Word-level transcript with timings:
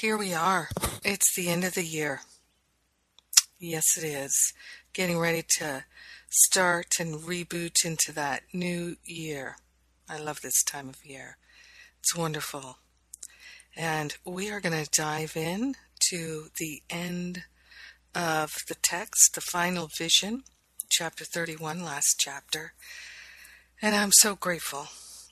Here 0.00 0.18
we 0.18 0.34
are. 0.34 0.68
It's 1.02 1.34
the 1.34 1.48
end 1.48 1.64
of 1.64 1.72
the 1.72 1.82
year. 1.82 2.20
Yes, 3.58 3.96
it 3.96 4.04
is. 4.04 4.52
Getting 4.92 5.18
ready 5.18 5.42
to 5.56 5.84
start 6.28 7.00
and 7.00 7.14
reboot 7.14 7.82
into 7.82 8.12
that 8.12 8.42
new 8.52 8.96
year. 9.04 9.56
I 10.06 10.18
love 10.18 10.42
this 10.42 10.62
time 10.62 10.90
of 10.90 11.02
year. 11.02 11.38
It's 12.00 12.14
wonderful. 12.14 12.76
And 13.74 14.14
we 14.22 14.50
are 14.50 14.60
going 14.60 14.84
to 14.84 14.90
dive 14.90 15.34
in 15.34 15.76
to 16.10 16.48
the 16.58 16.82
end 16.90 17.44
of 18.14 18.52
the 18.68 18.76
text, 18.82 19.34
the 19.34 19.40
final 19.40 19.88
vision, 19.96 20.42
chapter 20.90 21.24
31, 21.24 21.82
last 21.82 22.16
chapter. 22.18 22.74
And 23.80 23.94
I'm 23.94 24.12
so 24.12 24.34
grateful, 24.34 24.88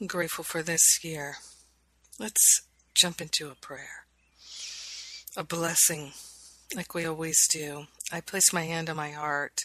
grateful 0.06 0.42
for 0.42 0.62
this 0.62 1.04
year. 1.04 1.34
Let's 2.18 2.62
jump 2.94 3.20
into 3.20 3.50
a 3.50 3.54
prayer, 3.54 4.03
a 5.36 5.44
blessing, 5.44 6.12
like 6.76 6.94
we 6.94 7.04
always 7.04 7.38
do. 7.48 7.86
I 8.12 8.20
place 8.20 8.52
my 8.52 8.62
hand 8.62 8.88
on 8.88 8.96
my 8.96 9.10
heart 9.10 9.62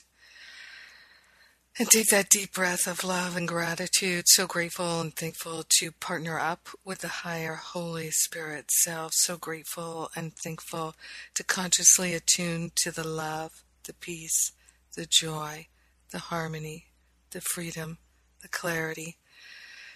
and 1.77 1.89
take 1.89 2.07
that 2.07 2.29
deep 2.29 2.53
breath 2.53 2.87
of 2.87 3.03
love 3.03 3.37
and 3.37 3.47
gratitude. 3.47 4.25
So 4.27 4.47
grateful 4.47 4.99
and 4.99 5.15
thankful 5.15 5.63
to 5.79 5.91
partner 5.91 6.39
up 6.39 6.69
with 6.83 6.99
the 6.99 7.07
higher 7.07 7.55
Holy 7.55 8.09
Spirit 8.11 8.71
self. 8.71 9.11
So 9.13 9.37
grateful 9.37 10.09
and 10.15 10.33
thankful 10.33 10.95
to 11.35 11.43
consciously 11.43 12.13
attune 12.13 12.71
to 12.77 12.91
the 12.91 13.07
love, 13.07 13.63
the 13.83 13.93
peace, 13.93 14.51
the 14.95 15.05
joy, 15.09 15.67
the 16.11 16.19
harmony, 16.19 16.87
the 17.31 17.41
freedom, 17.41 17.99
the 18.41 18.47
clarity. 18.47 19.17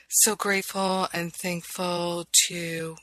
So 0.07 0.35
grateful 0.35 1.07
and 1.11 1.33
thankful 1.33 2.27
to 2.47 2.95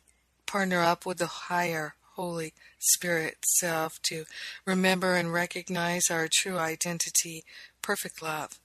partner 0.47 0.81
up 0.81 1.05
with 1.05 1.19
the 1.19 1.27
higher 1.27 1.95
Holy 2.21 2.53
Spirit 2.79 3.39
self 3.47 3.99
to 4.03 4.27
remember 4.67 5.15
and 5.15 5.33
recognize 5.33 6.11
our 6.11 6.29
true 6.31 6.59
identity, 6.59 7.45
perfect 7.81 8.21
love, 8.21 8.61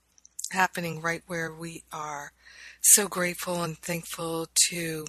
happening 0.52 1.00
right 1.00 1.24
where 1.26 1.54
we 1.54 1.84
are. 1.90 2.34
So 2.82 3.08
grateful 3.08 3.64
and 3.64 3.78
thankful 3.78 4.48
to 4.68 5.06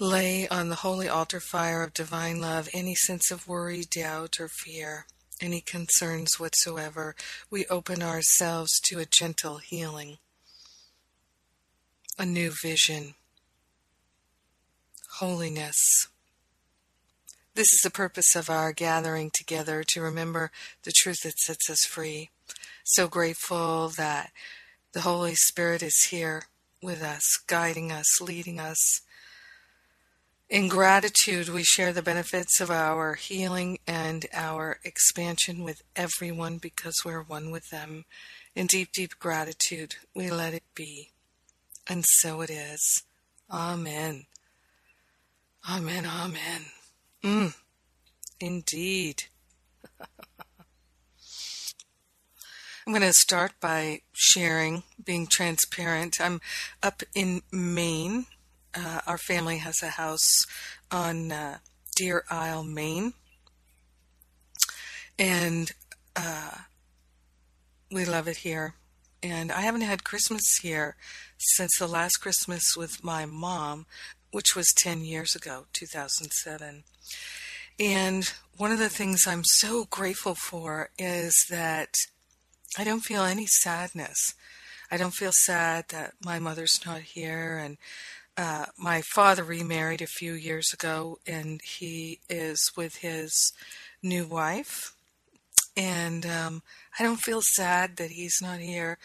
lay 0.00 0.48
on 0.48 0.68
the 0.68 0.82
holy 0.82 1.08
altar 1.08 1.38
fire 1.38 1.84
of 1.84 1.94
divine 1.94 2.40
love 2.40 2.68
any 2.74 2.96
sense 2.96 3.30
of 3.30 3.46
worry, 3.46 3.84
doubt, 3.88 4.40
or 4.40 4.48
fear, 4.48 5.06
any 5.40 5.60
concerns 5.60 6.40
whatsoever. 6.40 7.14
We 7.50 7.66
open 7.66 8.02
ourselves 8.02 8.80
to 8.86 8.98
a 8.98 9.06
gentle 9.06 9.58
healing, 9.58 10.18
a 12.18 12.26
new 12.26 12.50
vision, 12.50 13.14
holiness. 15.18 16.08
This 17.58 17.72
is 17.72 17.80
the 17.82 17.90
purpose 17.90 18.36
of 18.36 18.48
our 18.48 18.72
gathering 18.72 19.32
together 19.34 19.82
to 19.88 20.00
remember 20.00 20.52
the 20.84 20.92
truth 20.94 21.24
that 21.24 21.40
sets 21.40 21.68
us 21.68 21.80
free. 21.80 22.30
So 22.84 23.08
grateful 23.08 23.88
that 23.96 24.30
the 24.92 25.00
Holy 25.00 25.34
Spirit 25.34 25.82
is 25.82 26.06
here 26.10 26.44
with 26.80 27.02
us, 27.02 27.24
guiding 27.48 27.90
us, 27.90 28.20
leading 28.20 28.60
us. 28.60 29.00
In 30.48 30.68
gratitude, 30.68 31.48
we 31.48 31.64
share 31.64 31.92
the 31.92 32.00
benefits 32.00 32.60
of 32.60 32.70
our 32.70 33.14
healing 33.14 33.80
and 33.88 34.26
our 34.32 34.78
expansion 34.84 35.64
with 35.64 35.82
everyone 35.96 36.58
because 36.58 36.94
we're 37.04 37.24
one 37.24 37.50
with 37.50 37.70
them. 37.70 38.04
In 38.54 38.68
deep, 38.68 38.92
deep 38.92 39.18
gratitude, 39.18 39.96
we 40.14 40.30
let 40.30 40.54
it 40.54 40.62
be. 40.76 41.10
And 41.88 42.04
so 42.06 42.40
it 42.40 42.50
is. 42.50 43.02
Amen. 43.50 44.26
Amen, 45.68 46.06
amen. 46.06 46.66
Mm, 47.22 47.54
indeed. 48.40 49.24
I'm 52.86 52.94
going 52.94 53.02
to 53.02 53.12
start 53.12 53.52
by 53.60 54.00
sharing, 54.12 54.82
being 55.02 55.26
transparent. 55.26 56.20
I'm 56.20 56.40
up 56.82 57.02
in 57.14 57.42
Maine. 57.52 58.26
Uh, 58.74 59.00
our 59.06 59.18
family 59.18 59.58
has 59.58 59.82
a 59.82 59.88
house 59.88 60.46
on 60.90 61.30
uh, 61.32 61.58
Deer 61.96 62.24
Isle, 62.30 62.64
Maine. 62.64 63.12
And 65.18 65.72
uh, 66.16 66.52
we 67.90 68.04
love 68.04 68.28
it 68.28 68.38
here. 68.38 68.74
And 69.22 69.50
I 69.50 69.62
haven't 69.62 69.80
had 69.80 70.04
Christmas 70.04 70.58
here 70.62 70.96
since 71.36 71.76
the 71.78 71.88
last 71.88 72.18
Christmas 72.18 72.76
with 72.76 73.02
my 73.02 73.26
mom, 73.26 73.86
which 74.30 74.54
was 74.54 74.72
10 74.76 75.04
years 75.04 75.34
ago, 75.34 75.66
2007. 75.72 76.84
And 77.80 78.32
one 78.56 78.72
of 78.72 78.78
the 78.78 78.88
things 78.88 79.26
I'm 79.26 79.44
so 79.44 79.86
grateful 79.88 80.34
for 80.34 80.90
is 80.98 81.34
that 81.48 81.94
I 82.76 82.84
don't 82.84 83.04
feel 83.04 83.22
any 83.22 83.46
sadness. 83.46 84.34
I 84.90 84.96
don't 84.96 85.14
feel 85.14 85.32
sad 85.32 85.86
that 85.90 86.14
my 86.24 86.38
mother's 86.38 86.80
not 86.84 87.02
here. 87.02 87.56
And 87.56 87.78
uh, 88.36 88.66
my 88.76 89.02
father 89.14 89.44
remarried 89.44 90.02
a 90.02 90.06
few 90.06 90.32
years 90.32 90.72
ago, 90.72 91.18
and 91.26 91.60
he 91.64 92.20
is 92.28 92.70
with 92.76 92.96
his 92.96 93.52
new 94.02 94.26
wife. 94.26 94.92
And 95.76 96.26
um, 96.26 96.62
I 96.98 97.04
don't 97.04 97.20
feel 97.20 97.42
sad 97.42 97.96
that 97.96 98.10
he's 98.10 98.38
not 98.42 98.60
here. 98.60 98.98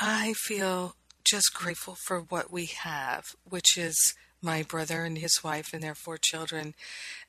I 0.00 0.34
feel 0.34 0.96
just 1.24 1.52
grateful 1.52 1.96
for 2.06 2.20
what 2.20 2.50
we 2.50 2.66
have, 2.66 3.34
which 3.44 3.76
is 3.76 4.14
my 4.40 4.62
brother 4.62 5.04
and 5.04 5.18
his 5.18 5.42
wife 5.42 5.70
and 5.72 5.82
their 5.82 5.94
four 5.94 6.16
children. 6.16 6.74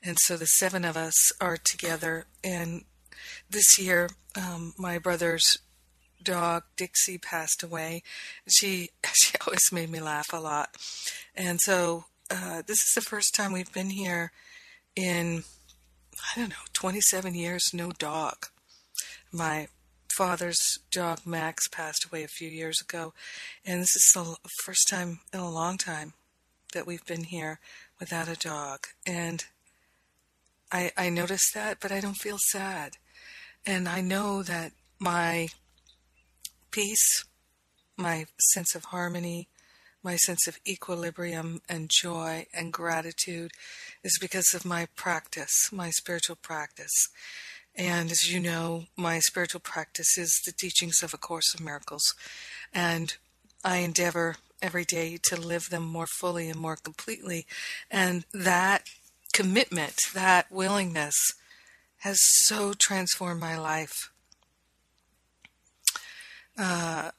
And 0.03 0.17
so 0.19 0.37
the 0.37 0.45
seven 0.45 0.85
of 0.85 0.95
us 0.95 1.31
are 1.41 1.57
together. 1.57 2.25
And 2.43 2.83
this 3.49 3.79
year, 3.79 4.09
um, 4.35 4.73
my 4.77 4.97
brother's 4.97 5.57
dog 6.23 6.63
Dixie 6.75 7.17
passed 7.17 7.63
away. 7.63 8.03
She 8.47 8.89
she 9.13 9.33
always 9.45 9.71
made 9.71 9.89
me 9.89 9.99
laugh 9.99 10.31
a 10.33 10.37
lot, 10.37 10.75
and 11.35 11.59
so 11.61 12.05
uh, 12.29 12.61
this 12.65 12.79
is 12.79 12.91
the 12.95 13.01
first 13.01 13.33
time 13.33 13.51
we've 13.51 13.73
been 13.73 13.89
here 13.89 14.31
in 14.95 15.43
I 16.35 16.39
don't 16.39 16.49
know 16.49 16.55
27 16.73 17.33
years. 17.35 17.63
No 17.73 17.91
dog. 17.91 18.47
My 19.31 19.67
father's 20.15 20.79
dog 20.91 21.21
Max 21.25 21.67
passed 21.67 22.05
away 22.05 22.23
a 22.23 22.27
few 22.27 22.49
years 22.49 22.81
ago, 22.81 23.13
and 23.65 23.81
this 23.81 23.95
is 23.95 24.11
the 24.13 24.35
first 24.63 24.89
time 24.89 25.19
in 25.33 25.39
a 25.39 25.49
long 25.49 25.77
time 25.77 26.13
that 26.73 26.87
we've 26.87 27.05
been 27.05 27.25
here 27.25 27.59
without 27.99 28.27
a 28.27 28.35
dog. 28.35 28.87
And 29.05 29.45
I, 30.71 30.91
I 30.97 31.09
notice 31.09 31.51
that, 31.53 31.79
but 31.79 31.91
I 31.91 31.99
don't 31.99 32.17
feel 32.17 32.37
sad. 32.39 32.93
And 33.65 33.87
I 33.87 34.01
know 34.01 34.43
that 34.43 34.71
my 34.99 35.49
peace, 36.71 37.25
my 37.97 38.25
sense 38.53 38.75
of 38.75 38.85
harmony, 38.85 39.47
my 40.03 40.15
sense 40.15 40.47
of 40.47 40.59
equilibrium 40.67 41.61
and 41.67 41.89
joy 41.89 42.45
and 42.53 42.71
gratitude 42.71 43.51
is 44.03 44.17
because 44.19 44.53
of 44.53 44.65
my 44.65 44.87
practice, 44.95 45.69
my 45.71 45.89
spiritual 45.89 46.37
practice. 46.37 47.09
And 47.75 48.11
as 48.11 48.31
you 48.31 48.39
know, 48.39 48.85
my 48.95 49.19
spiritual 49.19 49.59
practice 49.61 50.17
is 50.17 50.41
the 50.45 50.51
teachings 50.51 51.03
of 51.03 51.13
A 51.13 51.17
Course 51.17 51.53
of 51.53 51.61
Miracles. 51.61 52.13
And 52.73 53.15
I 53.63 53.77
endeavor 53.77 54.37
every 54.61 54.85
day 54.85 55.17
to 55.23 55.35
live 55.39 55.69
them 55.69 55.83
more 55.83 56.07
fully 56.07 56.49
and 56.49 56.59
more 56.59 56.75
completely. 56.75 57.45
And 57.89 58.25
that 58.33 58.83
commitment, 59.33 59.95
that 60.13 60.51
willingness, 60.51 61.15
has 61.99 62.19
so 62.21 62.73
transformed 62.73 63.41
my 63.41 63.57
life. 63.57 64.11
Uh, 66.57 67.11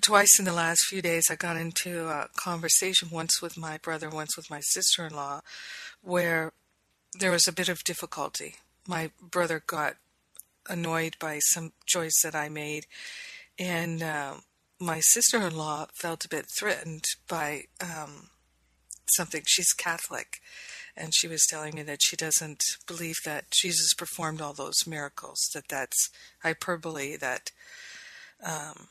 twice 0.00 0.38
in 0.38 0.44
the 0.44 0.52
last 0.52 0.84
few 0.86 1.02
days, 1.02 1.24
I 1.30 1.36
got 1.36 1.56
into 1.56 2.08
a 2.08 2.28
conversation, 2.36 3.08
once 3.10 3.40
with 3.40 3.56
my 3.56 3.78
brother, 3.78 4.08
once 4.08 4.36
with 4.36 4.50
my 4.50 4.60
sister 4.60 5.06
in 5.06 5.14
law, 5.14 5.40
where 6.02 6.52
there 7.18 7.30
was 7.30 7.46
a 7.46 7.52
bit 7.52 7.68
of 7.68 7.84
difficulty. 7.84 8.56
My 8.86 9.10
brother 9.20 9.62
got 9.64 9.96
annoyed 10.68 11.16
by 11.18 11.38
some 11.40 11.72
choice 11.86 12.20
that 12.22 12.34
I 12.34 12.48
made, 12.48 12.86
and 13.58 14.02
uh, 14.02 14.34
my 14.82 15.00
sister 15.00 15.38
in 15.38 15.56
law 15.56 15.86
felt 15.94 16.24
a 16.24 16.28
bit 16.28 16.46
threatened 16.58 17.04
by 17.28 17.62
um, 17.80 18.28
something. 19.14 19.42
She's 19.46 19.72
Catholic, 19.72 20.40
and 20.96 21.14
she 21.14 21.28
was 21.28 21.46
telling 21.48 21.74
me 21.74 21.82
that 21.82 22.00
she 22.02 22.16
doesn't 22.16 22.62
believe 22.86 23.16
that 23.24 23.50
Jesus 23.50 23.94
performed 23.94 24.40
all 24.40 24.52
those 24.52 24.86
miracles, 24.86 25.38
that 25.54 25.68
that's 25.68 26.10
hyperbole, 26.42 27.16
that 27.16 27.50
um, 28.44 28.88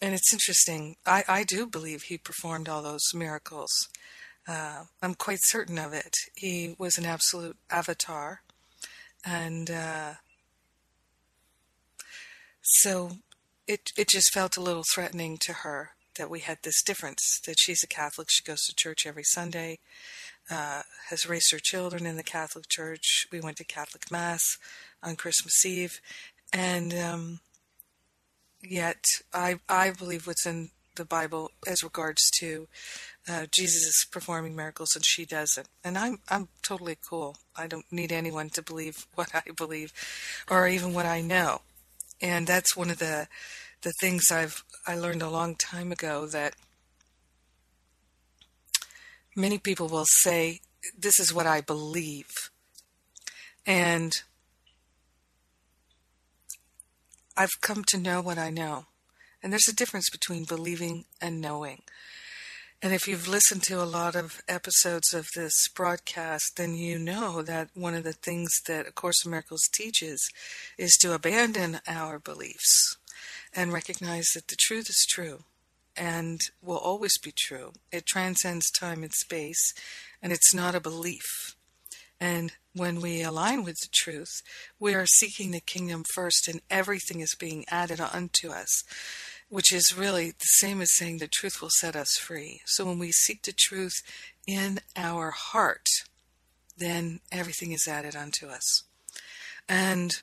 and 0.00 0.14
it's 0.14 0.32
interesting. 0.32 0.96
I, 1.04 1.24
I 1.28 1.44
do 1.44 1.66
believe 1.66 2.02
he 2.02 2.16
performed 2.16 2.68
all 2.68 2.82
those 2.82 3.12
miracles. 3.12 3.70
Uh, 4.48 4.84
I'm 5.02 5.14
quite 5.14 5.40
certain 5.42 5.78
of 5.78 5.92
it. 5.92 6.14
He 6.34 6.74
was 6.78 6.96
an 6.96 7.04
absolute 7.04 7.58
avatar. 7.70 8.40
And 9.24 9.70
uh, 9.70 10.14
so 12.62 13.10
it, 13.70 13.92
it 13.96 14.08
just 14.08 14.32
felt 14.32 14.56
a 14.56 14.60
little 14.60 14.82
threatening 14.92 15.38
to 15.42 15.52
her 15.52 15.90
that 16.18 16.28
we 16.28 16.40
had 16.40 16.58
this 16.62 16.82
difference 16.82 17.40
that 17.46 17.54
she's 17.56 17.84
a 17.84 17.86
Catholic, 17.86 18.26
she 18.28 18.42
goes 18.42 18.62
to 18.62 18.74
church 18.74 19.06
every 19.06 19.22
Sunday, 19.22 19.78
uh, 20.50 20.82
has 21.08 21.28
raised 21.28 21.52
her 21.52 21.60
children 21.62 22.04
in 22.04 22.16
the 22.16 22.24
Catholic 22.24 22.68
Church. 22.68 23.28
We 23.30 23.38
went 23.38 23.58
to 23.58 23.64
Catholic 23.64 24.10
Mass 24.10 24.58
on 25.04 25.14
Christmas 25.14 25.64
Eve. 25.64 26.00
And 26.52 26.92
um, 26.92 27.40
yet, 28.60 29.04
I, 29.32 29.60
I 29.68 29.92
believe 29.92 30.26
what's 30.26 30.46
in 30.46 30.70
the 30.96 31.04
Bible 31.04 31.52
as 31.64 31.84
regards 31.84 32.28
to 32.40 32.66
uh, 33.28 33.46
Jesus 33.52 33.82
is 33.86 34.06
performing 34.10 34.56
miracles 34.56 34.96
and 34.96 35.06
she 35.06 35.24
doesn't. 35.24 35.68
And 35.84 35.96
I'm 35.96 36.18
I'm 36.28 36.48
totally 36.62 36.98
cool. 37.08 37.36
I 37.56 37.68
don't 37.68 37.86
need 37.92 38.10
anyone 38.10 38.50
to 38.50 38.62
believe 38.62 39.06
what 39.14 39.32
I 39.32 39.42
believe, 39.56 39.92
or 40.50 40.66
even 40.66 40.92
what 40.92 41.06
I 41.06 41.20
know. 41.20 41.60
And 42.20 42.46
that's 42.46 42.76
one 42.76 42.90
of 42.90 42.98
the 42.98 43.28
the 43.82 43.92
things 44.00 44.30
I've 44.30 44.62
I 44.86 44.94
learned 44.96 45.22
a 45.22 45.30
long 45.30 45.56
time 45.56 45.90
ago 45.90 46.26
that 46.26 46.54
many 49.34 49.58
people 49.58 49.88
will 49.88 50.06
say 50.06 50.60
this 50.98 51.18
is 51.18 51.32
what 51.32 51.46
I 51.46 51.60
believe, 51.60 52.50
and 53.66 54.12
I've 57.36 57.60
come 57.62 57.84
to 57.88 57.98
know 57.98 58.20
what 58.20 58.38
I 58.38 58.50
know. 58.50 58.86
And 59.42 59.50
there's 59.50 59.68
a 59.68 59.74
difference 59.74 60.10
between 60.10 60.44
believing 60.44 61.06
and 61.22 61.40
knowing. 61.40 61.82
And 62.82 62.94
if 62.94 63.06
you've 63.06 63.28
listened 63.28 63.62
to 63.64 63.82
a 63.82 63.84
lot 63.84 64.16
of 64.16 64.40
episodes 64.48 65.12
of 65.12 65.26
this 65.36 65.68
broadcast, 65.68 66.56
then 66.56 66.74
you 66.74 66.98
know 66.98 67.42
that 67.42 67.68
one 67.74 67.94
of 67.94 68.04
the 68.04 68.14
things 68.14 68.50
that 68.66 68.88
A 68.88 68.92
Course 68.92 69.22
in 69.22 69.30
Miracles 69.30 69.68
teaches 69.70 70.30
is 70.78 70.96
to 71.02 71.12
abandon 71.12 71.80
our 71.86 72.18
beliefs 72.18 72.96
and 73.54 73.70
recognize 73.70 74.28
that 74.34 74.48
the 74.48 74.56
truth 74.58 74.88
is 74.88 75.06
true 75.10 75.44
and 75.94 76.40
will 76.62 76.78
always 76.78 77.18
be 77.18 77.34
true. 77.36 77.72
It 77.92 78.06
transcends 78.06 78.70
time 78.70 79.02
and 79.02 79.12
space, 79.12 79.74
and 80.22 80.32
it's 80.32 80.54
not 80.54 80.74
a 80.74 80.80
belief. 80.80 81.54
And 82.18 82.52
when 82.74 83.02
we 83.02 83.20
align 83.20 83.62
with 83.62 83.76
the 83.80 83.90
truth, 83.92 84.40
we 84.78 84.94
are 84.94 85.04
seeking 85.06 85.50
the 85.50 85.60
kingdom 85.60 86.04
first, 86.14 86.48
and 86.48 86.62
everything 86.70 87.20
is 87.20 87.34
being 87.38 87.66
added 87.68 88.00
unto 88.00 88.48
us 88.48 88.84
which 89.50 89.72
is 89.72 89.94
really 89.96 90.30
the 90.30 90.46
same 90.46 90.80
as 90.80 90.96
saying 90.96 91.18
the 91.18 91.28
truth 91.28 91.60
will 91.60 91.70
set 91.70 91.96
us 91.96 92.16
free. 92.16 92.60
So 92.66 92.86
when 92.86 93.00
we 93.00 93.10
seek 93.10 93.42
the 93.42 93.52
truth 93.52 94.00
in 94.46 94.78
our 94.96 95.32
heart, 95.32 95.86
then 96.78 97.20
everything 97.30 97.72
is 97.72 97.86
added 97.88 98.14
unto 98.14 98.46
us. 98.46 98.84
And 99.68 100.22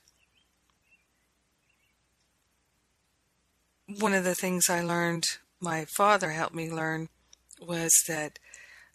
one 3.99 4.13
of 4.13 4.23
the 4.23 4.35
things 4.35 4.69
I 4.69 4.81
learned, 4.81 5.25
my 5.59 5.85
father 5.85 6.31
helped 6.31 6.55
me 6.55 6.71
learn, 6.71 7.09
was 7.61 7.93
that 8.07 8.39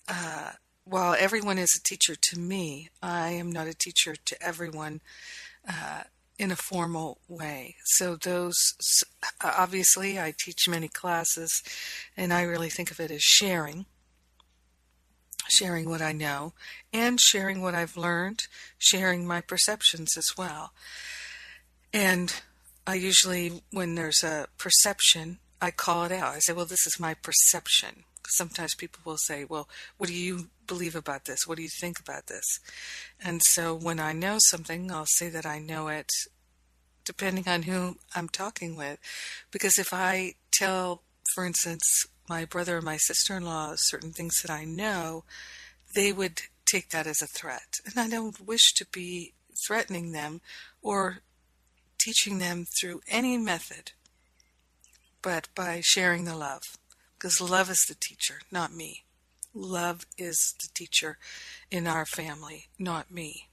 uh, 0.09 0.53
while 0.85 1.15
everyone 1.19 1.59
is 1.59 1.75
a 1.77 1.83
teacher 1.83 2.15
to 2.15 2.39
me, 2.39 2.89
I 3.03 3.31
am 3.31 3.53
not 3.53 3.69
a 3.69 3.75
teacher 3.75 4.15
to 4.17 4.43
everyone. 4.43 5.03
Uh, 5.69 6.05
in 6.43 6.51
a 6.51 6.57
formal 6.57 7.19
way. 7.29 7.77
So, 7.85 8.17
those 8.17 8.57
uh, 9.41 9.53
obviously, 9.57 10.19
I 10.19 10.35
teach 10.37 10.69
many 10.69 10.89
classes, 10.89 11.63
and 12.17 12.33
I 12.33 12.43
really 12.43 12.69
think 12.69 12.91
of 12.91 12.99
it 12.99 13.11
as 13.11 13.23
sharing 13.23 13.87
sharing 15.49 15.89
what 15.89 16.01
I 16.01 16.13
know 16.13 16.55
and 16.93 17.21
sharing 17.21 17.61
what 17.63 17.75
I've 17.75 17.97
learned, 17.97 18.45
sharing 18.79 19.27
my 19.27 19.41
perceptions 19.41 20.17
as 20.17 20.31
well. 20.39 20.73
And 21.93 22.35
I 22.87 22.95
usually, 22.95 23.63
when 23.71 23.95
there's 23.95 24.23
a 24.23 24.47
perception, 24.57 25.39
I 25.61 25.71
call 25.71 26.05
it 26.05 26.13
out. 26.13 26.35
I 26.35 26.39
say, 26.39 26.53
well, 26.53 26.65
this 26.65 26.87
is 26.87 26.99
my 26.99 27.15
perception. 27.15 28.05
Sometimes 28.29 28.75
people 28.75 29.01
will 29.05 29.19
say, 29.19 29.45
well, 29.45 29.69
what 29.99 30.09
do 30.09 30.15
you 30.15 30.49
believe 30.67 30.97
about 30.97 31.27
this? 31.27 31.47
What 31.47 31.57
do 31.57 31.63
you 31.63 31.69
think 31.81 32.01
about 32.01 32.29
this? 32.29 32.61
And 33.23 33.43
so 33.43 33.75
when 33.75 34.01
I 34.01 34.13
know 34.13 34.39
something, 34.47 34.91
I'll 34.91 35.07
say 35.07 35.29
that 35.29 35.45
I 35.45 35.59
know 35.59 35.89
it 35.89 36.11
depending 37.05 37.49
on 37.49 37.63
who 37.63 37.97
I'm 38.15 38.29
talking 38.29 38.77
with. 38.77 38.99
Because 39.51 39.79
if 39.79 39.93
I 39.93 40.35
tell, 40.53 41.03
for 41.35 41.45
instance, 41.45 42.07
my 42.29 42.45
brother 42.45 42.79
or 42.79 42.83
my 42.83 42.97
sister 42.97 43.37
in 43.37 43.45
law 43.45 43.75
certain 43.77 44.13
things 44.13 44.41
that 44.43 44.51
I 44.51 44.65
know, 44.65 45.25
they 45.95 46.13
would 46.13 46.43
take 46.65 46.91
that 46.91 47.07
as 47.07 47.21
a 47.21 47.27
threat. 47.27 47.81
And 47.85 47.99
I 47.99 48.09
don't 48.09 48.47
wish 48.47 48.73
to 48.75 48.87
be 48.87 49.35
threatening 49.67 50.13
them 50.13 50.41
or 50.81 51.19
teaching 51.99 52.39
them 52.39 52.65
through 52.65 53.01
any 53.09 53.37
method, 53.37 53.93
but 55.21 55.49
by 55.55 55.81
sharing 55.83 56.25
the 56.25 56.37
love. 56.37 56.63
Because 57.17 57.41
love 57.41 57.71
is 57.71 57.85
the 57.89 57.95
teacher, 57.95 58.41
not 58.51 58.75
me. 58.75 59.05
Love 59.55 60.07
is 60.17 60.55
the 60.61 60.69
teacher 60.75 61.19
in 61.71 61.87
our 61.87 62.07
family, 62.07 62.67
not 62.79 63.11
me. 63.11 63.49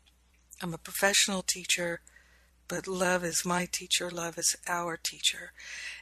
I'm 0.62 0.74
a 0.74 0.78
professional 0.78 1.44
teacher 1.44 2.02
but 2.70 2.88
love 2.88 3.26
is 3.26 3.44
my 3.44 3.68
teacher, 3.70 4.10
love 4.10 4.38
is 4.38 4.56
our 4.68 4.96
teacher. 4.96 5.52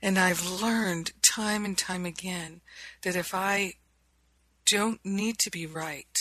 And 0.01 0.19
I've 0.19 0.45
learned 0.45 1.13
time 1.23 1.65
and 1.65 1.77
time 1.77 2.05
again 2.05 2.61
that 3.01 3.15
if 3.15 3.33
I 3.33 3.75
don't 4.65 5.03
need 5.03 5.39
to 5.39 5.49
be 5.49 5.65
right, 5.65 6.19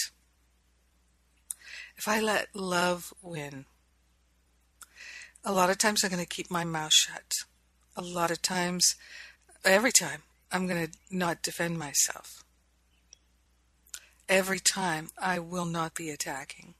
if 1.96 2.06
I 2.06 2.20
let 2.20 2.54
love 2.54 3.12
win, 3.22 3.66
a 5.44 5.52
lot 5.52 5.68
of 5.68 5.78
times 5.78 6.04
I'm 6.04 6.10
going 6.10 6.22
to 6.22 6.28
keep 6.28 6.50
my 6.50 6.64
mouth 6.64 6.92
shut. 6.92 7.34
A 7.96 8.02
lot 8.02 8.30
of 8.30 8.40
times, 8.40 8.94
every 9.64 9.92
time, 9.92 10.22
I'm 10.52 10.68
going 10.68 10.86
to 10.86 10.92
not 11.10 11.42
defend 11.42 11.78
myself. 11.78 12.44
Every 14.28 14.60
time, 14.60 15.08
I 15.18 15.38
will 15.40 15.64
not 15.64 15.94
be 15.94 16.10
attacking. 16.10 16.74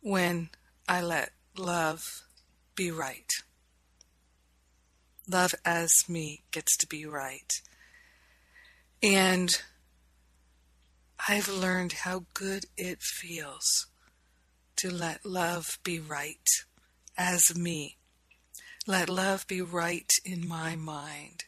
When 0.00 0.50
I 0.88 1.00
let 1.00 1.30
love 1.56 2.24
be 2.74 2.90
right. 2.90 3.30
Love 5.28 5.54
as 5.64 5.90
me 6.08 6.42
gets 6.50 6.76
to 6.76 6.86
be 6.86 7.06
right. 7.06 7.52
And 9.02 9.50
I've 11.28 11.48
learned 11.48 11.92
how 11.92 12.24
good 12.34 12.64
it 12.76 13.00
feels 13.00 13.86
to 14.76 14.92
let 14.92 15.24
love 15.24 15.78
be 15.84 15.98
right 15.98 16.48
as 17.16 17.56
me. 17.56 17.96
Let 18.86 19.08
love 19.08 19.46
be 19.46 19.62
right 19.62 20.10
in 20.24 20.46
my 20.46 20.76
mind. 20.76 21.44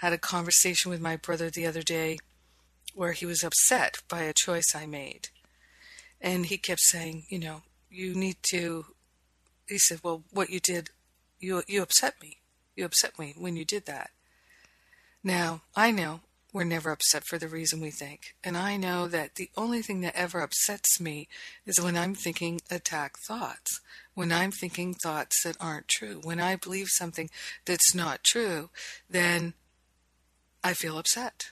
I 0.00 0.06
had 0.06 0.12
a 0.12 0.18
conversation 0.18 0.90
with 0.90 1.00
my 1.00 1.16
brother 1.16 1.50
the 1.50 1.66
other 1.66 1.82
day 1.82 2.18
where 2.94 3.12
he 3.12 3.26
was 3.26 3.44
upset 3.44 3.98
by 4.08 4.22
a 4.22 4.32
choice 4.32 4.74
I 4.74 4.86
made. 4.86 5.28
And 6.20 6.46
he 6.46 6.58
kept 6.58 6.80
saying, 6.80 7.24
you 7.28 7.38
know, 7.38 7.62
you 7.90 8.14
need 8.14 8.36
to 8.50 8.86
he 9.72 9.78
said, 9.78 10.00
"Well, 10.02 10.24
what 10.30 10.50
you 10.50 10.60
did, 10.60 10.90
you 11.40 11.62
you 11.66 11.82
upset 11.82 12.14
me. 12.22 12.38
You 12.76 12.84
upset 12.84 13.18
me 13.18 13.34
when 13.36 13.56
you 13.56 13.64
did 13.64 13.86
that." 13.86 14.10
Now 15.22 15.62
I 15.74 15.90
know 15.90 16.20
we're 16.52 16.64
never 16.64 16.90
upset 16.90 17.24
for 17.24 17.38
the 17.38 17.48
reason 17.48 17.80
we 17.80 17.90
think. 17.90 18.34
And 18.44 18.56
I 18.56 18.76
know 18.76 19.08
that 19.08 19.36
the 19.36 19.50
only 19.56 19.80
thing 19.80 20.02
that 20.02 20.14
ever 20.14 20.40
upsets 20.40 21.00
me 21.00 21.28
is 21.64 21.80
when 21.80 21.96
I'm 21.96 22.14
thinking 22.14 22.60
attack 22.70 23.14
thoughts, 23.26 23.80
when 24.14 24.30
I'm 24.30 24.50
thinking 24.50 24.94
thoughts 24.94 25.42
that 25.44 25.56
aren't 25.58 25.88
true. 25.88 26.20
When 26.22 26.40
I 26.40 26.56
believe 26.56 26.88
something 26.90 27.30
that's 27.64 27.94
not 27.94 28.22
true, 28.22 28.68
then 29.08 29.54
I 30.62 30.74
feel 30.74 30.98
upset. 30.98 31.46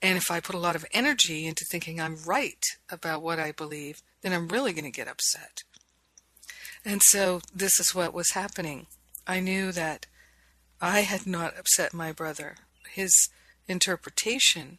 And 0.00 0.16
if 0.16 0.30
I 0.30 0.40
put 0.40 0.54
a 0.54 0.58
lot 0.58 0.76
of 0.76 0.86
energy 0.92 1.46
into 1.46 1.64
thinking 1.70 2.00
I'm 2.00 2.16
right 2.26 2.64
about 2.90 3.22
what 3.22 3.38
I 3.38 3.52
believe, 3.52 4.02
then 4.22 4.32
I'm 4.32 4.48
really 4.48 4.72
going 4.72 4.84
to 4.84 4.90
get 4.90 5.08
upset. 5.08 5.62
And 6.84 7.02
so 7.02 7.40
this 7.54 7.78
is 7.78 7.94
what 7.94 8.14
was 8.14 8.32
happening. 8.32 8.86
I 9.26 9.40
knew 9.40 9.72
that 9.72 10.06
I 10.80 11.00
had 11.00 11.26
not 11.26 11.58
upset 11.58 11.92
my 11.92 12.12
brother. 12.12 12.56
His 12.90 13.28
interpretation 13.68 14.78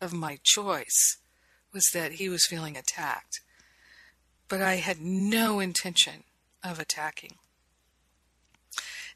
of 0.00 0.12
my 0.12 0.38
choice 0.42 1.18
was 1.72 1.84
that 1.94 2.12
he 2.12 2.28
was 2.28 2.46
feeling 2.46 2.76
attacked. 2.76 3.40
But 4.48 4.62
I 4.62 4.76
had 4.76 5.00
no 5.00 5.60
intention 5.60 6.24
of 6.64 6.80
attacking. 6.80 7.36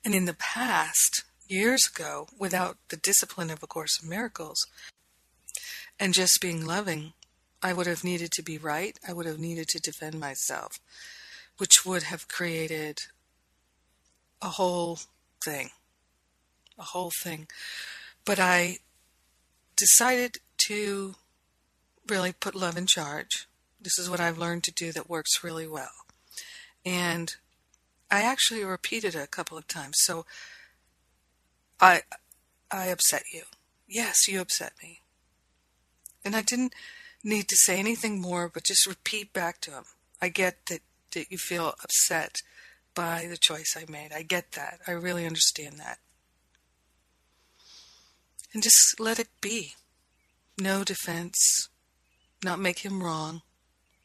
And 0.05 0.15
in 0.15 0.27
the 0.27 0.35
past, 0.35 1.25
years 1.49 1.83
ago, 1.93 2.29
without 2.39 2.77
the 2.89 2.97
discipline 2.97 3.51
of 3.51 3.63
A 3.63 3.67
Course 3.67 4.03
in 4.03 4.09
Miracles, 4.09 4.67
and 5.99 6.15
just 6.15 6.41
being 6.41 6.67
loving, 6.67 7.13
I 7.63 7.73
would 7.73 7.87
have 7.87 8.03
needed 8.03 8.33
to 8.33 8.43
be 8.43 8.59
right. 8.59 8.99
I 9.07 9.13
would 9.13 9.27
have 9.27 9.39
needed 9.39 9.69
to 9.69 9.81
defend 9.81 10.19
myself, 10.19 10.79
which 11.59 11.85
would 11.85 12.05
have 12.05 12.29
created 12.29 12.99
a 14.41 14.49
whole 14.49 14.99
thing. 15.45 15.71
A 16.79 16.83
whole 16.83 17.13
thing. 17.23 17.47
But 18.25 18.39
I 18.39 18.79
decided 19.77 20.39
to 20.69 21.15
really 22.09 22.33
put 22.33 22.55
love 22.55 22.77
in 22.77 22.87
charge. 22.87 23.47
This 23.81 23.99
is 23.99 24.09
what 24.09 24.21
I've 24.21 24.39
learned 24.39 24.65
to 24.65 24.73
do 24.73 24.93
that 24.93 25.09
works 25.09 25.45
really 25.45 25.67
well. 25.67 25.91
And 26.85 27.35
I 28.11 28.23
actually 28.23 28.65
repeated 28.65 29.15
it 29.15 29.23
a 29.23 29.27
couple 29.27 29.57
of 29.57 29.67
times. 29.67 29.97
So 29.99 30.27
I 31.81 32.03
I 32.71 32.87
upset 32.87 33.25
you. 33.33 33.43
Yes, 33.89 34.29
you 34.29 34.41
upset 34.41 34.73
me. 34.83 35.01
And 36.25 36.35
I 36.37 36.43
didn't 36.43 36.75
need 37.25 37.49
to 37.49 37.57
say 37.57 37.79
anything 37.79 38.21
more, 38.21 38.49
but 38.49 38.65
just 38.65 38.87
repeat 38.87 39.33
back 39.33 39.61
to 39.63 39.73
him. 39.73 39.85
I 40.21 40.29
get 40.29 40.67
that, 40.67 40.81
that 41.13 41.31
you 41.31 41.39
feel 41.39 41.75
upset 41.83 42.37
by 42.95 43.27
the 43.29 43.39
choice 43.39 43.77
I 43.77 43.91
made. 43.91 44.13
I 44.13 44.23
get 44.23 44.53
that. 44.53 44.81
I 44.87 44.93
really 44.93 45.27
understand 45.27 45.79
that 45.79 45.99
and 48.53 48.63
just 48.63 48.99
let 48.99 49.19
it 49.19 49.29
be. 49.41 49.75
No 50.59 50.85
defense, 50.85 51.69
not 52.45 52.59
make 52.59 52.81
him 52.81 53.03
wrong, 53.03 53.43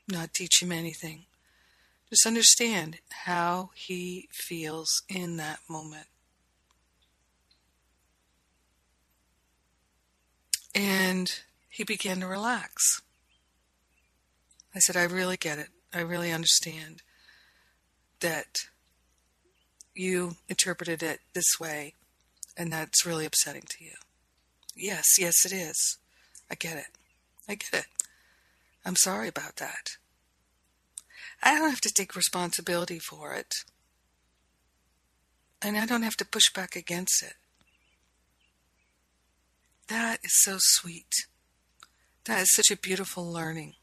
not 0.07 0.33
teach 0.33 0.61
him 0.61 0.71
anything. 0.71 1.25
Just 2.09 2.25
understand 2.25 2.99
how 3.25 3.71
he 3.75 4.29
feels 4.31 5.03
in 5.09 5.35
that 5.37 5.59
moment. 5.69 6.07
And 10.73 11.29
he 11.69 11.83
began 11.83 12.21
to 12.21 12.27
relax. 12.27 13.01
I 14.73 14.79
said, 14.79 14.95
I 14.95 15.03
really 15.03 15.37
get 15.37 15.57
it. 15.57 15.69
I 15.93 16.01
really 16.01 16.31
understand 16.31 17.01
that 18.19 18.47
you 19.95 20.35
interpreted 20.49 21.01
it 21.01 21.19
this 21.33 21.59
way, 21.59 21.93
and 22.55 22.71
that's 22.71 23.05
really 23.05 23.25
upsetting 23.25 23.63
to 23.69 23.83
you. 23.83 23.93
Yes, 24.75 25.05
yes, 25.17 25.45
it 25.45 25.51
is. 25.51 25.97
I 26.51 26.55
get 26.55 26.77
it. 26.77 26.87
I 27.47 27.55
get 27.55 27.73
it. 27.73 27.85
I'm 28.85 28.95
sorry 28.95 29.27
about 29.27 29.57
that. 29.57 29.97
I 31.41 31.57
don't 31.57 31.69
have 31.69 31.81
to 31.81 31.93
take 31.93 32.15
responsibility 32.15 32.99
for 32.99 33.33
it. 33.33 33.53
And 35.61 35.77
I 35.77 35.85
don't 35.85 36.03
have 36.03 36.17
to 36.17 36.25
push 36.25 36.51
back 36.53 36.75
against 36.75 37.23
it. 37.23 37.33
That 39.87 40.19
is 40.23 40.31
so 40.43 40.57
sweet. 40.59 41.11
That 42.25 42.41
is 42.41 42.53
such 42.53 42.69
a 42.71 42.77
beautiful 42.77 43.31
learning. 43.31 43.73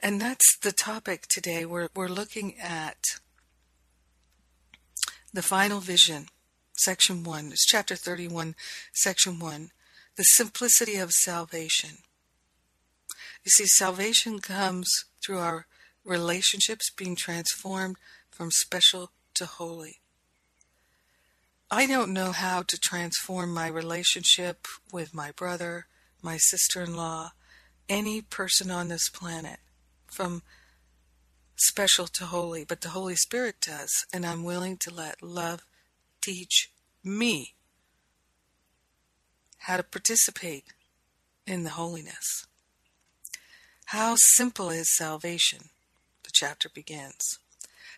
And 0.00 0.20
that's 0.20 0.56
the 0.58 0.72
topic 0.72 1.26
today. 1.26 1.64
We're, 1.64 1.88
we're 1.94 2.08
looking 2.08 2.54
at 2.58 2.98
the 5.32 5.42
final 5.42 5.80
vision 5.80 6.26
section 6.76 7.24
1. 7.24 7.48
It's 7.48 7.66
chapter 7.66 7.96
31, 7.96 8.54
section 8.92 9.40
1. 9.40 9.70
The 10.16 10.22
simplicity 10.22 10.96
of 10.96 11.10
salvation. 11.10 11.98
You 13.44 13.50
see, 13.50 13.66
salvation 13.66 14.38
comes 14.38 14.88
through 15.24 15.38
our 15.38 15.66
relationships 16.04 16.90
being 16.90 17.16
transformed 17.16 17.96
from 18.30 18.52
special 18.52 19.10
to 19.34 19.46
holy. 19.46 19.98
I 21.70 21.86
don't 21.86 22.12
know 22.12 22.30
how 22.30 22.62
to 22.62 22.78
transform 22.78 23.52
my 23.52 23.66
relationship 23.66 24.66
with 24.92 25.12
my 25.12 25.32
brother, 25.32 25.86
my 26.22 26.36
sister 26.36 26.82
in 26.82 26.96
law, 26.96 27.32
any 27.88 28.22
person 28.22 28.70
on 28.70 28.88
this 28.88 29.08
planet 29.08 29.58
from 30.10 30.42
special 31.56 32.06
to 32.06 32.26
holy, 32.26 32.64
but 32.64 32.80
the 32.80 32.90
Holy 32.90 33.16
Spirit 33.16 33.56
does, 33.60 33.90
and 34.12 34.24
I'm 34.24 34.44
willing 34.44 34.76
to 34.78 34.94
let 34.94 35.22
love 35.22 35.62
teach 36.22 36.70
me 37.04 37.54
how 39.58 39.76
to 39.76 39.82
participate 39.82 40.64
in 41.46 41.64
the 41.64 41.70
holiness. 41.70 42.46
How 43.86 44.16
simple 44.16 44.70
is 44.70 44.94
salvation? 44.96 45.70
The 46.22 46.30
chapter 46.32 46.68
begins. 46.68 47.38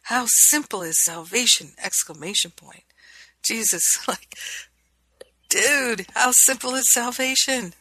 How 0.05 0.27
simple 0.29 0.83
is 0.83 1.03
salvation! 1.05 1.73
Exclamation 1.83 2.53
point. 2.53 2.85
Jesus, 3.43 3.83
like, 4.09 4.37
dude, 5.49 6.07
how 6.15 6.31
simple 6.33 6.75
is 6.75 6.93
salvation? 6.93 7.75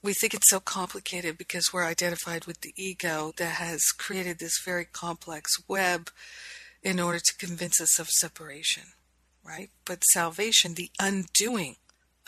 We 0.00 0.14
think 0.14 0.32
it's 0.32 0.48
so 0.48 0.60
complicated 0.60 1.36
because 1.36 1.72
we're 1.72 1.84
identified 1.84 2.44
with 2.44 2.60
the 2.60 2.72
ego 2.76 3.32
that 3.36 3.54
has 3.56 3.82
created 3.96 4.38
this 4.38 4.60
very 4.64 4.84
complex 4.84 5.60
web 5.68 6.10
in 6.82 7.00
order 7.00 7.18
to 7.18 7.36
convince 7.36 7.80
us 7.80 7.98
of 7.98 8.08
separation, 8.08 8.84
right? 9.42 9.70
But 9.84 10.04
salvation, 10.04 10.74
the 10.74 10.90
undoing 11.00 11.76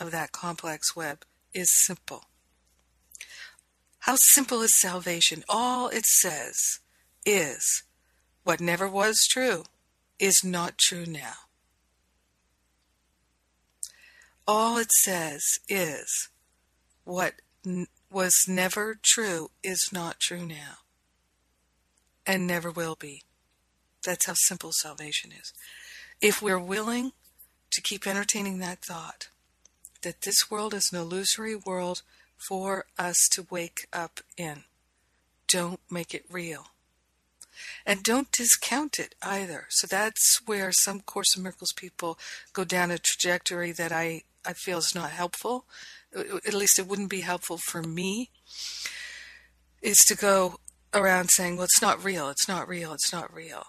of 0.01 0.11
that 0.11 0.33
complex 0.33 0.97
web, 0.97 1.25
is 1.55 1.71
simple. 1.73 2.25
How 4.01 4.17
simple 4.17 4.63
is 4.63 4.79
salvation? 4.81 5.45
All 5.49 5.89
it 5.89 6.07
says 6.07 6.81
is 7.25 7.85
what 8.43 8.61
never 8.61 8.89
was 8.89 9.27
true 9.31 9.65
is 10.19 10.43
not 10.43 10.79
true 10.79 11.07
now. 11.07 11.35
All 14.47 14.79
it 14.79 14.91
says 14.91 15.43
is 15.69 16.31
what 17.05 17.35
was 18.11 18.45
never 18.49 18.99
true 19.03 19.51
is 19.63 19.91
not 19.93 20.21
true 20.21 20.47
now 20.47 20.79
and 22.27 22.47
never 22.47 22.71
will 22.71 22.97
be. 22.97 23.23
That's 24.05 24.27
how 24.27 24.35
simple 24.35 24.73
salvation 24.73 25.33
is. 25.33 25.53
If 26.21 26.41
we're 26.41 26.59
willing 26.59 27.13
to 27.71 27.83
keep 27.83 28.07
entertaining 28.07 28.59
that 28.59 28.85
thought, 28.85 29.29
that 30.03 30.23
this 30.23 30.51
world 30.51 30.73
is 30.75 30.91
an 30.93 30.99
illusory 30.99 31.55
world 31.55 32.03
for 32.37 32.87
us 32.99 33.17
to 33.33 33.47
wake 33.51 33.87
up 33.93 34.21
in, 34.37 34.65
don't 35.49 35.81
make 35.91 36.15
it 36.15 36.25
real. 36.31 36.69
And 37.85 38.03
don't 38.03 38.33
discount 38.33 38.99
it 38.99 39.15
either. 39.21 39.67
So 39.69 39.87
that's 39.87 40.41
where 40.47 40.73
some 40.73 41.01
Course 41.01 41.37
in 41.37 41.43
Miracles 41.43 41.73
people 41.77 42.19
go 42.53 42.65
down 42.65 42.91
a 42.91 42.99
trajectory 42.99 43.73
that 43.73 43.93
I, 43.93 44.23
I 44.47 44.55
feel 44.55 44.79
is 44.79 44.95
not 44.95 45.11
helpful. 45.11 45.67
At 46.15 46.55
least 46.55 46.79
it 46.79 46.87
wouldn't 46.87 47.11
be 47.11 47.21
helpful 47.21 47.59
for 47.59 47.83
me. 47.83 48.31
Is 49.83 49.99
to 50.09 50.15
go 50.15 50.57
around 50.93 51.31
saying, 51.31 51.57
well, 51.57 51.65
it's 51.65 51.81
not 51.81 52.05
real, 52.05 52.29
it's 52.29 52.49
not 52.49 52.69
real, 52.69 52.93
it's 52.93 53.13
not 53.13 53.33
real. 53.33 53.65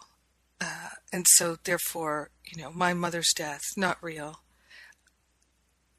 Uh, 0.60 0.90
and 1.14 1.26
so, 1.28 1.58
therefore, 1.64 2.30
you 2.46 2.62
know, 2.62 2.72
my 2.72 2.94
mother's 2.94 3.34
death, 3.36 3.64
not 3.78 3.98
real. 4.02 4.42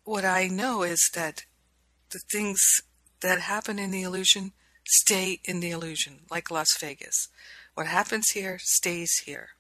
What 0.05 0.25
I 0.25 0.49
know 0.49 0.83
is 0.83 1.11
that 1.15 1.45
the 2.11 2.21
things 2.31 2.61
that 3.21 3.41
happen 3.41 3.79
in 3.79 3.91
the 3.91 4.03
illusion 4.03 4.53
stay 4.87 5.41
in 5.45 5.61
the 5.61 5.71
illusion, 5.71 6.21
like 6.31 6.51
Las 6.51 6.77
Vegas. 6.79 7.29
What 7.75 7.87
happens 7.87 8.31
here 8.31 8.59
stays 8.61 9.23
here. 9.25 9.51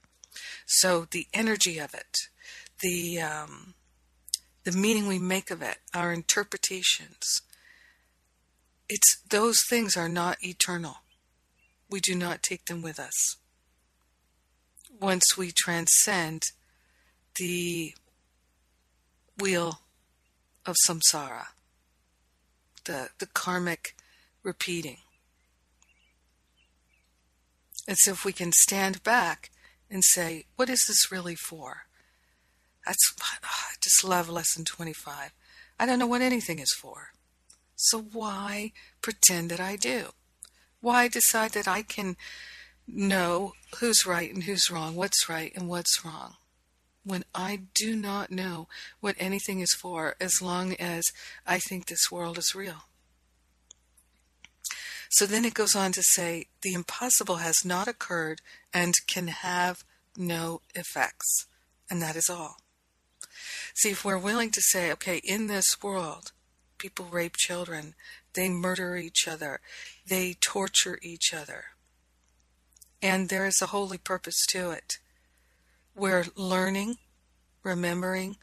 So 0.66 1.06
the 1.10 1.26
energy 1.32 1.78
of 1.78 1.94
it, 1.94 2.28
the 2.80 3.20
um, 3.20 3.74
the 4.64 4.72
meaning 4.72 5.06
we 5.06 5.18
make 5.18 5.50
of 5.50 5.62
it, 5.62 5.78
our 5.94 6.12
interpretations, 6.12 7.42
it's 8.88 9.20
those 9.28 9.58
things 9.68 9.96
are 9.96 10.08
not 10.08 10.36
eternal. 10.42 10.96
We 11.90 12.00
do 12.00 12.14
not 12.14 12.42
take 12.42 12.66
them 12.66 12.82
with 12.82 12.98
us 12.98 13.36
once 15.00 15.36
we 15.36 15.50
transcend 15.50 16.44
the 17.36 17.94
wheel 19.40 19.80
of 20.64 20.76
samsara, 20.86 21.46
the, 22.84 23.08
the 23.18 23.26
karmic 23.26 23.96
repeating. 24.42 24.98
It's 27.88 28.06
if 28.06 28.24
we 28.24 28.32
can 28.32 28.52
stand 28.52 29.02
back 29.02 29.50
and 29.90 30.04
say, 30.04 30.44
what 30.56 30.68
is 30.68 30.84
this 30.86 31.10
really 31.10 31.34
for? 31.34 31.86
That's, 32.86 33.14
I 33.42 33.74
just 33.80 34.04
love 34.04 34.28
lesson 34.28 34.64
25. 34.64 35.32
I 35.78 35.86
don't 35.86 35.98
know 35.98 36.06
what 36.06 36.22
anything 36.22 36.58
is 36.58 36.72
for. 36.72 37.12
So 37.76 38.00
why 38.00 38.72
pretend 39.00 39.50
that 39.50 39.60
I 39.60 39.76
do? 39.76 40.08
Why 40.80 41.08
decide 41.08 41.52
that 41.52 41.68
I 41.68 41.82
can 41.82 42.16
know 42.86 43.54
who's 43.78 44.06
right 44.06 44.32
and 44.32 44.44
who's 44.44 44.70
wrong, 44.70 44.94
what's 44.94 45.28
right 45.28 45.52
and 45.54 45.68
what's 45.68 46.04
wrong? 46.04 46.34
When 47.04 47.24
I 47.34 47.62
do 47.74 47.96
not 47.96 48.30
know 48.30 48.68
what 49.00 49.16
anything 49.18 49.60
is 49.60 49.74
for 49.74 50.14
as 50.20 50.40
long 50.40 50.74
as 50.74 51.04
I 51.46 51.58
think 51.58 51.86
this 51.86 52.10
world 52.12 52.38
is 52.38 52.54
real. 52.54 52.84
So 55.10 55.26
then 55.26 55.44
it 55.44 55.54
goes 55.54 55.74
on 55.74 55.92
to 55.92 56.02
say 56.02 56.46
the 56.62 56.72
impossible 56.72 57.36
has 57.36 57.64
not 57.64 57.86
occurred 57.86 58.40
and 58.72 58.94
can 59.06 59.28
have 59.28 59.84
no 60.16 60.62
effects. 60.74 61.46
And 61.90 62.00
that 62.00 62.16
is 62.16 62.30
all. 62.30 62.61
See, 63.74 63.90
if 63.90 64.04
we're 64.04 64.18
willing 64.18 64.50
to 64.50 64.60
say, 64.60 64.92
okay, 64.92 65.20
in 65.24 65.46
this 65.46 65.82
world, 65.82 66.32
people 66.78 67.06
rape 67.06 67.36
children, 67.36 67.94
they 68.34 68.48
murder 68.48 68.96
each 68.96 69.28
other, 69.28 69.60
they 70.06 70.34
torture 70.40 70.98
each 71.02 71.32
other, 71.34 71.64
and 73.00 73.28
there 73.28 73.46
is 73.46 73.60
a 73.60 73.66
holy 73.66 73.98
purpose 73.98 74.46
to 74.50 74.70
it. 74.70 74.98
We're 75.94 76.24
learning, 76.36 76.96
remembering, 77.62 78.36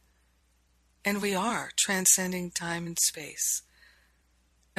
and 1.03 1.21
we 1.21 1.33
are 1.33 1.71
transcending 1.77 2.51
time 2.51 2.85
and 2.85 2.97
space. 2.99 3.63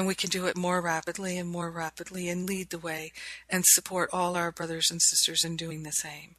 And 0.00 0.06
we 0.06 0.14
can 0.14 0.30
do 0.30 0.46
it 0.46 0.56
more 0.56 0.80
rapidly 0.80 1.36
and 1.36 1.46
more 1.46 1.70
rapidly 1.70 2.30
and 2.30 2.48
lead 2.48 2.70
the 2.70 2.78
way 2.78 3.12
and 3.50 3.66
support 3.66 4.08
all 4.14 4.34
our 4.34 4.50
brothers 4.50 4.90
and 4.90 4.98
sisters 5.02 5.44
in 5.44 5.56
doing 5.56 5.82
the 5.82 5.92
same. 5.92 6.36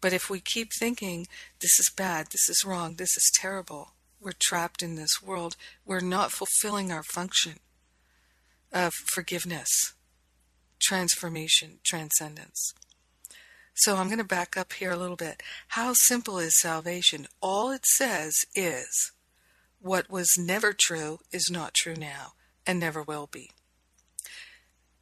But 0.00 0.12
if 0.12 0.30
we 0.30 0.38
keep 0.38 0.72
thinking, 0.72 1.26
this 1.58 1.80
is 1.80 1.90
bad, 1.90 2.28
this 2.30 2.48
is 2.48 2.64
wrong, 2.64 2.94
this 2.94 3.16
is 3.16 3.32
terrible, 3.34 3.94
we're 4.20 4.30
trapped 4.38 4.80
in 4.80 4.94
this 4.94 5.20
world, 5.20 5.56
we're 5.84 5.98
not 5.98 6.30
fulfilling 6.30 6.92
our 6.92 7.02
function 7.02 7.54
of 8.72 8.92
forgiveness, 9.12 9.94
transformation, 10.80 11.80
transcendence. 11.82 12.74
So 13.74 13.96
I'm 13.96 14.06
going 14.06 14.18
to 14.18 14.24
back 14.24 14.56
up 14.56 14.74
here 14.74 14.92
a 14.92 14.96
little 14.96 15.16
bit. 15.16 15.42
How 15.70 15.94
simple 15.94 16.38
is 16.38 16.60
salvation? 16.60 17.26
All 17.40 17.72
it 17.72 17.86
says 17.86 18.34
is 18.54 19.10
what 19.80 20.08
was 20.08 20.38
never 20.38 20.72
true 20.72 21.18
is 21.32 21.50
not 21.50 21.74
true 21.74 21.96
now 21.96 22.34
and 22.70 22.78
never 22.78 23.02
will 23.02 23.26
be. 23.26 23.50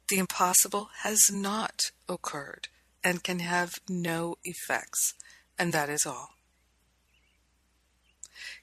The 0.07 0.17
impossible 0.17 0.89
has 1.03 1.29
not 1.31 1.91
occurred 2.09 2.67
and 3.03 3.23
can 3.23 3.37
have 3.37 3.79
no 3.87 4.37
effects, 4.43 5.13
and 5.55 5.71
that 5.71 5.87
is 5.87 6.03
all. 6.03 6.29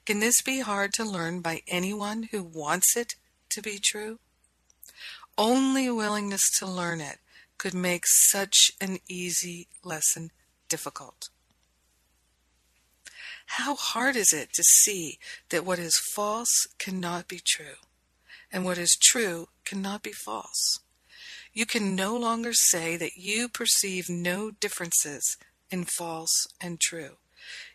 Can 0.05 0.19
this 0.19 0.41
be 0.41 0.59
hard 0.59 0.91
to 0.95 1.05
learn 1.05 1.39
by 1.39 1.61
anyone 1.69 2.23
who 2.31 2.43
wants 2.43 2.97
it 2.97 3.15
to 3.51 3.61
be 3.61 3.79
true? 3.81 4.19
Only 5.37 5.85
a 5.85 5.95
willingness 5.95 6.43
to 6.59 6.67
learn 6.67 6.99
it 6.99 7.19
could 7.57 7.73
make 7.73 8.03
such 8.05 8.71
an 8.81 8.97
easy 9.07 9.69
lesson 9.85 10.31
difficult. 10.67 11.29
How 13.45 13.77
hard 13.77 14.17
is 14.17 14.33
it 14.33 14.51
to 14.51 14.63
see 14.63 15.17
that 15.47 15.63
what 15.63 15.79
is 15.79 15.97
false 16.13 16.67
cannot 16.77 17.29
be 17.29 17.39
true, 17.39 17.86
and 18.51 18.63
what 18.65 18.77
is 18.77 18.97
true 19.01 19.47
cannot 19.65 20.03
be 20.03 20.13
false? 20.13 20.79
You 21.53 21.65
can 21.65 21.95
no 21.95 22.15
longer 22.15 22.53
say 22.53 22.97
that 22.97 23.17
you 23.17 23.49
perceive 23.49 24.09
no 24.09 24.51
differences 24.51 25.37
in 25.69 25.85
false 25.85 26.47
and 26.61 26.79
true. 26.79 27.17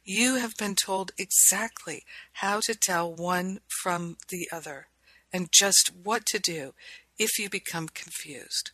You 0.05 0.37
have 0.37 0.57
been 0.57 0.75
told 0.75 1.13
exactly 1.19 2.05
how 2.35 2.61
to 2.61 2.75
tell 2.75 3.13
one 3.13 3.61
from 3.83 4.17
the 4.29 4.49
other 4.53 4.89
and 5.33 5.51
just 5.53 5.91
what 6.03 6.27
to 6.27 6.39
do 6.39 6.75
if 7.19 7.39
you 7.39 7.49
become 7.49 7.89
confused. 7.89 8.71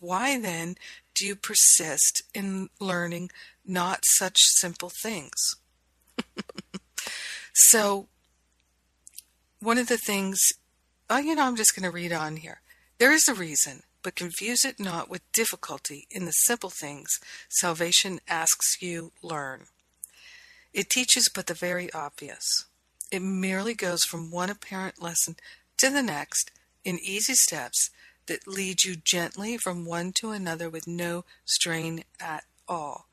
Why 0.00 0.40
then 0.40 0.76
do 1.14 1.26
you 1.26 1.34
persist 1.34 2.22
in 2.34 2.68
learning 2.80 3.30
not 3.66 4.00
such 4.04 4.36
simple 4.38 4.90
things? 5.02 5.56
so, 7.52 8.08
one 9.60 9.78
of 9.78 9.88
the 9.88 9.98
things, 9.98 10.52
oh, 11.10 11.18
you 11.18 11.34
know, 11.34 11.44
I'm 11.44 11.56
just 11.56 11.74
going 11.74 11.84
to 11.84 11.94
read 11.94 12.12
on 12.12 12.36
here. 12.36 12.60
There 12.98 13.12
is 13.12 13.28
a 13.28 13.34
reason 13.34 13.82
but 14.02 14.14
confuse 14.14 14.64
it 14.64 14.78
not 14.78 15.10
with 15.10 15.32
difficulty 15.32 16.06
in 16.10 16.24
the 16.24 16.32
simple 16.32 16.70
things 16.70 17.18
salvation 17.48 18.20
asks 18.28 18.80
you 18.80 19.12
learn. 19.22 19.66
It 20.72 20.90
teaches 20.90 21.30
but 21.34 21.46
the 21.46 21.54
very 21.54 21.92
obvious. 21.92 22.64
It 23.10 23.22
merely 23.22 23.74
goes 23.74 24.04
from 24.04 24.30
one 24.30 24.50
apparent 24.50 25.02
lesson 25.02 25.36
to 25.78 25.90
the 25.90 26.02
next 26.02 26.50
in 26.84 26.98
easy 27.02 27.34
steps 27.34 27.90
that 28.26 28.46
lead 28.46 28.84
you 28.84 28.96
gently 28.96 29.56
from 29.56 29.84
one 29.84 30.12
to 30.20 30.30
another 30.30 30.68
with 30.68 30.86
no 30.86 31.24
strain 31.44 32.04
at 32.20 32.44
all. 32.68 33.06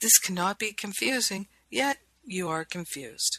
This 0.00 0.18
cannot 0.18 0.58
be 0.58 0.72
confusing, 0.72 1.46
yet 1.70 1.98
you 2.24 2.48
are 2.48 2.64
confused. 2.64 3.38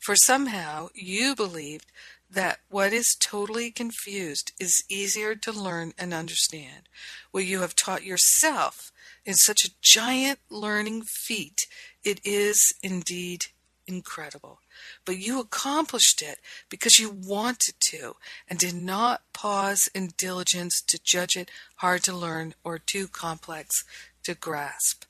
For 0.00 0.16
somehow 0.16 0.88
you 0.94 1.34
believed 1.34 1.86
that 2.30 2.58
what 2.68 2.92
is 2.92 3.16
totally 3.18 3.70
confused 3.70 4.52
is 4.58 4.84
easier 4.88 5.34
to 5.34 5.52
learn 5.52 5.92
and 5.98 6.12
understand. 6.12 6.88
What 7.30 7.44
you 7.44 7.60
have 7.60 7.76
taught 7.76 8.04
yourself 8.04 8.92
is 9.24 9.44
such 9.44 9.64
a 9.64 9.74
giant 9.80 10.38
learning 10.50 11.02
feat, 11.02 11.66
it 12.04 12.20
is 12.24 12.74
indeed 12.82 13.46
incredible. 13.86 14.60
But 15.04 15.18
you 15.18 15.40
accomplished 15.40 16.22
it 16.22 16.38
because 16.68 16.98
you 16.98 17.10
wanted 17.10 17.74
to 17.90 18.16
and 18.48 18.58
did 18.58 18.74
not 18.74 19.22
pause 19.32 19.88
in 19.94 20.12
diligence 20.16 20.82
to 20.88 21.00
judge 21.02 21.36
it 21.36 21.50
hard 21.76 22.02
to 22.04 22.16
learn 22.16 22.54
or 22.64 22.78
too 22.78 23.08
complex 23.08 23.84
to 24.24 24.34
grasp. 24.34 25.04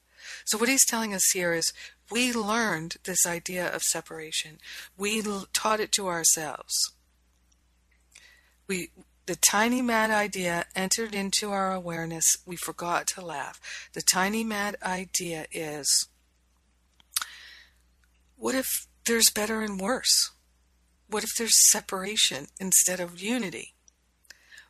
So, 0.44 0.58
what 0.58 0.68
he's 0.68 0.86
telling 0.86 1.14
us 1.14 1.30
here 1.32 1.52
is 1.52 1.72
we 2.10 2.32
learned 2.32 2.96
this 3.04 3.26
idea 3.26 3.74
of 3.74 3.82
separation, 3.82 4.58
we 4.96 5.22
taught 5.52 5.80
it 5.80 5.92
to 5.92 6.08
ourselves 6.08 6.92
we 8.68 8.90
the 9.26 9.36
tiny 9.36 9.82
mad 9.82 10.10
idea 10.10 10.66
entered 10.76 11.14
into 11.14 11.50
our 11.50 11.72
awareness. 11.72 12.38
We 12.46 12.56
forgot 12.56 13.08
to 13.08 13.24
laugh. 13.24 13.60
The 13.92 14.02
tiny 14.02 14.44
mad 14.44 14.76
idea 14.82 15.46
is 15.50 16.08
what 18.36 18.54
if 18.54 18.86
there's 19.06 19.30
better 19.30 19.62
and 19.62 19.80
worse? 19.80 20.30
What 21.08 21.24
if 21.24 21.30
there's 21.36 21.70
separation 21.70 22.46
instead 22.60 23.00
of 23.00 23.20
unity? 23.20 23.74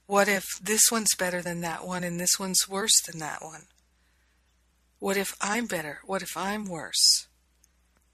What 0.07 0.29
if 0.29 0.45
this 0.63 0.83
one's 0.91 1.15
better 1.19 1.43
than 1.43 1.61
that 1.63 1.87
one 1.87 2.05
and 2.05 2.21
this 2.21 2.39
one's 2.39 2.69
worse 2.69 3.01
than 3.03 3.19
that 3.19 3.43
one? 3.43 3.65
What 4.99 5.17
if 5.17 5.35
I'm 5.41 5.67
better? 5.67 6.01
What 6.05 6.23
if 6.23 6.37
I'm 6.37 6.67
worse? 6.67 7.27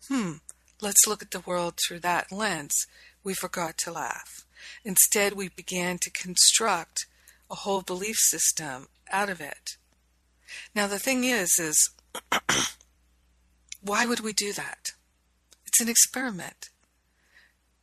Hmm, 0.08 0.34
let's 0.80 1.06
look 1.06 1.22
at 1.22 1.30
the 1.30 1.40
world 1.40 1.74
through 1.76 2.00
that 2.00 2.32
lens. 2.32 2.86
We 3.22 3.34
forgot 3.34 3.76
to 3.78 3.92
laugh. 3.92 4.44
Instead, 4.84 5.34
we 5.34 5.48
began 5.48 5.98
to 5.98 6.10
construct 6.10 7.06
a 7.50 7.56
whole 7.56 7.82
belief 7.82 8.16
system 8.18 8.88
out 9.10 9.28
of 9.28 9.40
it. 9.40 9.76
Now, 10.74 10.86
the 10.86 10.98
thing 10.98 11.24
is, 11.24 11.58
is 11.58 11.90
why 13.80 14.06
would 14.06 14.20
we 14.20 14.32
do 14.32 14.52
that? 14.52 14.92
It's 15.66 15.80
an 15.80 15.88
experiment. 15.88 16.70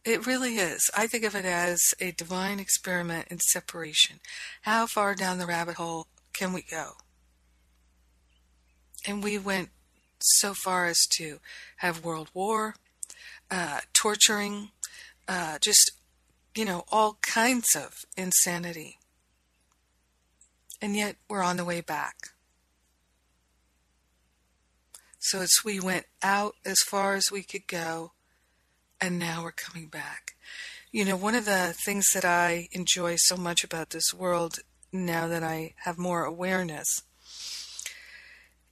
It 0.06 0.26
really 0.26 0.56
is. 0.56 0.90
I 0.96 1.08
think 1.08 1.24
of 1.24 1.36
it 1.36 1.46
as 1.46 1.94
a 2.00 2.12
divine 2.12 2.60
experiment 2.60 3.28
in 3.30 3.40
separation. 3.40 4.20
How 4.62 4.88
far 4.88 5.14
down 5.14 5.38
the 5.38 5.46
rabbit 5.46 5.76
hole 5.76 6.08
can 6.34 6.54
we 6.54 6.62
go? 6.62 6.94
And 9.06 9.24
we 9.24 9.38
went 9.38 9.70
so 10.22 10.54
far 10.54 10.86
as 10.86 11.06
to 11.18 11.40
have 11.78 12.04
world 12.04 12.30
war, 12.34 12.76
uh, 13.52 13.82
torturing, 13.94 14.70
uh, 15.28 15.58
just 15.60 15.92
you 16.60 16.66
know, 16.66 16.84
all 16.92 17.18
kinds 17.22 17.74
of 17.74 18.04
insanity. 18.18 19.00
And 20.82 20.94
yet 20.94 21.16
we're 21.30 21.42
on 21.42 21.56
the 21.56 21.64
way 21.64 21.80
back. 21.80 22.32
So 25.20 25.40
as 25.40 25.54
we 25.64 25.80
went 25.80 26.08
out 26.22 26.56
as 26.66 26.80
far 26.80 27.14
as 27.14 27.32
we 27.32 27.44
could 27.44 27.66
go, 27.66 28.12
and 29.00 29.18
now 29.18 29.42
we're 29.42 29.54
coming 29.54 29.88
back. 29.88 30.36
You 30.92 31.06
know, 31.06 31.16
one 31.16 31.34
of 31.34 31.46
the 31.46 31.74
things 31.86 32.08
that 32.14 32.26
I 32.26 32.68
enjoy 32.74 33.16
so 33.16 33.38
much 33.38 33.64
about 33.64 33.92
this 33.92 34.14
world 34.14 34.60
now 34.92 35.30
that 35.30 35.44
I 35.44 35.76
have 35.86 35.98
more 35.98 36.26
awareness 36.26 37.04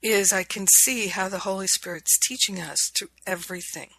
is 0.02 0.34
I 0.34 0.44
can 0.44 0.68
see 0.68 1.08
how 1.08 1.30
the 1.30 1.40
Holy 1.40 1.68
Spirit's 1.68 2.20
teaching 2.20 2.60
us 2.60 2.92
through 2.94 3.12
everything, 3.26 3.92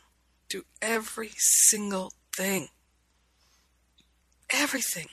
through 0.51 0.65
every 0.83 1.31
single 1.39 2.13
thing. 2.37 2.69
Everything. 4.53 5.09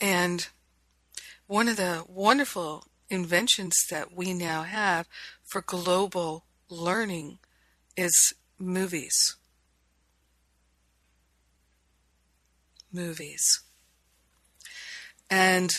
And 0.00 0.48
one 1.46 1.68
of 1.68 1.76
the 1.76 2.04
wonderful 2.08 2.86
inventions 3.08 3.74
that 3.90 4.14
we 4.14 4.34
now 4.34 4.62
have 4.62 5.06
for 5.44 5.62
global 5.62 6.44
learning 6.68 7.38
is 7.96 8.34
movies. 8.58 9.36
Movies. 12.92 13.62
And 15.30 15.70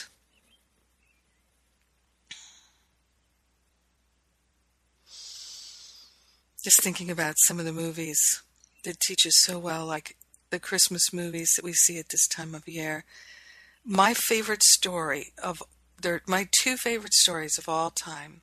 just 6.64 6.82
thinking 6.82 7.12
about 7.12 7.36
some 7.38 7.60
of 7.60 7.66
the 7.66 7.72
movies 7.72 8.42
that 8.86 9.00
teaches 9.02 9.44
so 9.44 9.60
well, 9.60 9.86
like 9.86 10.16
the 10.50 10.60
Christmas 10.60 11.12
movies 11.12 11.52
that 11.56 11.66
we 11.66 11.74
see 11.74 12.00
at 12.00 12.10
this 12.10 12.28
time 12.28 12.56
of 12.56 12.68
year. 12.68 13.04
My 13.84 14.14
favorite 14.14 14.64
story 14.64 15.34
of 15.42 15.62
there, 16.02 16.22
my 16.28 16.48
two 16.62 16.78
favorite 16.78 17.14
stories 17.14 17.58
of 17.58 17.70
all 17.70 17.90
time. 17.90 18.42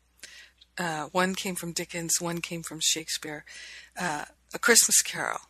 Uh, 0.78 1.06
one 1.12 1.34
came 1.34 1.54
from 1.54 1.72
Dickens, 1.72 2.20
one 2.20 2.40
came 2.40 2.62
from 2.62 2.80
Shakespeare. 2.80 3.44
Uh, 3.98 4.24
A 4.54 4.58
Christmas 4.58 5.00
Carol, 5.02 5.40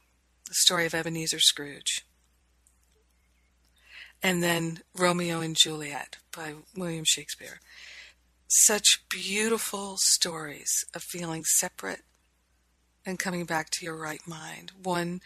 the 0.46 0.54
story 0.54 0.86
of 0.86 0.94
Ebenezer 0.94 1.40
Scrooge. 1.40 2.04
And 4.22 4.42
then 4.42 4.80
Romeo 4.96 5.40
and 5.40 5.56
Juliet 5.56 6.18
by 6.36 6.54
William 6.76 7.04
Shakespeare. 7.04 7.60
Such 8.48 9.04
beautiful 9.08 9.96
stories 9.98 10.70
of 10.94 11.02
feeling 11.02 11.44
separate 11.44 12.02
and 13.04 13.18
coming 13.18 13.44
back 13.44 13.70
to 13.70 13.84
your 13.84 13.96
right 13.96 14.20
mind. 14.26 14.72
One 14.82 15.20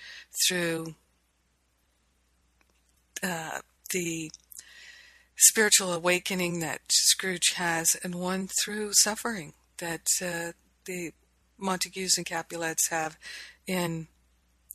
through 0.46 0.94
uh, 3.22 3.60
the 3.90 4.30
spiritual 5.36 5.92
awakening 5.92 6.60
that 6.60 6.80
Scrooge 6.88 7.52
has, 7.56 7.96
and 8.02 8.14
one 8.14 8.48
through 8.64 8.92
suffering 8.94 9.52
that 9.78 10.06
uh, 10.22 10.52
the 10.86 11.12
Montagues 11.58 12.16
and 12.16 12.26
Capulets 12.26 12.88
have 12.88 13.18
in 13.66 14.08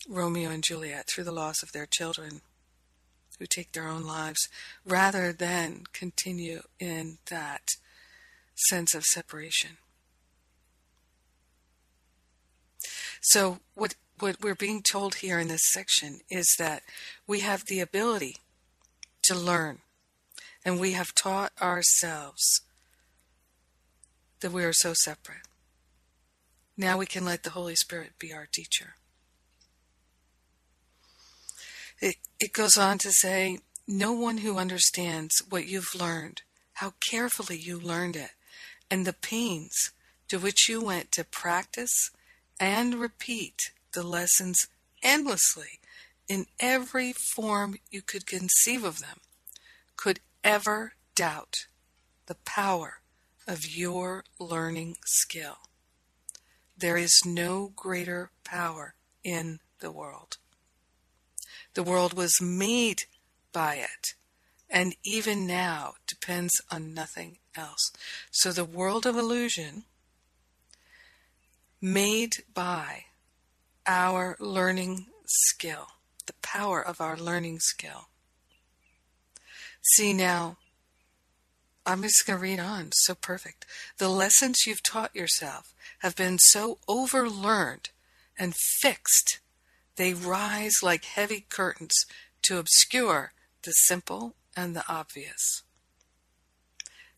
Romeo 0.07 0.49
and 0.49 0.63
Juliet 0.63 1.07
through 1.07 1.23
the 1.23 1.31
loss 1.31 1.63
of 1.63 1.71
their 1.71 1.85
children 1.85 2.41
who 3.39 3.45
take 3.45 3.71
their 3.71 3.87
own 3.87 4.03
lives 4.03 4.47
rather 4.85 5.33
than 5.33 5.83
continue 5.93 6.61
in 6.79 7.17
that 7.29 7.71
sense 8.55 8.93
of 8.93 9.03
separation. 9.03 9.77
So 13.21 13.59
what 13.75 13.95
what 14.19 14.41
we're 14.41 14.55
being 14.55 14.83
told 14.83 15.15
here 15.15 15.39
in 15.39 15.47
this 15.47 15.71
section 15.71 16.19
is 16.29 16.55
that 16.59 16.83
we 17.25 17.39
have 17.39 17.65
the 17.65 17.79
ability 17.79 18.37
to 19.23 19.35
learn 19.35 19.79
and 20.63 20.79
we 20.79 20.91
have 20.91 21.15
taught 21.15 21.51
ourselves 21.59 22.61
that 24.41 24.51
we 24.51 24.63
are 24.63 24.73
so 24.73 24.93
separate. 24.93 25.47
Now 26.77 26.97
we 26.97 27.05
can 27.05 27.25
let 27.25 27.43
the 27.43 27.51
Holy 27.51 27.75
Spirit 27.75 28.11
be 28.19 28.31
our 28.31 28.47
teacher. 28.51 28.95
It, 31.99 32.15
it 32.39 32.53
goes 32.53 32.77
on 32.77 32.97
to 32.99 33.11
say, 33.11 33.59
no 33.87 34.11
one 34.11 34.39
who 34.39 34.57
understands 34.57 35.41
what 35.49 35.67
you've 35.67 35.95
learned, 35.95 36.41
how 36.73 36.93
carefully 37.11 37.57
you 37.57 37.79
learned 37.79 38.15
it, 38.15 38.31
and 38.89 39.05
the 39.05 39.13
pains 39.13 39.91
to 40.27 40.39
which 40.39 40.67
you 40.69 40.81
went 40.81 41.11
to 41.11 41.23
practice 41.23 42.11
and 42.61 42.93
repeat 42.95 43.71
the 43.93 44.03
lessons 44.03 44.67
endlessly 45.01 45.79
in 46.29 46.45
every 46.59 47.11
form 47.11 47.75
you 47.89 48.03
could 48.03 48.27
conceive 48.27 48.83
of 48.83 48.99
them, 48.99 49.19
could 49.97 50.19
ever 50.43 50.93
doubt 51.15 51.65
the 52.27 52.35
power 52.35 53.01
of 53.47 53.65
your 53.65 54.23
learning 54.39 54.95
skill. 55.05 55.57
There 56.77 56.97
is 56.97 57.23
no 57.25 57.73
greater 57.75 58.29
power 58.43 58.93
in 59.23 59.59
the 59.79 59.91
world. 59.91 60.37
The 61.73 61.83
world 61.83 62.13
was 62.13 62.39
made 62.39 63.03
by 63.51 63.75
it, 63.75 64.13
and 64.69 64.95
even 65.03 65.47
now 65.47 65.95
depends 66.05 66.61
on 66.69 66.93
nothing 66.93 67.39
else. 67.55 67.91
So 68.29 68.51
the 68.51 68.65
world 68.65 69.07
of 69.07 69.17
illusion 69.17 69.83
made 71.81 72.43
by 72.53 73.05
our 73.87 74.35
learning 74.39 75.07
skill, 75.25 75.87
the 76.27 76.33
power 76.41 76.81
of 76.81 77.01
our 77.01 77.17
learning 77.17 77.59
skill. 77.59 78.07
See 79.81 80.13
now, 80.13 80.57
I'm 81.85 82.03
just 82.03 82.25
going 82.27 82.37
to 82.37 82.43
read 82.43 82.59
on. 82.59 82.89
So 82.93 83.15
perfect. 83.15 83.65
The 83.97 84.09
lessons 84.09 84.65
you've 84.67 84.83
taught 84.83 85.15
yourself 85.15 85.73
have 85.99 86.15
been 86.15 86.37
so 86.37 86.77
overlearned 86.87 87.89
and 88.37 88.55
fixed, 88.55 89.39
they 89.95 90.13
rise 90.13 90.83
like 90.83 91.05
heavy 91.05 91.45
curtains 91.49 92.05
to 92.43 92.59
obscure 92.59 93.33
the 93.63 93.71
simple 93.71 94.35
and 94.55 94.75
the 94.75 94.83
obvious. 94.87 95.63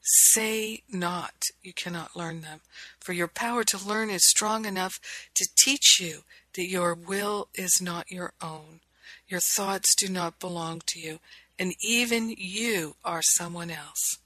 Say 0.06 0.84
not 0.92 1.46
you 1.62 1.72
cannot 1.72 2.16
learn 2.16 2.42
them, 2.42 2.60
for 3.00 3.14
your 3.14 3.30
power 3.30 3.64
to 3.64 3.88
learn 3.88 4.10
is 4.10 4.28
strong 4.28 4.66
enough 4.66 5.00
to 5.34 5.48
teach 5.56 5.98
you 6.00 6.24
that 6.56 6.68
your 6.68 6.94
will 6.94 7.48
is 7.56 7.80
not 7.82 8.12
your 8.12 8.34
own. 8.42 8.82
Your 9.30 9.40
thoughts 9.40 9.96
do 9.96 10.10
not 10.10 10.42
belong 10.42 10.82
to 10.88 11.00
you, 11.00 11.20
and 11.58 11.74
even 11.82 12.36
you 12.38 12.96
are 13.06 13.22
someone 13.22 13.72
else. 13.72 14.18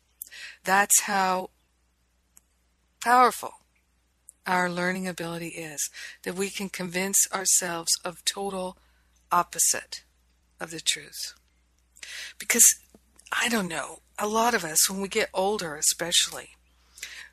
That's 0.64 1.02
how 1.04 1.52
powerful 3.04 3.54
our 4.48 4.70
learning 4.70 5.08
ability 5.08 5.50
is, 5.50 5.92
that 6.24 6.36
we 6.36 6.50
can 6.50 6.70
convince 6.70 7.28
ourselves 7.32 7.92
of 8.04 8.26
total 8.26 8.78
opposite 9.32 10.04
of 10.60 10.72
the 10.72 10.80
truth. 10.80 11.34
Because, 12.40 12.66
I 13.32 13.50
don't 13.50 13.68
know, 13.68 14.00
a 14.20 14.28
lot 14.28 14.54
of 14.54 14.64
us, 14.64 14.90
when 14.90 15.02
we 15.02 15.08
get 15.08 15.30
older 15.34 15.76
especially, 15.76 16.52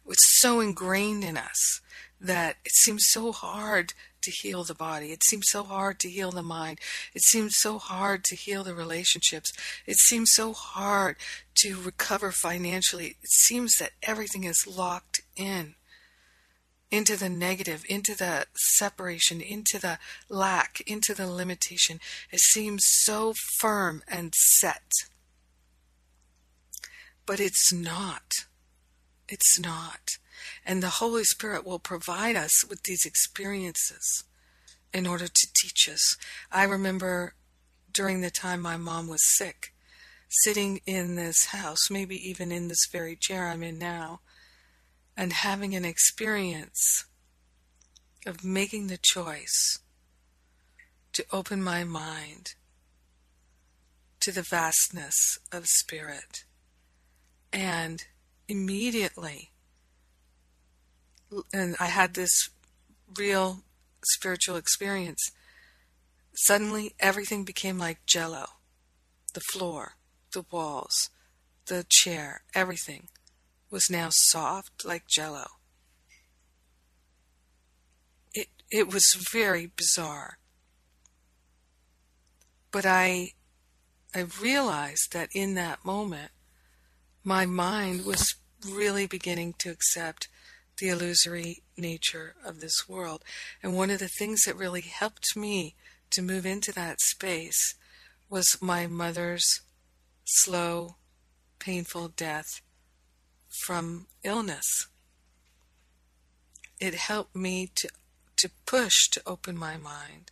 it's 0.06 0.40
so 0.40 0.60
ingrained 0.60 1.24
in 1.24 1.36
us 1.36 1.80
that 2.20 2.56
it 2.64 2.72
seems 2.72 3.04
so 3.08 3.32
hard 3.32 3.94
to 4.22 4.30
heal 4.30 4.64
the 4.64 4.74
body. 4.74 5.12
It 5.12 5.22
seems 5.24 5.46
so 5.48 5.62
hard 5.62 5.98
to 6.00 6.08
heal 6.08 6.30
the 6.30 6.42
mind. 6.42 6.80
It 7.14 7.22
seems 7.22 7.54
so 7.56 7.78
hard 7.78 8.24
to 8.24 8.36
heal 8.36 8.64
the 8.64 8.74
relationships. 8.74 9.52
It 9.86 9.96
seems 9.98 10.30
so 10.32 10.52
hard 10.52 11.16
to 11.56 11.80
recover 11.80 12.32
financially. 12.32 13.16
It 13.22 13.28
seems 13.28 13.74
that 13.78 13.92
everything 14.02 14.44
is 14.44 14.66
locked 14.66 15.20
in 15.36 15.74
into 16.90 17.16
the 17.16 17.28
negative, 17.28 17.84
into 17.88 18.14
the 18.16 18.46
separation, 18.54 19.40
into 19.40 19.78
the 19.78 19.98
lack, 20.28 20.80
into 20.86 21.12
the 21.12 21.26
limitation. 21.26 21.98
It 22.30 22.40
seems 22.40 22.82
so 22.84 23.34
firm 23.58 24.02
and 24.06 24.32
set. 24.34 24.92
But 27.26 27.40
it's 27.40 27.72
not. 27.72 28.46
It's 29.28 29.58
not. 29.58 30.18
And 30.64 30.82
the 30.82 31.00
Holy 31.00 31.24
Spirit 31.24 31.66
will 31.66 31.78
provide 31.78 32.36
us 32.36 32.64
with 32.68 32.82
these 32.82 33.06
experiences 33.06 34.24
in 34.92 35.06
order 35.06 35.26
to 35.26 35.52
teach 35.54 35.88
us. 35.88 36.16
I 36.52 36.64
remember 36.64 37.34
during 37.92 38.20
the 38.20 38.30
time 38.30 38.60
my 38.60 38.76
mom 38.76 39.08
was 39.08 39.26
sick, 39.36 39.72
sitting 40.28 40.80
in 40.86 41.16
this 41.16 41.46
house, 41.46 41.90
maybe 41.90 42.16
even 42.16 42.52
in 42.52 42.68
this 42.68 42.86
very 42.90 43.16
chair 43.16 43.48
I'm 43.48 43.62
in 43.62 43.78
now, 43.78 44.20
and 45.16 45.32
having 45.32 45.74
an 45.74 45.84
experience 45.84 47.06
of 48.26 48.44
making 48.44 48.88
the 48.88 48.98
choice 49.00 49.78
to 51.12 51.24
open 51.32 51.62
my 51.62 51.84
mind 51.84 52.54
to 54.20 54.32
the 54.32 54.42
vastness 54.42 55.38
of 55.52 55.66
spirit. 55.66 56.43
And 57.54 58.04
immediately 58.48 59.52
and 61.52 61.76
I 61.80 61.86
had 61.86 62.14
this 62.14 62.50
real 63.16 63.62
spiritual 64.04 64.56
experience. 64.56 65.30
Suddenly, 66.36 66.94
everything 67.00 67.44
became 67.44 67.78
like 67.78 68.06
jello 68.06 68.46
the 69.32 69.40
floor, 69.52 69.96
the 70.32 70.44
walls, 70.52 71.10
the 71.66 71.84
chair, 71.88 72.42
everything 72.54 73.08
was 73.68 73.90
now 73.90 74.08
soft 74.10 74.84
like 74.84 75.08
jello. 75.08 75.46
It, 78.32 78.46
it 78.70 78.92
was 78.92 79.04
very 79.32 79.66
bizarre. 79.66 80.38
But 82.70 82.86
I, 82.86 83.32
I 84.14 84.26
realized 84.40 85.12
that 85.12 85.30
in 85.34 85.54
that 85.54 85.84
moment, 85.84 86.30
my 87.24 87.46
mind 87.46 88.04
was 88.04 88.34
really 88.68 89.06
beginning 89.06 89.54
to 89.58 89.70
accept 89.70 90.28
the 90.78 90.88
illusory 90.88 91.62
nature 91.76 92.34
of 92.44 92.60
this 92.60 92.88
world. 92.88 93.24
And 93.62 93.74
one 93.74 93.90
of 93.90 93.98
the 93.98 94.08
things 94.08 94.42
that 94.42 94.56
really 94.56 94.82
helped 94.82 95.36
me 95.36 95.74
to 96.10 96.22
move 96.22 96.44
into 96.44 96.72
that 96.72 97.00
space 97.00 97.74
was 98.28 98.58
my 98.60 98.86
mother's 98.86 99.62
slow, 100.24 100.96
painful 101.58 102.08
death 102.08 102.60
from 103.64 104.06
illness. 104.22 104.88
It 106.80 106.94
helped 106.94 107.36
me 107.36 107.70
to, 107.76 107.88
to 108.36 108.50
push 108.66 109.08
to 109.12 109.22
open 109.24 109.56
my 109.56 109.76
mind, 109.76 110.30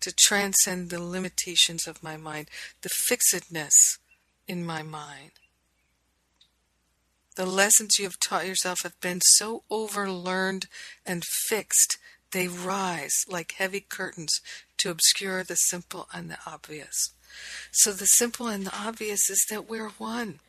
to 0.00 0.12
transcend 0.12 0.90
the 0.90 1.02
limitations 1.02 1.86
of 1.86 2.02
my 2.02 2.16
mind, 2.16 2.48
the 2.82 2.90
fixedness 2.90 3.98
in 4.46 4.64
my 4.64 4.82
mind. 4.82 5.32
The 7.34 7.46
lessons 7.46 7.98
you 7.98 8.04
have 8.04 8.18
taught 8.22 8.46
yourself 8.46 8.82
have 8.82 9.00
been 9.00 9.20
so 9.22 9.64
overlearned 9.70 10.66
and 11.06 11.24
fixed, 11.24 11.96
they 12.32 12.48
rise 12.48 13.24
like 13.28 13.52
heavy 13.52 13.80
curtains 13.80 14.40
to 14.78 14.90
obscure 14.90 15.42
the 15.44 15.54
simple 15.54 16.08
and 16.12 16.30
the 16.30 16.38
obvious. 16.46 17.10
So, 17.70 17.92
the 17.92 18.06
simple 18.06 18.48
and 18.48 18.66
the 18.66 18.76
obvious 18.76 19.30
is 19.30 19.46
that 19.48 19.68
we're 19.68 19.90
one. 19.90 20.40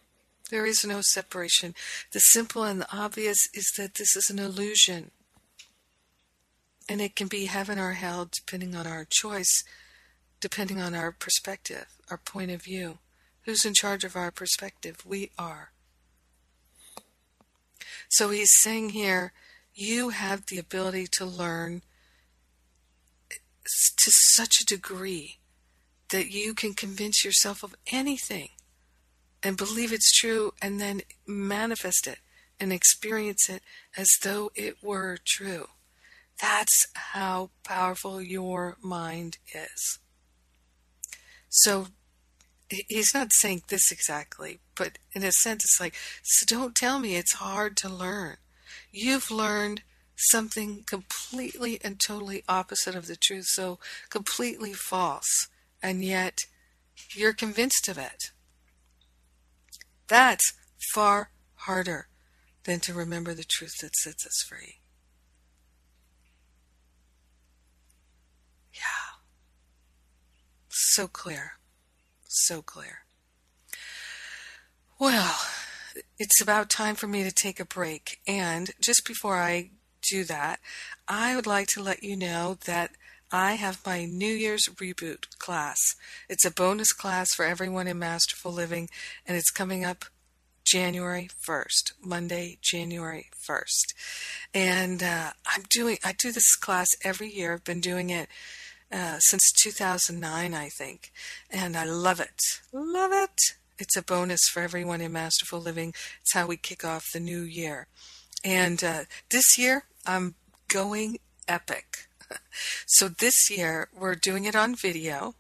There 0.50 0.66
is 0.66 0.86
no 0.86 1.02
separation. 1.02 1.74
The 2.12 2.20
simple 2.20 2.64
and 2.64 2.82
the 2.82 2.96
obvious 2.96 3.48
is 3.54 3.72
that 3.78 3.96
this 3.96 4.16
is 4.16 4.30
an 4.30 4.40
illusion. 4.40 5.12
And 6.90 7.00
it 7.00 7.16
can 7.16 7.28
be 7.28 7.46
heaven 7.46 7.80
or 7.80 7.94
hell 7.94 8.30
depending 8.30 8.76
on 8.76 8.86
our 8.86 9.08
choice, 9.10 9.64
depending 10.42 10.82
on 10.82 10.94
our 10.94 11.14
perspective, 11.14 11.88
our 12.12 12.18
point 12.18 12.52
of 12.52 12.64
view. 12.64 13.00
Who's 13.44 13.66
in 13.66 13.74
charge 13.74 14.04
of 14.04 14.16
our 14.16 14.32
perspective? 14.32 15.06
We 15.06 15.32
are. 15.40 15.73
So 18.14 18.30
he's 18.30 18.52
saying 18.60 18.90
here, 18.90 19.34
you 19.74 20.10
have 20.10 20.46
the 20.46 20.60
ability 20.60 21.08
to 21.14 21.26
learn 21.26 21.82
to 23.66 24.12
such 24.12 24.62
a 24.62 24.66
degree 24.66 25.40
that 26.12 26.30
you 26.30 26.54
can 26.54 26.76
convince 26.76 27.26
yourself 27.26 27.64
of 27.64 27.74
anything 27.92 28.50
and 29.42 29.58
believe 29.58 29.92
it's 29.92 30.16
true 30.16 30.54
and 30.62 30.80
then 30.80 31.02
manifest 31.26 32.06
it 32.06 32.20
and 32.60 32.72
experience 32.72 33.50
it 33.50 33.64
as 33.98 34.12
though 34.22 34.52
it 34.54 34.84
were 34.84 35.18
true. 35.26 35.70
That's 36.40 36.86
how 36.94 37.50
powerful 37.64 38.22
your 38.22 38.78
mind 38.80 39.40
is. 39.56 39.98
So 41.50 41.88
he's 42.70 43.14
not 43.14 43.34
saying 43.34 43.64
this 43.68 43.92
exactly, 43.92 44.60
but 44.76 44.98
in 45.14 45.24
a 45.24 45.32
sense, 45.32 45.64
it's 45.64 45.80
like, 45.80 45.96
so 46.24 46.46
don't 46.48 46.76
tell 46.76 47.00
me 47.00 47.16
it's 47.16 47.36
hard 47.36 47.78
to 47.78 47.90
learn. 47.90 48.38
You've 48.92 49.32
learned 49.32 49.82
something 50.16 50.84
completely 50.86 51.80
and 51.84 52.00
totally 52.00 52.44
opposite 52.48 52.96
of 52.96 53.08
the 53.08 53.16
truth, 53.16 53.46
so 53.48 53.80
completely 54.10 54.74
false, 54.74 55.48
and 55.82 56.04
yet 56.04 56.38
you're 57.16 57.34
convinced 57.34 57.88
of 57.88 57.98
it. 57.98 58.32
That's 60.08 60.54
far 60.94 61.32
harder 61.56 62.08
than 62.66 62.80
to 62.82 62.94
remember 62.94 63.34
the 63.34 63.44
truth 63.44 63.80
that 63.82 63.96
sets 63.96 64.26
us 64.26 64.46
free. 64.48 64.76
Yeah. 68.74 69.20
So 70.70 71.08
clear. 71.08 71.54
So 72.36 72.64
clear. 72.64 73.06
Well, 75.00 75.36
it's 76.18 76.42
about 76.42 76.72
time 76.72 76.96
for 76.96 77.08
me 77.08 77.24
to 77.24 77.32
take 77.32 77.60
a 77.60 77.66
break. 77.66 78.22
And 78.28 78.72
just 78.82 79.06
before 79.06 79.38
I 79.38 79.70
do 80.02 80.24
that, 80.24 80.60
I 81.08 81.36
would 81.36 81.46
like 81.46 81.68
to 81.76 81.84
let 81.84 82.02
you 82.02 82.18
know 82.18 82.58
that 82.66 82.92
I 83.32 83.54
have 83.54 83.86
my 83.86 84.06
New 84.06 84.34
Year's 84.34 84.66
Reboot 84.66 85.38
class. 85.38 85.78
It's 86.28 86.44
a 86.44 86.52
bonus 86.52 86.92
class 86.92 87.30
for 87.36 87.46
everyone 87.46 87.88
in 87.88 88.00
Masterful 88.00 88.52
Living, 88.52 88.90
and 89.28 89.38
it's 89.38 89.52
coming 89.52 89.86
up 89.86 90.06
January 90.66 91.30
1st, 91.48 91.94
Monday, 92.04 92.58
January 92.64 93.30
1st. 93.48 93.94
And 94.56 95.04
uh, 95.04 95.34
I'm 95.46 95.64
doing, 95.70 96.00
I 96.04 96.14
do 96.18 96.32
this 96.32 96.56
class 96.56 96.88
every 97.04 97.32
year. 97.32 97.54
I've 97.54 97.64
been 97.64 97.80
doing 97.80 98.10
it 98.10 98.28
uh, 98.94 99.18
since 99.20 99.52
2009, 99.64 100.54
I 100.54 100.70
think, 100.70 101.12
and 101.50 101.76
I 101.76 101.84
love 101.84 102.20
it. 102.20 102.40
Love 102.72 103.12
it. 103.12 103.40
It's 103.80 103.98
a 103.98 104.04
bonus 104.04 104.42
for 104.52 104.62
everyone 104.62 105.02
in 105.02 105.12
Masterful 105.12 105.60
Living. 105.60 105.96
It's 106.22 106.34
how 106.34 106.46
we 106.46 106.58
kick 106.58 106.86
off 106.86 107.12
the 107.12 107.20
new 107.20 107.42
year. 107.42 107.88
And 108.44 108.84
uh, 108.84 109.04
this 109.32 109.58
year, 109.58 109.86
I'm 110.06 110.36
going 110.68 111.18
epic. 111.48 112.08
so 112.86 113.08
this 113.08 113.50
year 113.50 113.90
we're 113.98 114.16
doing 114.16 114.46
it 114.46 114.56
on 114.56 114.76
video, 114.76 115.34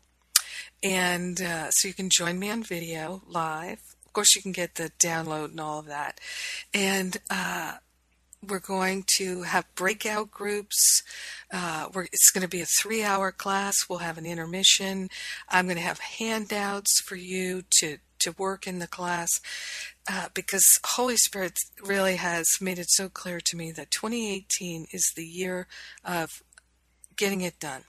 and 0.81 1.39
uh, 1.39 1.69
so 1.69 1.87
you 1.87 1.93
can 1.93 2.09
join 2.09 2.39
me 2.39 2.49
on 2.49 2.63
video 2.63 3.21
live. 3.27 3.81
Of 4.05 4.13
course, 4.13 4.35
you 4.35 4.41
can 4.41 4.51
get 4.51 4.75
the 4.75 4.91
download 4.99 5.51
and 5.51 5.59
all 5.59 5.79
of 5.79 5.85
that, 5.85 6.19
and 6.73 7.17
uh, 7.29 7.73
we're 8.47 8.59
going 8.59 9.05
to 9.17 9.43
have 9.43 9.73
breakout 9.75 10.31
groups. 10.31 11.03
Uh, 11.53 11.87
it's 12.11 12.31
going 12.31 12.41
to 12.41 12.49
be 12.49 12.61
a 12.61 12.65
three-hour 12.65 13.31
class. 13.31 13.75
We'll 13.87 13.99
have 13.99 14.17
an 14.17 14.25
intermission. 14.25 15.09
I'm 15.47 15.65
going 15.65 15.77
to 15.77 15.83
have 15.83 15.99
handouts 15.99 16.99
for 16.99 17.15
you 17.15 17.61
to 17.79 17.99
to 18.19 18.33
work 18.37 18.65
in 18.65 18.79
the 18.79 18.87
class 18.87 19.41
uh, 20.09 20.29
because 20.33 20.79
Holy 20.85 21.17
Spirit 21.17 21.59
really 21.83 22.15
has 22.15 22.45
made 22.61 22.79
it 22.79 22.89
so 22.89 23.09
clear 23.09 23.39
to 23.41 23.57
me 23.57 23.71
that 23.71 23.91
2018 23.91 24.87
is 24.91 25.11
the 25.15 25.25
year 25.25 25.67
of 26.03 26.41
getting 27.15 27.41
it 27.41 27.59
done. 27.59 27.83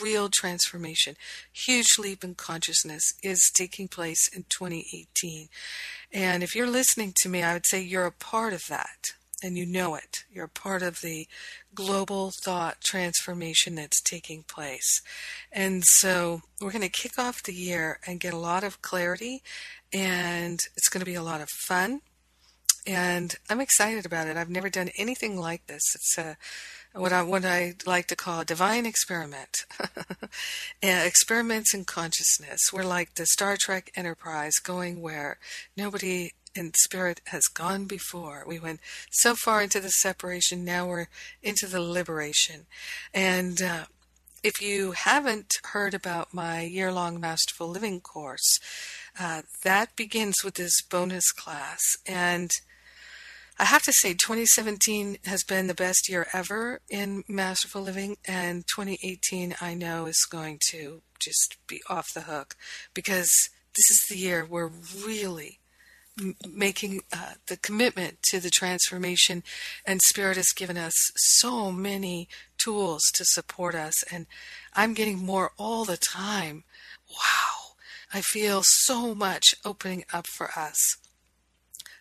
Real 0.00 0.30
transformation, 0.32 1.16
huge 1.52 1.98
leap 1.98 2.24
in 2.24 2.34
consciousness 2.34 3.12
is 3.22 3.50
taking 3.54 3.86
place 3.86 4.26
in 4.28 4.44
2018. 4.48 5.48
And 6.10 6.42
if 6.42 6.56
you're 6.56 6.66
listening 6.66 7.12
to 7.16 7.28
me, 7.28 7.42
I 7.42 7.52
would 7.52 7.66
say 7.66 7.82
you're 7.82 8.06
a 8.06 8.12
part 8.12 8.54
of 8.54 8.66
that 8.68 9.12
and 9.44 9.58
you 9.58 9.66
know 9.66 9.94
it. 9.94 10.24
You're 10.32 10.48
part 10.48 10.82
of 10.82 11.02
the 11.02 11.28
global 11.74 12.32
thought 12.42 12.80
transformation 12.80 13.74
that's 13.74 14.00
taking 14.00 14.42
place. 14.42 15.02
And 15.52 15.84
so 15.84 16.40
we're 16.62 16.72
going 16.72 16.80
to 16.80 16.88
kick 16.88 17.18
off 17.18 17.42
the 17.42 17.52
year 17.52 17.98
and 18.06 18.18
get 18.18 18.32
a 18.32 18.38
lot 18.38 18.64
of 18.64 18.80
clarity, 18.80 19.42
and 19.92 20.58
it's 20.76 20.88
going 20.88 21.00
to 21.00 21.10
be 21.10 21.14
a 21.14 21.22
lot 21.22 21.42
of 21.42 21.50
fun. 21.50 22.00
And 22.86 23.34
I'm 23.50 23.60
excited 23.60 24.06
about 24.06 24.28
it. 24.28 24.38
I've 24.38 24.48
never 24.48 24.70
done 24.70 24.88
anything 24.96 25.38
like 25.38 25.66
this. 25.66 25.82
It's 25.94 26.16
a 26.18 26.36
what 26.94 27.12
I 27.12 27.22
what 27.22 27.44
I 27.44 27.74
like 27.86 28.06
to 28.08 28.16
call 28.16 28.40
a 28.40 28.44
divine 28.44 28.86
experiment. 28.86 29.66
Experiments 30.82 31.74
in 31.74 31.84
consciousness. 31.84 32.60
We're 32.72 32.84
like 32.84 33.14
the 33.14 33.26
Star 33.26 33.56
Trek 33.58 33.90
Enterprise 33.96 34.54
going 34.62 35.00
where 35.00 35.38
nobody 35.76 36.32
in 36.54 36.72
spirit 36.74 37.20
has 37.26 37.44
gone 37.44 37.84
before. 37.86 38.44
We 38.46 38.58
went 38.58 38.80
so 39.10 39.34
far 39.34 39.62
into 39.62 39.80
the 39.80 39.90
separation, 39.90 40.64
now 40.64 40.86
we're 40.86 41.06
into 41.42 41.66
the 41.66 41.80
liberation. 41.80 42.66
And 43.12 43.60
uh, 43.60 43.84
if 44.42 44.60
you 44.60 44.92
haven't 44.92 45.52
heard 45.72 45.94
about 45.94 46.34
my 46.34 46.62
year 46.62 46.92
long 46.92 47.18
Masterful 47.18 47.68
Living 47.68 48.00
course, 48.00 48.58
uh, 49.18 49.42
that 49.62 49.96
begins 49.96 50.36
with 50.44 50.54
this 50.54 50.82
bonus 50.82 51.32
class. 51.32 51.80
And 52.06 52.50
I 53.58 53.64
have 53.64 53.82
to 53.84 53.92
say, 53.92 54.14
2017 54.14 55.18
has 55.26 55.44
been 55.44 55.68
the 55.68 55.74
best 55.74 56.08
year 56.08 56.26
ever 56.32 56.80
in 56.90 57.22
Masterful 57.28 57.82
Living, 57.82 58.16
and 58.26 58.64
2018 58.66 59.54
I 59.60 59.74
know 59.74 60.06
is 60.06 60.26
going 60.28 60.58
to 60.70 61.02
just 61.20 61.56
be 61.66 61.80
off 61.88 62.12
the 62.12 62.22
hook 62.22 62.56
because 62.92 63.30
this 63.76 63.90
is 63.90 64.04
the 64.08 64.18
year 64.18 64.44
we're 64.44 64.70
really 65.06 65.60
making 66.48 67.00
uh, 67.12 67.32
the 67.46 67.56
commitment 67.56 68.22
to 68.22 68.38
the 68.38 68.50
transformation 68.50 69.42
and 69.84 70.00
spirit 70.00 70.36
has 70.36 70.52
given 70.54 70.76
us 70.76 70.94
so 71.16 71.72
many 71.72 72.28
tools 72.56 73.02
to 73.14 73.24
support 73.24 73.74
us 73.74 74.04
and 74.12 74.26
i'm 74.74 74.94
getting 74.94 75.18
more 75.18 75.50
all 75.58 75.84
the 75.84 75.96
time. 75.96 76.64
Wow. 77.10 77.74
I 78.12 78.20
feel 78.20 78.62
so 78.64 79.12
much 79.14 79.56
opening 79.64 80.04
up 80.12 80.26
for 80.28 80.50
us. 80.56 80.78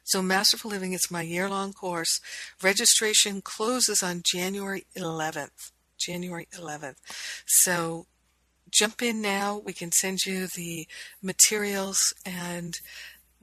So 0.03 0.21
masterful 0.21 0.69
living 0.69 0.93
is 0.93 1.09
my 1.09 1.23
year-long 1.23 1.73
course. 1.73 2.19
Registration 2.61 3.41
closes 3.41 4.03
on 4.03 4.21
january 4.23 4.85
11th 4.95 5.71
january 5.97 6.47
11th 6.53 6.97
so 7.45 8.05
jump 8.73 9.03
in 9.03 9.21
now. 9.21 9.61
We 9.63 9.71
can 9.71 9.91
send 9.91 10.25
you 10.25 10.47
the 10.47 10.87
materials 11.21 12.13
and 12.25 12.73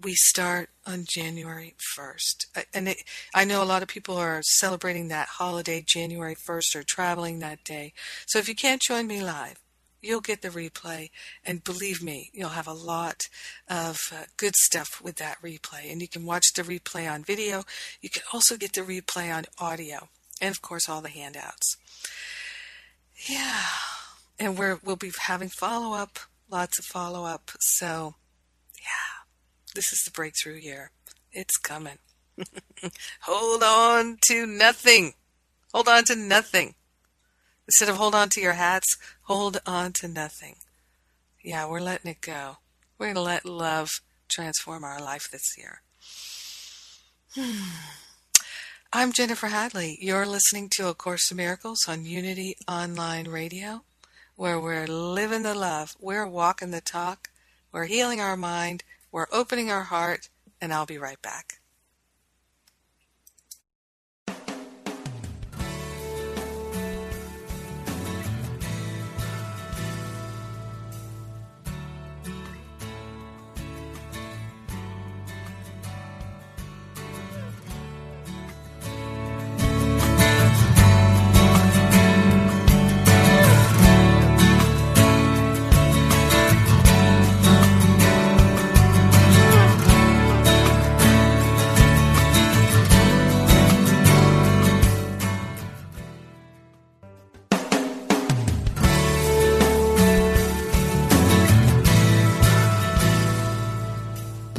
we 0.02 0.14
start 0.14 0.70
on 0.86 1.04
January 1.06 1.74
1st. 1.96 2.46
And 2.72 2.88
it, 2.88 2.98
I 3.34 3.44
know 3.44 3.62
a 3.62 3.64
lot 3.64 3.82
of 3.82 3.88
people 3.88 4.16
are 4.16 4.40
celebrating 4.42 5.08
that 5.08 5.28
holiday 5.28 5.82
January 5.86 6.34
1st 6.34 6.76
or 6.76 6.82
traveling 6.82 7.38
that 7.38 7.64
day. 7.64 7.92
So 8.26 8.38
if 8.38 8.48
you 8.48 8.54
can't 8.54 8.82
join 8.82 9.06
me 9.06 9.22
live, 9.22 9.60
you'll 10.00 10.20
get 10.20 10.42
the 10.42 10.48
replay. 10.48 11.10
And 11.44 11.64
believe 11.64 12.02
me, 12.02 12.30
you'll 12.32 12.50
have 12.50 12.66
a 12.66 12.72
lot 12.72 13.28
of 13.68 14.12
uh, 14.14 14.24
good 14.36 14.56
stuff 14.56 15.00
with 15.02 15.16
that 15.16 15.40
replay. 15.42 15.90
And 15.90 16.00
you 16.00 16.08
can 16.08 16.24
watch 16.24 16.52
the 16.54 16.62
replay 16.62 17.10
on 17.10 17.24
video. 17.24 17.64
You 18.00 18.10
can 18.10 18.22
also 18.32 18.56
get 18.56 18.72
the 18.72 18.80
replay 18.82 19.34
on 19.34 19.44
audio. 19.58 20.08
And 20.40 20.54
of 20.54 20.62
course, 20.62 20.88
all 20.88 21.02
the 21.02 21.08
handouts. 21.08 21.76
Yeah. 23.28 23.62
and 24.38 24.58
we're, 24.58 24.80
we'll 24.82 24.96
be 24.96 25.12
having 25.20 25.50
follow 25.50 25.94
up, 25.94 26.18
lots 26.50 26.78
of 26.78 26.86
follow 26.86 27.24
up. 27.24 27.50
So, 27.60 28.14
this 29.74 29.92
is 29.92 30.02
the 30.04 30.11
breakthrough 30.11 30.56
year. 30.56 30.90
It's 31.33 31.56
coming. 31.56 31.98
hold 33.22 33.62
on 33.62 34.18
to 34.28 34.46
nothing. 34.46 35.14
Hold 35.72 35.88
on 35.88 36.04
to 36.04 36.16
nothing. 36.16 36.74
Instead 37.68 37.88
of 37.88 37.96
hold 37.96 38.14
on 38.14 38.28
to 38.30 38.40
your 38.40 38.54
hats, 38.54 38.96
hold 39.22 39.61
on 39.64 39.92
to 39.94 40.09
nothing. 40.09 40.56
Yeah, 41.42 41.68
we're 41.68 41.80
letting 41.80 42.11
it 42.11 42.20
go. 42.20 42.59
We're 42.98 43.06
going 43.06 43.14
to 43.14 43.22
let 43.22 43.44
love 43.44 43.88
transform 44.28 44.85
our 44.85 45.00
life 45.00 45.28
this 45.30 45.56
year. 45.56 45.83
I'm 48.92 49.12
Jennifer 49.12 49.46
Hadley. 49.46 49.96
You're 50.00 50.26
listening 50.26 50.68
to 50.72 50.88
A 50.88 50.94
Course 50.94 51.30
in 51.30 51.37
Miracles 51.37 51.87
on 51.87 52.04
Unity 52.04 52.56
Online 52.66 53.28
Radio, 53.28 53.83
where 54.35 54.59
we're 54.59 54.88
living 54.88 55.44
the 55.44 55.54
love, 55.54 55.94
we're 56.00 56.26
walking 56.26 56.72
the 56.72 56.80
talk, 56.80 57.30
we're 57.72 57.85
healing 57.85 58.20
our 58.20 58.37
mind, 58.37 58.83
we're 59.12 59.27
opening 59.33 59.70
our 59.70 59.85
heart, 59.85 60.29
and 60.61 60.73
I'll 60.73 60.87
be 60.87 60.99
right 60.99 61.20
back. 61.23 61.60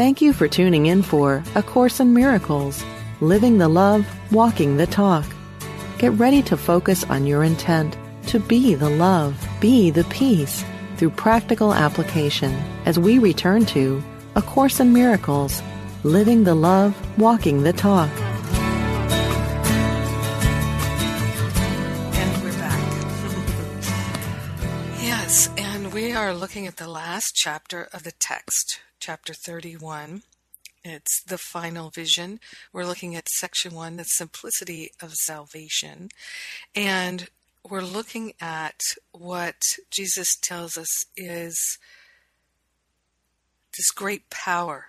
Thank 0.01 0.19
you 0.19 0.33
for 0.33 0.47
tuning 0.47 0.87
in 0.87 1.03
for 1.03 1.43
A 1.53 1.61
Course 1.61 1.99
in 1.99 2.11
Miracles 2.11 2.83
Living 3.19 3.59
the 3.59 3.67
Love, 3.67 4.03
Walking 4.31 4.77
the 4.77 4.87
Talk. 4.87 5.27
Get 5.99 6.11
ready 6.13 6.41
to 6.41 6.57
focus 6.57 7.03
on 7.03 7.27
your 7.27 7.43
intent 7.43 7.95
to 8.25 8.39
be 8.39 8.73
the 8.73 8.89
love, 8.89 9.37
be 9.59 9.91
the 9.91 10.05
peace 10.05 10.65
through 10.97 11.11
practical 11.11 11.71
application 11.71 12.51
as 12.87 12.97
we 12.97 13.19
return 13.19 13.63
to 13.67 14.01
A 14.33 14.41
Course 14.41 14.79
in 14.79 14.91
Miracles 14.91 15.61
Living 16.03 16.45
the 16.45 16.55
Love, 16.55 16.97
Walking 17.19 17.61
the 17.61 17.71
Talk. 17.71 18.09
And 22.15 22.43
we're 22.43 22.51
back. 22.53 22.81
yes, 24.99 25.47
and 25.57 25.93
we 25.93 26.11
are 26.11 26.33
looking 26.33 26.65
at 26.65 26.77
the 26.77 26.89
last 26.89 27.35
chapter 27.35 27.87
of 27.93 28.01
the 28.01 28.13
text 28.13 28.79
chapter 29.01 29.33
31. 29.33 30.21
It's 30.83 31.23
the 31.23 31.39
final 31.39 31.89
vision. 31.89 32.39
We're 32.71 32.85
looking 32.85 33.15
at 33.15 33.27
section 33.29 33.73
one, 33.73 33.97
the 33.97 34.03
simplicity 34.03 34.91
of 35.01 35.15
salvation. 35.15 36.09
And 36.75 37.27
we're 37.67 37.81
looking 37.81 38.33
at 38.39 38.79
what 39.11 39.55
Jesus 39.89 40.35
tells 40.39 40.77
us 40.77 41.05
is 41.17 41.79
this 43.75 43.89
great 43.89 44.29
power 44.29 44.85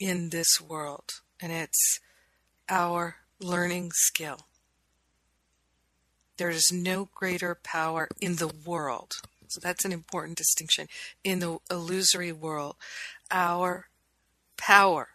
in 0.00 0.30
this 0.30 0.60
world, 0.60 1.20
and 1.40 1.52
it's 1.52 2.00
our 2.68 3.16
learning 3.40 3.92
skill. 3.94 4.40
There 6.36 6.50
is 6.50 6.72
no 6.72 7.08
greater 7.14 7.54
power 7.54 8.08
in 8.20 8.36
the 8.36 8.52
world. 8.64 9.12
So 9.48 9.60
that's 9.60 9.84
an 9.84 9.92
important 9.92 10.38
distinction. 10.38 10.88
In 11.24 11.40
the 11.40 11.58
illusory 11.70 12.32
world, 12.32 12.76
our 13.30 13.88
power 14.56 15.08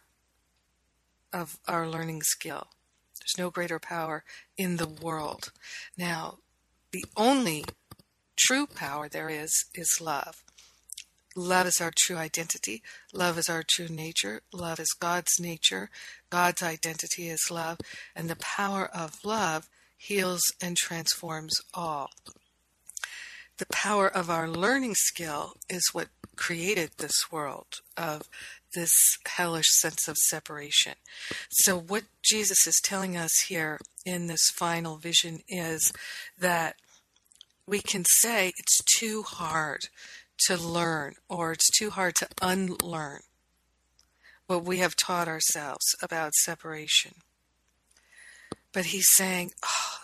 of 1.34 1.60
our 1.68 1.88
learning 1.88 2.22
skill. 2.24 2.68
There's 3.20 3.38
no 3.38 3.50
greater 3.50 3.80
power 3.80 4.24
in 4.58 4.78
the 4.78 4.88
world. 4.88 5.52
Now, 5.98 6.40
the 6.92 7.06
only 7.16 7.66
true 8.36 8.68
power 8.68 9.08
there 9.08 9.30
is 9.30 9.66
is 9.74 10.00
love. 10.02 10.44
Love 11.36 11.68
is 11.68 11.80
our 11.80 11.94
true 11.98 12.18
identity. 12.18 12.84
Love 13.14 13.38
is 13.38 13.50
our 13.50 13.64
true 13.64 13.88
nature. 13.88 14.42
Love 14.52 14.80
is 14.82 14.92
God's 15.00 15.40
nature. 15.40 15.90
God's 16.30 16.62
identity 16.62 17.30
is 17.30 17.50
love. 17.50 17.78
And 18.14 18.30
the 18.30 18.36
power 18.36 18.86
of 18.94 19.24
love 19.24 19.70
heals 19.98 20.42
and 20.62 20.76
transforms 20.76 21.54
all. 21.74 22.10
The 23.62 23.68
power 23.68 24.08
of 24.08 24.28
our 24.28 24.50
learning 24.50 24.96
skill 24.96 25.54
is 25.70 25.92
what 25.92 26.08
created 26.36 26.94
this 26.98 27.32
world 27.32 27.82
of 27.96 28.24
this 28.74 28.92
hellish 29.28 29.70
sense 29.70 30.08
of 30.08 30.18
separation. 30.18 30.94
So, 31.52 31.78
what 31.78 32.06
Jesus 32.24 32.66
is 32.66 32.82
telling 32.84 33.16
us 33.16 33.32
here 33.50 33.80
in 34.04 34.26
this 34.26 34.50
final 34.56 34.98
vision 34.98 35.42
is 35.48 35.94
that 36.40 36.78
we 37.68 37.82
can 37.82 38.04
say 38.04 38.52
it's 38.58 38.82
too 38.98 39.22
hard 39.22 39.90
to 40.48 40.58
learn 40.58 41.14
or 41.30 41.52
it's 41.52 41.70
too 41.78 41.92
hard 41.92 42.16
to 42.16 42.30
unlearn 42.42 43.22
what 44.48 44.64
we 44.64 44.80
have 44.80 44.96
taught 44.96 45.28
ourselves 45.28 45.86
about 46.02 46.34
separation. 46.34 47.14
But 48.74 48.86
he's 48.86 49.12
saying, 49.12 49.52
oh, 49.64 49.98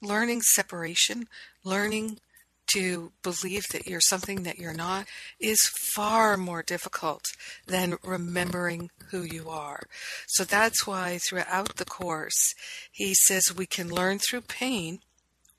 learning 0.00 0.42
separation, 0.42 1.26
learning 1.64 2.20
to 2.68 3.12
believe 3.22 3.64
that 3.72 3.86
you're 3.86 4.00
something 4.00 4.42
that 4.42 4.58
you're 4.58 4.74
not 4.74 5.06
is 5.38 5.60
far 5.94 6.36
more 6.36 6.62
difficult 6.62 7.22
than 7.66 7.96
remembering 8.04 8.90
who 9.10 9.22
you 9.22 9.48
are. 9.48 9.84
So 10.26 10.44
that's 10.44 10.86
why 10.86 11.18
throughout 11.18 11.76
the 11.76 11.84
course, 11.84 12.54
he 12.90 13.14
says 13.14 13.54
we 13.54 13.66
can 13.66 13.88
learn 13.88 14.18
through 14.18 14.42
pain 14.42 15.00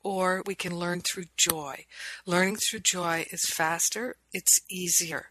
or 0.02 0.42
we 0.46 0.54
can 0.54 0.78
learn 0.78 1.00
through 1.00 1.24
joy. 1.36 1.84
Learning 2.26 2.56
through 2.56 2.80
joy 2.80 3.26
is 3.30 3.44
faster, 3.48 4.16
it's 4.32 4.60
easier. 4.70 5.30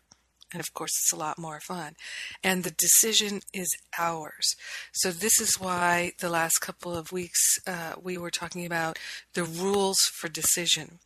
And 0.52 0.60
of 0.60 0.74
course, 0.74 0.92
it's 0.92 1.12
a 1.12 1.18
lot 1.18 1.38
more 1.38 1.60
fun. 1.60 1.96
And 2.44 2.64
the 2.64 2.72
decision 2.72 3.42
is 3.54 3.68
ours. 3.98 4.56
So, 4.94 5.12
this 5.12 5.42
is 5.42 5.60
why 5.60 6.14
the 6.20 6.30
last 6.30 6.60
couple 6.60 6.96
of 6.96 7.12
weeks 7.12 7.60
uh, 7.68 7.94
we 8.02 8.18
were 8.18 8.32
talking 8.32 8.66
about 8.66 8.98
the 9.34 9.44
rules 9.44 9.98
for 10.14 10.30
decision 10.30 11.00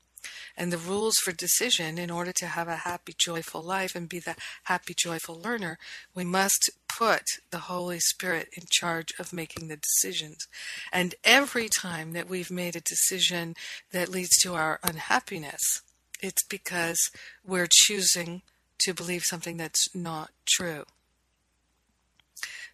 and 0.60 0.74
the 0.74 0.78
rules 0.78 1.16
for 1.16 1.32
decision 1.32 1.98
in 1.98 2.12
order 2.12 2.34
to 2.34 2.46
have 2.46 2.68
a 2.68 2.76
happy, 2.76 3.16
joyful 3.18 3.62
life 3.62 3.96
and 3.96 4.10
be 4.10 4.20
the 4.20 4.36
happy, 4.66 4.94
joyful 4.94 5.40
learner, 5.40 5.80
we 6.14 6.26
must 6.26 6.70
put 6.90 7.24
the 7.50 7.60
Holy 7.60 8.02
Spirit 8.02 8.50
in 8.52 8.64
charge 8.70 9.14
of 9.18 9.32
making 9.32 9.70
the 9.70 9.78
decisions. 9.78 10.50
And 10.92 11.16
every 11.24 11.70
time 11.70 12.12
that 12.12 12.28
we've 12.28 12.52
made 12.52 12.76
a 12.76 12.82
decision 12.82 13.56
that 13.94 14.10
leads 14.10 14.38
to 14.40 14.54
our 14.54 14.82
unhappiness, 14.84 15.82
it's 16.22 16.44
because 16.44 17.10
we're 17.48 17.70
choosing 17.72 18.42
to 18.80 18.94
believe 18.94 19.24
something 19.24 19.56
that's 19.56 19.96
not 19.96 20.32
true. 20.46 20.84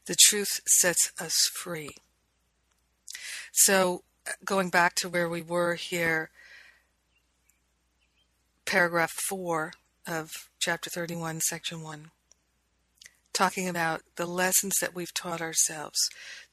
The 0.08 0.16
truth 0.20 0.60
sets 0.66 1.12
us 1.20 1.52
free. 1.54 1.92
So, 3.52 4.02
uh, 4.28 4.32
going 4.44 4.70
back 4.70 4.96
to 4.96 5.10
where 5.10 5.30
we 5.30 5.44
were 5.44 5.76
here 5.76 6.32
paragraph 8.66 9.12
4 9.30 9.74
of 10.08 10.32
chapter 10.60 10.90
31, 10.90 11.40
section 11.42 11.84
1, 11.84 12.10
talking 13.32 13.70
about 13.70 14.02
the 14.16 14.26
lessons 14.26 14.74
that 14.82 14.96
we've 14.96 15.14
taught 15.14 15.40
ourselves 15.40 16.00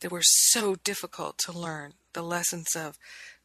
that 0.01 0.13
were 0.13 0.23
so 0.23 0.75
difficult 0.75 1.39
to 1.39 1.59
learn, 1.59 1.95
the 2.13 2.23
lessons 2.23 2.77
of 2.77 2.99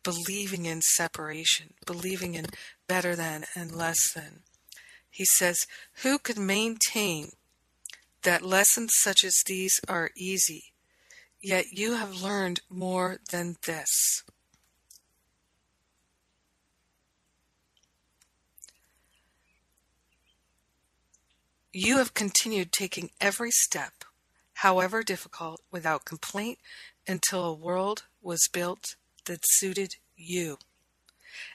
believing 0.03 0.65
in 0.65 0.81
separation, 0.81 1.75
believing 1.85 2.33
in 2.33 2.47
better 2.87 3.15
than 3.15 3.45
and 3.55 3.73
less 3.73 3.99
than. 4.13 4.41
He 5.09 5.25
says, 5.25 5.65
Who 6.03 6.19
could 6.19 6.37
maintain 6.37 7.29
that 8.23 8.41
lessons 8.41 8.91
such 8.95 9.23
as 9.23 9.43
these 9.45 9.79
are 9.87 10.11
easy, 10.17 10.73
yet 11.41 11.67
you 11.71 11.93
have 11.93 12.21
learned 12.21 12.59
more 12.69 13.19
than 13.31 13.55
this? 13.65 14.23
You 21.79 21.99
have 21.99 22.15
continued 22.15 22.71
taking 22.71 23.11
every 23.21 23.51
step, 23.51 24.03
however 24.55 25.03
difficult, 25.03 25.61
without 25.69 26.05
complaint 26.05 26.57
until 27.07 27.45
a 27.45 27.53
world 27.53 28.05
was 28.19 28.49
built 28.51 28.95
that 29.25 29.41
suited 29.45 29.97
you. 30.15 30.57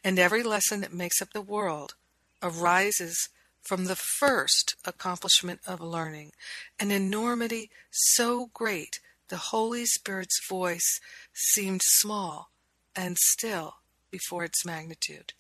And 0.05 0.21
every 0.21 0.45
lesson 0.45 0.81
that 0.83 0.95
makes 0.95 1.21
up 1.21 1.33
the 1.33 1.43
world 1.43 1.97
arises 2.41 3.31
from 3.63 3.87
the 3.87 3.97
first 3.97 4.77
accomplishment 4.85 5.59
of 5.67 5.81
learning, 5.81 6.31
an 6.79 6.93
enormity 6.93 7.73
so 7.91 8.49
great 8.55 9.01
the 9.27 9.51
Holy 9.51 9.85
Spirit's 9.85 10.41
voice 10.49 11.01
seemed 11.35 11.83
small 11.83 12.53
and 12.95 13.19
still 13.19 13.79
before 14.13 14.45
its 14.45 14.65
magnitude. 14.65 15.33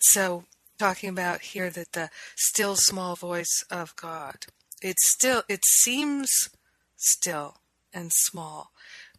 So, 0.00 0.44
talking 0.78 1.08
about 1.08 1.40
here 1.40 1.70
that 1.70 1.92
the 1.92 2.10
still 2.36 2.76
small 2.76 3.16
voice 3.16 3.64
of 3.70 3.96
God, 3.96 4.46
it 4.80 4.96
still 4.98 5.42
it 5.48 5.60
seems 5.66 6.50
still 6.96 7.58
and 7.92 8.12
small 8.12 8.70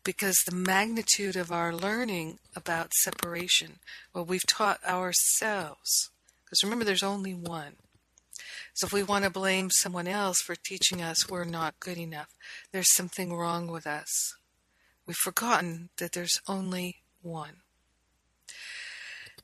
because 0.04 0.38
the 0.46 0.56
magnitude 0.56 1.36
of 1.36 1.52
our 1.52 1.74
learning 1.74 2.40
about 2.56 2.94
separation, 2.94 3.80
what 4.12 4.28
we've 4.28 4.48
taught 4.48 4.84
ourselves, 4.86 6.10
because 6.46 6.64
remember 6.64 6.86
there's 6.86 7.04
only 7.04 7.34
one. 7.34 7.74
So 8.74 8.88
if 8.88 8.94
we 8.94 9.04
want 9.04 9.26
to 9.26 9.30
blame 9.30 9.70
someone 9.72 10.08
else 10.08 10.38
for 10.42 10.56
teaching 10.56 11.02
us 11.02 11.30
we're 11.30 11.44
not 11.44 11.80
good 11.80 11.98
enough, 11.98 12.30
there's 12.72 12.94
something 12.96 13.34
wrong 13.34 13.68
with 13.68 13.86
us. 13.86 14.36
We've 15.06 15.18
forgotten 15.18 15.90
that 15.98 16.14
there's 16.14 16.40
only 16.48 16.98
one. 17.22 17.58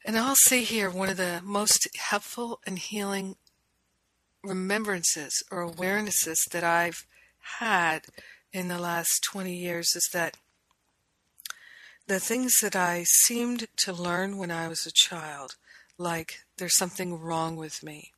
And 0.08 0.20
I'll 0.20 0.36
say 0.36 0.64
here 0.64 0.92
one 0.92 1.10
of 1.10 1.18
the 1.18 1.42
most 1.44 1.88
helpful 1.98 2.60
and 2.68 2.78
healing 2.78 3.38
remembrances 4.44 5.42
or 5.50 5.68
awarenesses 5.68 6.48
that 6.52 6.64
I've 6.64 7.08
had 7.60 8.04
in 8.54 8.68
the 8.68 8.78
last 8.78 9.24
20 9.24 9.52
years 9.52 9.96
is 9.96 10.08
that 10.14 10.38
the 12.06 12.20
things 12.20 12.60
that 12.62 12.76
I 12.76 13.04
seemed 13.04 13.66
to 13.78 13.94
learn 13.94 14.38
when 14.38 14.52
I 14.52 14.68
was 14.68 14.86
a 14.86 14.92
child, 14.94 15.56
like 15.98 16.36
there's 16.60 16.78
something 16.78 17.20
wrong 17.20 17.56
with 17.56 17.82
me, 17.82 18.12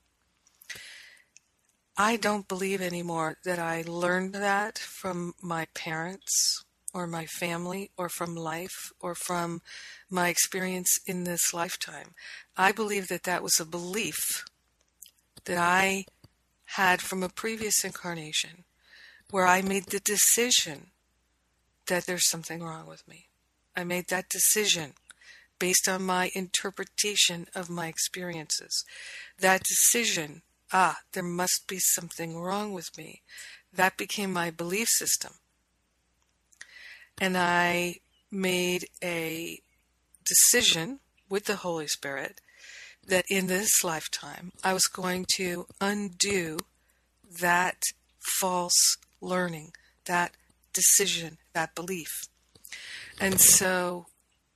I 1.96 2.18
don't 2.18 2.50
believe 2.50 2.82
anymore 2.82 3.38
that 3.46 3.60
I 3.60 3.86
learned 3.88 4.34
that 4.36 4.78
from 4.78 5.36
my 5.42 5.68
parents 5.74 6.66
or 6.98 7.06
my 7.06 7.28
family 7.28 7.92
or 7.96 8.10
from 8.10 8.36
life 8.36 8.92
or 9.00 9.14
from 9.14 9.62
my 10.10 10.30
experience 10.30 10.98
in 11.06 11.26
this 11.26 11.54
lifetime. 11.54 12.16
I 12.58 12.72
believe 12.72 13.08
that 13.10 13.22
that 13.24 13.44
was 13.44 13.60
a 13.60 13.66
belief 13.66 14.44
that 15.46 15.60
I 15.60 16.06
had 16.72 17.00
from 17.00 17.22
a 17.22 17.30
previous 17.30 17.84
incarnation 17.84 18.64
where 19.30 19.46
I 19.46 19.62
made 19.62 19.86
the 19.86 20.00
decision 20.00 20.88
that 21.86 22.08
there's 22.08 22.28
something 22.28 22.64
wrong 22.64 22.88
with 22.88 23.08
me. 23.08 23.28
I 23.76 23.84
made 23.84 24.08
that 24.08 24.30
decision 24.30 24.94
based 25.60 25.88
on 25.88 26.02
my 26.02 26.32
interpretation 26.34 27.46
of 27.54 27.70
my 27.70 27.88
experiences. 27.88 28.84
That 29.40 29.62
decision, 29.64 30.42
ah, 30.74 30.98
there 31.14 31.22
must 31.22 31.66
be 31.68 31.78
something 31.78 32.40
wrong 32.40 32.74
with 32.74 32.98
me, 32.98 33.22
that 33.72 33.98
became 33.98 34.34
my 34.34 34.50
belief 34.50 34.88
system. 34.90 35.34
And 37.20 37.38
I 37.38 37.98
made 38.32 38.88
a 39.04 39.60
decision 40.26 41.00
with 41.30 41.46
the 41.46 41.58
Holy 41.58 41.88
Spirit 41.88 42.42
that 43.08 43.26
in 43.30 43.48
this 43.48 43.84
lifetime 43.84 44.52
I 44.64 44.74
was 44.74 44.86
going 44.88 45.26
to 45.38 45.66
undo 45.80 46.58
that 47.40 47.82
false 48.40 48.98
learning, 49.22 49.72
that 50.06 50.34
decision, 50.74 51.38
that 51.54 51.74
belief. 51.76 52.10
And 53.20 53.40
so 53.40 54.08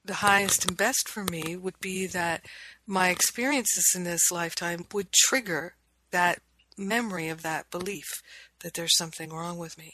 the 0.04 0.16
highest 0.16 0.68
and 0.68 0.78
best 0.78 1.08
for 1.08 1.24
me 1.24 1.56
would 1.56 1.80
be 1.80 2.08
that 2.08 2.46
my 2.86 3.10
experiences 3.10 3.94
in 3.96 4.04
this 4.04 4.32
lifetime 4.32 4.86
would 4.94 5.12
trigger 5.12 5.76
that 6.12 6.42
memory 6.78 7.30
of 7.30 7.44
that 7.44 7.70
belief 7.72 8.22
that 8.62 8.74
there's 8.74 8.98
something 8.98 9.30
wrong 9.32 9.58
with 9.58 9.78
me. 9.78 9.94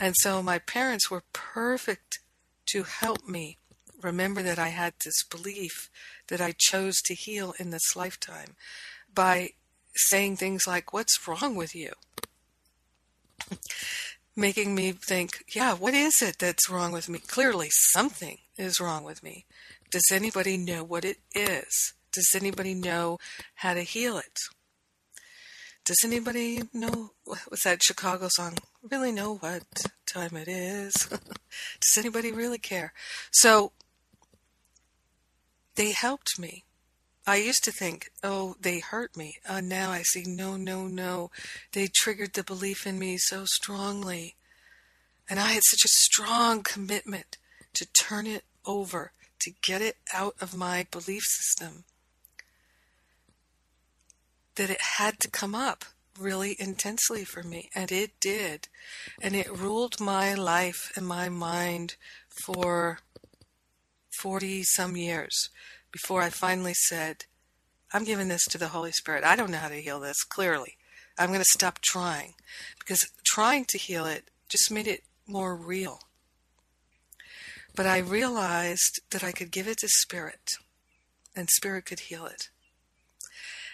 And 0.00 0.14
so 0.16 0.42
my 0.42 0.58
parents 0.58 1.10
were 1.10 1.22
perfect 1.34 2.20
to 2.70 2.84
help 2.84 3.28
me 3.28 3.58
remember 4.00 4.42
that 4.42 4.58
I 4.58 4.68
had 4.68 4.94
this 5.04 5.22
belief 5.24 5.90
that 6.28 6.40
I 6.40 6.54
chose 6.56 7.02
to 7.02 7.14
heal 7.14 7.54
in 7.58 7.68
this 7.68 7.94
lifetime 7.94 8.56
by 9.14 9.50
saying 9.94 10.36
things 10.36 10.66
like, 10.66 10.94
What's 10.94 11.28
wrong 11.28 11.54
with 11.54 11.74
you? 11.74 11.92
Making 14.36 14.74
me 14.74 14.92
think, 14.92 15.44
Yeah, 15.54 15.74
what 15.74 15.92
is 15.92 16.22
it 16.22 16.38
that's 16.38 16.70
wrong 16.70 16.92
with 16.92 17.10
me? 17.10 17.18
Clearly, 17.18 17.68
something 17.70 18.38
is 18.56 18.80
wrong 18.80 19.04
with 19.04 19.22
me. 19.22 19.44
Does 19.90 20.08
anybody 20.10 20.56
know 20.56 20.82
what 20.82 21.04
it 21.04 21.18
is? 21.34 21.92
Does 22.12 22.34
anybody 22.34 22.74
know 22.74 23.18
how 23.56 23.74
to 23.74 23.82
heal 23.82 24.16
it? 24.16 24.38
Does 25.84 25.98
anybody 26.04 26.62
know 26.72 27.10
what's 27.24 27.64
that 27.64 27.82
Chicago 27.82 28.28
song? 28.30 28.56
Really 28.88 29.12
know 29.12 29.36
what 29.36 29.64
time 30.06 30.36
it 30.36 30.48
is? 30.48 30.94
Does 31.80 31.98
anybody 31.98 32.32
really 32.32 32.58
care? 32.58 32.94
So 33.30 33.72
they 35.74 35.92
helped 35.92 36.38
me. 36.38 36.64
I 37.26 37.36
used 37.36 37.62
to 37.64 37.72
think, 37.72 38.10
oh, 38.22 38.56
they 38.58 38.78
hurt 38.78 39.16
me. 39.16 39.34
Uh, 39.46 39.60
now 39.60 39.90
I 39.90 40.02
see, 40.02 40.24
no, 40.26 40.56
no, 40.56 40.86
no. 40.86 41.30
They 41.72 41.88
triggered 41.88 42.32
the 42.32 42.42
belief 42.42 42.86
in 42.86 42.98
me 42.98 43.18
so 43.18 43.44
strongly. 43.44 44.36
And 45.28 45.38
I 45.38 45.52
had 45.52 45.62
such 45.64 45.84
a 45.84 45.88
strong 45.88 46.62
commitment 46.62 47.36
to 47.74 47.86
turn 47.92 48.26
it 48.26 48.44
over, 48.64 49.12
to 49.40 49.52
get 49.62 49.82
it 49.82 49.98
out 50.14 50.34
of 50.40 50.56
my 50.56 50.86
belief 50.90 51.22
system, 51.24 51.84
that 54.54 54.70
it 54.70 54.80
had 54.96 55.20
to 55.20 55.30
come 55.30 55.54
up 55.54 55.84
really 56.20 56.56
intensely 56.58 57.24
for 57.24 57.42
me. 57.42 57.70
And 57.74 57.90
it 57.90 58.20
did. 58.20 58.68
And 59.20 59.34
it 59.34 59.50
ruled 59.50 60.00
my 60.00 60.34
life 60.34 60.92
and 60.96 61.06
my 61.06 61.28
mind 61.28 61.96
for 62.44 63.00
40 64.20 64.62
some 64.64 64.96
years 64.96 65.48
before 65.92 66.22
I 66.22 66.30
finally 66.30 66.74
said, 66.74 67.24
I'm 67.92 68.04
giving 68.04 68.28
this 68.28 68.44
to 68.50 68.58
the 68.58 68.68
Holy 68.68 68.92
Spirit. 68.92 69.24
I 69.24 69.34
don't 69.34 69.50
know 69.50 69.58
how 69.58 69.68
to 69.68 69.80
heal 69.80 69.98
this, 69.98 70.22
clearly. 70.22 70.76
I'm 71.18 71.28
going 71.28 71.40
to 71.40 71.44
stop 71.44 71.80
trying 71.80 72.34
because 72.78 73.10
trying 73.24 73.64
to 73.66 73.78
heal 73.78 74.06
it 74.06 74.30
just 74.48 74.70
made 74.70 74.86
it 74.86 75.02
more 75.26 75.56
real. 75.56 76.00
But 77.74 77.86
I 77.86 77.98
realized 77.98 79.00
that 79.10 79.24
I 79.24 79.32
could 79.32 79.50
give 79.50 79.68
it 79.68 79.78
to 79.78 79.88
Spirit 79.88 80.50
and 81.36 81.48
Spirit 81.50 81.86
could 81.86 82.00
heal 82.00 82.26
it. 82.26 82.48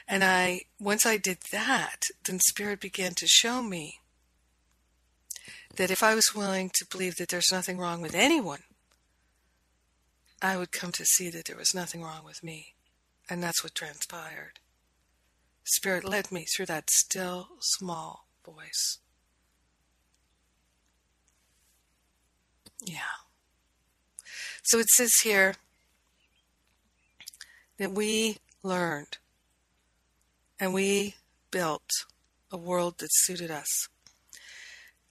And 0.09 0.22
I, 0.22 0.62
once 0.78 1.04
I 1.04 1.16
did 1.16 1.38
that, 1.50 2.02
then 2.24 2.38
Spirit 2.38 2.80
began 2.80 3.14
to 3.14 3.26
show 3.26 3.62
me 3.62 3.98
that 5.76 5.90
if 5.90 6.02
I 6.02 6.14
was 6.14 6.34
willing 6.34 6.70
to 6.74 6.86
believe 6.86 7.16
that 7.16 7.28
there's 7.28 7.52
nothing 7.52 7.78
wrong 7.78 8.00
with 8.00 8.14
anyone, 8.14 8.62
I 10.40 10.57
would 10.57 10.70
come 10.70 10.92
to 10.92 11.04
see 11.04 11.28
that 11.30 11.46
there 11.46 11.57
was 11.57 11.74
nothing 11.74 12.02
wrong 12.02 12.24
with 12.24 12.44
me. 12.44 12.74
And 13.28 13.42
that's 13.42 13.64
what 13.64 13.74
transpired. 13.74 14.61
Spirit 15.64 16.04
led 16.04 16.30
me 16.30 16.44
through 16.44 16.66
that 16.66 16.90
still, 16.90 17.48
small 17.61 18.28
voice. 18.44 18.98
Yeah. 22.84 23.00
So 24.62 24.78
it 24.78 24.88
says 24.90 25.12
here 25.24 25.54
that 27.78 27.92
we 27.92 28.38
learned 28.62 29.18
and 30.59 30.72
we 30.72 31.14
built 31.50 31.90
a 32.50 32.57
world 32.57 32.98
that 32.98 33.09
suited 33.12 33.50
us. 33.50 33.88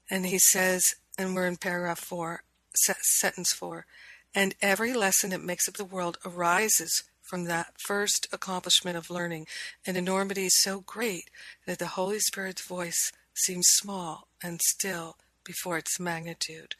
And 0.09 0.25
he 0.25 0.39
says, 0.39 0.95
and 1.17 1.35
we're 1.35 1.47
in 1.47 1.57
paragraph 1.57 1.99
four, 1.99 2.43
sentence 2.73 3.53
four, 3.53 3.85
and 4.33 4.55
every 4.61 4.93
lesson 4.93 5.29
that 5.31 5.41
makes 5.41 5.67
up 5.67 5.75
the 5.75 5.85
world 5.85 6.17
arises 6.25 7.03
from 7.21 7.45
that 7.45 7.73
first 7.79 8.27
accomplishment 8.31 8.97
of 8.97 9.09
learning. 9.09 9.47
An 9.85 9.95
enormity 9.95 10.47
so 10.49 10.81
great 10.81 11.29
that 11.65 11.79
the 11.79 11.87
Holy 11.87 12.19
Spirit's 12.19 12.65
voice 12.65 13.11
seems 13.33 13.67
small 13.67 14.27
and 14.43 14.61
still 14.61 15.17
before 15.43 15.77
its 15.77 15.99
magnitude. 15.99 16.75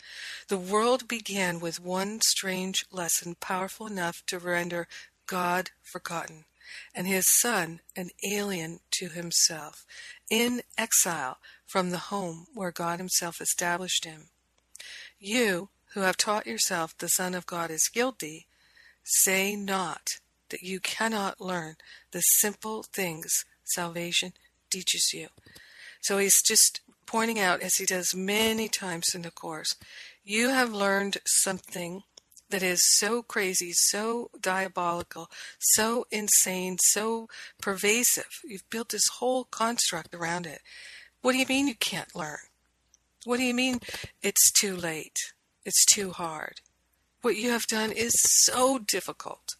The 0.47 0.57
world 0.57 1.07
began 1.07 1.59
with 1.59 1.80
one 1.80 2.20
strange 2.22 2.86
lesson 2.91 3.36
powerful 3.39 3.88
enough 3.88 4.24
to 4.28 4.39
render 4.39 4.88
God 5.28 5.72
forgotten 5.82 6.45
and 6.93 7.07
his 7.07 7.26
son 7.39 7.82
an 7.95 8.09
alien 8.30 8.80
to 8.91 9.09
himself, 9.09 9.86
in 10.30 10.61
exile 10.78 11.38
from 11.66 11.89
the 11.89 11.97
home 11.97 12.47
where 12.53 12.72
God 12.72 12.99
himself 12.99 13.41
established 13.41 14.05
him. 14.05 14.30
You, 15.20 15.70
who 15.93 16.01
have 16.01 16.18
taught 16.18 16.45
yourself 16.45 16.97
the 16.97 17.07
Son 17.07 17.34
of 17.34 17.45
God 17.45 17.72
is 17.72 17.89
guilty, 17.93 18.47
say 19.03 19.55
not 19.55 20.18
that 20.49 20.61
you 20.61 20.80
cannot 20.80 21.39
learn 21.39 21.76
the 22.11 22.22
simple 22.22 22.84
things 22.84 23.45
salvation 23.63 24.34
teaches 24.70 25.11
you. 25.13 25.28
So 26.01 26.18
he's 26.18 26.41
just 26.41 26.82
pointing 27.05 27.39
out, 27.39 27.61
as 27.61 27.76
he 27.76 27.86
does 27.86 28.13
many 28.13 28.68
times 28.68 29.16
in 29.16 29.22
the 29.22 29.32
Course, 29.32 29.76
you 30.24 30.49
have 30.49 30.74
learned 30.74 31.18
something 31.26 32.03
that 32.50 32.64
is 32.64 32.80
so 32.98 33.24
crazy, 33.24 33.72
so 33.74 34.30
diabolical, 34.39 35.30
so 35.60 36.06
insane, 36.12 36.78
so 36.80 37.28
pervasive. 37.62 38.41
You've 38.43 38.70
built 38.70 38.89
this 38.89 39.08
whole 39.20 39.46
construct 39.46 40.14
around 40.14 40.46
it. 40.46 40.62
What 41.22 41.32
do 41.34 41.39
you 41.39 41.46
mean 41.48 41.68
you 41.68 41.76
can't 41.76 42.16
learn? 42.16 42.38
What 43.26 43.38
do 43.38 43.43
you 43.43 43.54
mean 43.54 43.80
it's 44.22 44.52
too 44.52 44.76
late? 44.76 45.18
It's 45.66 45.84
too 45.86 46.12
hard. 46.12 46.62
What 47.22 47.38
you 47.38 47.50
have 47.50 47.66
done 47.66 47.91
is 47.91 48.14
so 48.43 48.78
difficult. 48.78 49.56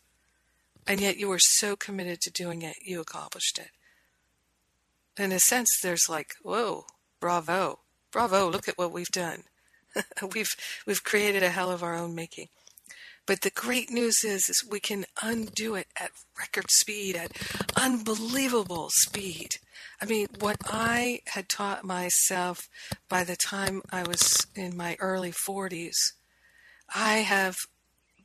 And 0.86 1.02
yet 1.02 1.18
you 1.18 1.28
were 1.28 1.40
so 1.40 1.76
committed 1.76 2.22
to 2.22 2.32
doing 2.32 2.62
it, 2.62 2.76
you 2.86 3.02
accomplished 3.02 3.58
it. 3.58 3.72
In 5.20 5.32
a 5.32 5.40
sense, 5.40 5.70
there's 5.82 6.08
like, 6.08 6.36
whoa, 6.44 6.86
bravo, 7.20 7.80
bravo, 8.12 8.52
look 8.52 8.68
at 8.68 8.78
what 8.78 8.92
we've 8.92 9.08
done. 9.08 9.46
we've, 10.36 10.56
we've 10.86 11.04
created 11.04 11.42
a 11.42 11.50
hell 11.50 11.72
of 11.72 11.82
our 11.82 11.96
own 11.96 12.14
making. 12.14 12.50
But 13.26 13.42
the 13.42 13.50
great 13.50 13.90
news 13.90 14.24
is, 14.24 14.50
is 14.50 14.68
we 14.70 14.80
can 14.80 15.06
undo 15.22 15.74
it 15.76 15.88
at 16.00 16.12
record 16.38 16.70
speed, 16.70 17.16
at 17.16 17.32
unbelievable 17.76 18.90
speed. 18.92 19.56
I 20.00 20.06
mean, 20.06 20.28
what 20.40 20.58
I 20.66 21.22
had 21.28 21.50
taught 21.50 21.84
myself 21.84 22.70
by 23.10 23.24
the 23.24 23.36
time 23.36 23.82
I 23.92 24.04
was 24.04 24.46
in 24.56 24.78
my 24.78 24.96
early 25.00 25.32
40s, 25.32 25.96
I 26.94 27.18
have 27.18 27.56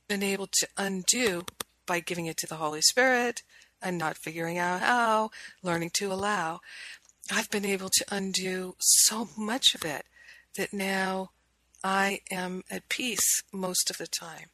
been 0.06 0.22
able 0.22 0.48
to 0.48 0.68
undo 0.76 1.44
by 1.86 2.00
giving 2.00 2.26
it 2.26 2.36
to 2.38 2.46
the 2.46 2.56
Holy 2.56 2.82
Spirit 2.82 3.42
and 3.80 3.96
not 3.96 4.18
figuring 4.18 4.58
out 4.58 4.80
how, 4.80 5.30
learning 5.62 5.90
to 5.94 6.12
allow. 6.12 6.60
I've 7.32 7.50
been 7.50 7.64
able 7.64 7.88
to 7.88 8.04
undo 8.10 8.74
so 8.78 9.28
much 9.36 9.74
of 9.74 9.84
it 9.84 10.04
that 10.56 10.72
now 10.72 11.30
I 11.82 12.20
am 12.30 12.64
at 12.70 12.88
peace 12.88 13.42
most 13.52 13.88
of 13.88 13.96
the 13.96 14.06
time. 14.06 14.50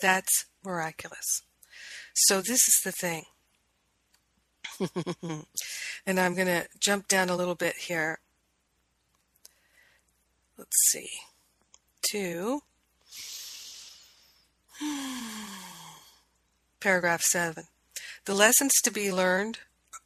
That's 0.00 0.46
miraculous. 0.64 1.42
So, 2.14 2.40
this 2.40 2.68
is 2.68 2.80
the 2.84 2.92
thing. 2.92 3.24
and 6.06 6.20
I'm 6.20 6.34
going 6.34 6.46
to 6.46 6.66
jump 6.80 7.08
down 7.08 7.28
a 7.28 7.36
little 7.36 7.54
bit 7.54 7.74
here. 7.76 8.18
Let's 10.56 10.76
see. 10.90 11.08
To 12.10 12.60
paragraph 16.80 17.22
7. 17.22 17.64
The 18.24 18.34
lessons 18.34 18.72
to 18.82 18.90
be 18.90 19.12
learned 19.12 19.58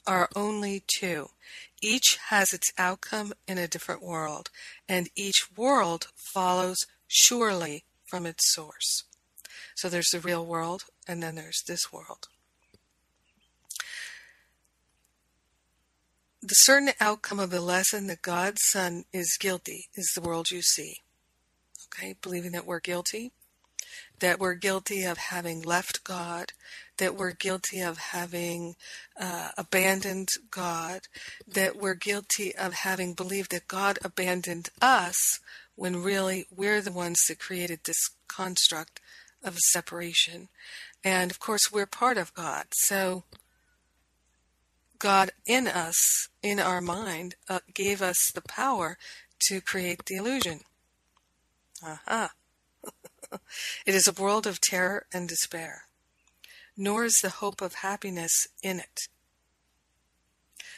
are 0.07 0.29
only 0.35 0.83
two. 0.99 1.29
Each 1.81 2.19
has 2.29 2.53
its 2.53 2.73
outcome 2.77 3.33
in 3.47 3.59
a 3.59 3.69
different 3.69 4.03
world, 4.03 4.51
and 4.89 5.09
each 5.15 5.49
world 5.57 6.09
follows 6.15 6.79
surely 7.07 7.85
from 8.05 8.27
its 8.27 8.53
source. 8.53 9.05
So 9.79 9.89
there's 9.89 10.11
the 10.11 10.19
real 10.19 10.45
world, 10.45 10.87
and 11.07 11.23
then 11.23 11.37
there's 11.37 11.63
this 11.65 11.93
world. 11.93 12.27
The 16.43 16.55
certain 16.55 16.91
outcome 16.99 17.39
of 17.39 17.51
the 17.51 17.61
lesson 17.61 18.09
that 18.09 18.21
God's 18.21 18.61
Son 18.71 19.05
is 19.13 19.39
guilty 19.39 19.85
is 19.95 20.11
the 20.17 20.21
world 20.21 20.51
you 20.51 20.63
see. 20.63 20.97
Okay, 21.87 22.17
believing 22.21 22.51
that 22.51 22.67
we're 22.67 22.81
guilty, 22.81 23.31
that 24.19 24.41
we're 24.41 24.55
guilty 24.55 25.05
of 25.05 25.17
having 25.17 25.63
left 25.63 26.03
God, 26.03 26.55
that 26.97 27.15
we're 27.15 27.31
guilty 27.31 27.81
of 27.81 27.99
having 27.99 28.75
uh, 29.17 29.51
abandoned 29.57 30.31
God, 30.51 31.03
that 31.47 31.77
we're 31.77 31.95
guilty 31.95 32.53
of 32.53 32.73
having 32.73 33.15
believed 33.15 33.53
that 33.53 33.69
God 33.69 34.01
abandoned 34.05 34.71
us 34.83 35.39
when 35.77 36.03
really 36.03 36.49
we're 36.51 36.81
the 36.81 36.91
ones 36.91 37.21
that 37.29 37.39
created 37.39 37.79
this 37.85 38.11
construct 38.27 39.01
of 39.43 39.59
separation. 39.59 40.49
And 41.05 41.31
of 41.31 41.39
course, 41.39 41.71
we're 41.73 41.87
part 41.87 42.19
of 42.19 42.35
God. 42.35 42.67
So, 42.73 43.25
God 44.99 45.31
in 45.47 45.69
us, 45.69 46.29
in 46.43 46.59
our 46.59 46.81
mind, 46.81 47.37
uh, 47.49 47.61
gave 47.73 48.03
us 48.03 48.31
the 48.35 48.43
power 48.43 48.99
to 49.49 49.61
create 49.61 50.07
the 50.07 50.17
illusion. 50.17 50.61
Aha. 51.83 52.33
it 53.87 53.95
is 53.95 54.09
a 54.09 54.23
world 54.23 54.47
of 54.47 54.61
terror 54.61 55.07
and 55.13 55.29
despair, 55.29 55.83
nor 56.77 57.05
is 57.05 57.19
the 57.23 57.31
hope 57.31 57.61
of 57.61 57.75
happiness 57.75 58.49
in 58.63 58.81
it. 58.81 59.09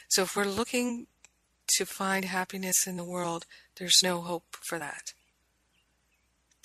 So, 0.07 0.23
if 0.23 0.35
we're 0.35 0.45
looking 0.45 1.07
to 1.77 1.85
find 1.85 2.25
happiness 2.25 2.85
in 2.85 2.97
the 2.97 3.03
world, 3.03 3.45
there's 3.77 4.01
no 4.03 4.21
hope 4.21 4.57
for 4.61 4.77
that 4.77 5.13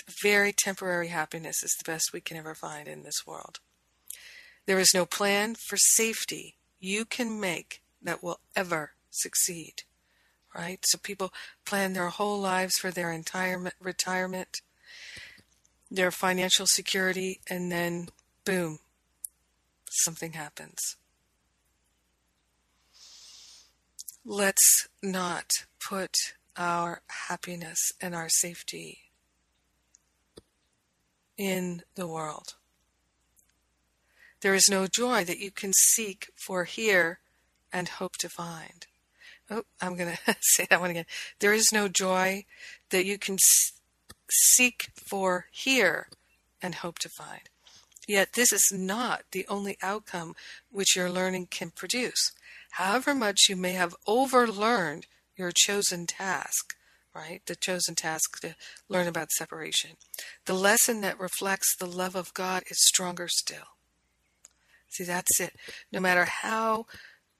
very 0.08 0.52
temporary 0.52 1.08
happiness 1.08 1.62
is 1.62 1.74
the 1.78 1.90
best 1.90 2.12
we 2.12 2.20
can 2.20 2.36
ever 2.36 2.54
find 2.54 2.88
in 2.88 3.02
this 3.02 3.26
world. 3.26 3.60
There 4.66 4.78
is 4.78 4.94
no 4.94 5.06
plan 5.06 5.54
for 5.54 5.76
safety 5.76 6.56
you 6.78 7.04
can 7.04 7.40
make 7.40 7.82
that 8.02 8.22
will 8.22 8.40
ever 8.54 8.92
succeed. 9.10 9.82
Right? 10.54 10.80
So 10.86 10.98
people 10.98 11.32
plan 11.64 11.92
their 11.92 12.08
whole 12.08 12.40
lives 12.40 12.76
for 12.76 12.90
their 12.90 13.12
entire 13.12 13.72
retirement, 13.80 14.60
their 15.90 16.10
financial 16.10 16.66
security, 16.66 17.40
and 17.48 17.70
then 17.70 18.08
boom, 18.44 18.78
something 19.90 20.32
happens. 20.32 20.96
Let's 24.24 24.88
not 25.02 25.50
put 25.78 26.16
our 26.56 27.02
happiness 27.28 27.92
and 28.00 28.14
our 28.14 28.28
safety 28.28 29.05
in 31.36 31.82
the 31.94 32.06
world. 32.06 32.54
There 34.40 34.54
is 34.54 34.68
no 34.70 34.86
joy 34.86 35.24
that 35.24 35.38
you 35.38 35.50
can 35.50 35.72
seek 35.74 36.30
for 36.34 36.64
here 36.64 37.20
and 37.72 37.88
hope 37.88 38.16
to 38.18 38.28
find. 38.28 38.86
Oh, 39.50 39.62
I'm 39.80 39.96
going 39.96 40.16
to 40.26 40.36
say 40.40 40.66
that 40.70 40.80
one 40.80 40.90
again. 40.90 41.06
There 41.40 41.52
is 41.52 41.70
no 41.72 41.88
joy 41.88 42.44
that 42.90 43.04
you 43.04 43.18
can 43.18 43.38
seek 44.30 44.90
for 44.94 45.46
here 45.50 46.08
and 46.62 46.76
hope 46.76 46.98
to 47.00 47.08
find. 47.08 47.42
Yet 48.06 48.34
this 48.34 48.52
is 48.52 48.72
not 48.72 49.24
the 49.32 49.46
only 49.48 49.76
outcome 49.82 50.36
which 50.70 50.94
your 50.94 51.10
learning 51.10 51.48
can 51.50 51.70
produce. 51.70 52.32
However 52.72 53.14
much 53.14 53.46
you 53.48 53.56
may 53.56 53.72
have 53.72 53.96
overlearned 54.06 55.06
your 55.36 55.50
chosen 55.54 56.06
task, 56.06 56.76
right? 57.16 57.40
The 57.46 57.56
chosen 57.56 57.94
task 57.94 58.40
to 58.40 58.54
learn 58.88 59.08
about 59.08 59.30
separation. 59.30 59.92
The 60.44 60.54
lesson 60.54 61.00
that 61.00 61.18
reflects 61.18 61.74
the 61.74 61.86
love 61.86 62.14
of 62.14 62.34
God 62.34 62.62
is 62.70 62.86
stronger 62.86 63.26
still. 63.28 63.76
See, 64.88 65.04
that's 65.04 65.40
it. 65.40 65.54
No 65.90 65.98
matter 65.98 66.26
how 66.26 66.86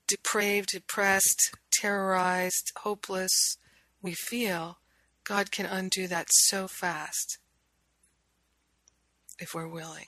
depraved, 0.06 0.70
depressed, 0.70 1.54
terrorized, 1.70 2.72
hopeless 2.78 3.58
we 4.00 4.14
feel, 4.14 4.78
God 5.24 5.50
can 5.50 5.66
undo 5.66 6.06
that 6.06 6.28
so 6.30 6.68
fast 6.68 7.38
if 9.38 9.54
we're 9.54 9.68
willing. 9.68 10.06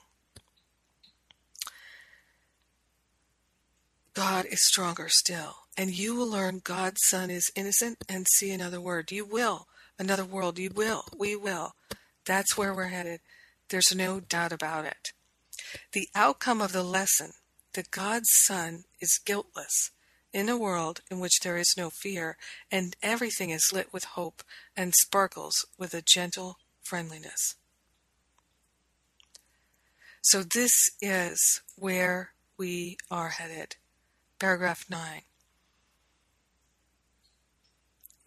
God 4.15 4.47
is 4.47 4.65
stronger 4.65 5.09
still 5.09 5.57
and 5.79 5.97
you 5.97 6.17
will 6.17 6.29
learn 6.29 6.61
God's 6.65 7.01
Son 7.05 7.31
is 7.31 7.53
innocent 7.55 7.99
and 8.09 8.27
see 8.35 8.51
another 8.51 8.81
word. 8.81 9.13
You 9.13 9.25
will. 9.25 9.69
Another 9.97 10.25
world. 10.25 10.59
You 10.59 10.71
will. 10.75 11.05
We 11.17 11.37
will. 11.37 11.77
That's 12.27 12.59
where 12.59 12.75
we're 12.75 12.89
headed. 12.89 13.21
There's 13.69 13.95
no 13.95 14.19
doubt 14.19 14.53
about 14.53 14.87
it. 14.87 15.13
The 15.93 16.09
outcome 16.17 16.61
of 16.61 16.73
the 16.73 16.83
lesson 16.83 17.31
that 17.75 17.93
God's 17.93 18.29
Son 18.47 18.85
is 19.01 19.21
guiltless 19.25 19.93
in 20.33 20.49
a 20.49 20.59
world 20.59 21.01
in 21.13 21.21
which 21.21 21.41
there 21.43 21.57
is 21.57 21.75
no 21.77 21.91
fear 21.91 22.37
and 22.73 22.97
everything 23.01 23.51
is 23.51 23.71
lit 23.73 23.93
with 23.93 24.05
hope 24.05 24.43
and 24.77 24.93
sparkles 24.95 25.65
with 25.79 25.95
a 25.95 26.03
gentle 26.03 26.59
friendliness. 26.83 27.55
So, 30.23 30.43
this 30.43 30.73
is 31.01 31.63
where 31.77 32.33
we 32.59 32.99
are 33.11 33.29
headed. 33.31 33.77
Paragraph 34.41 34.85
9. 34.91 35.23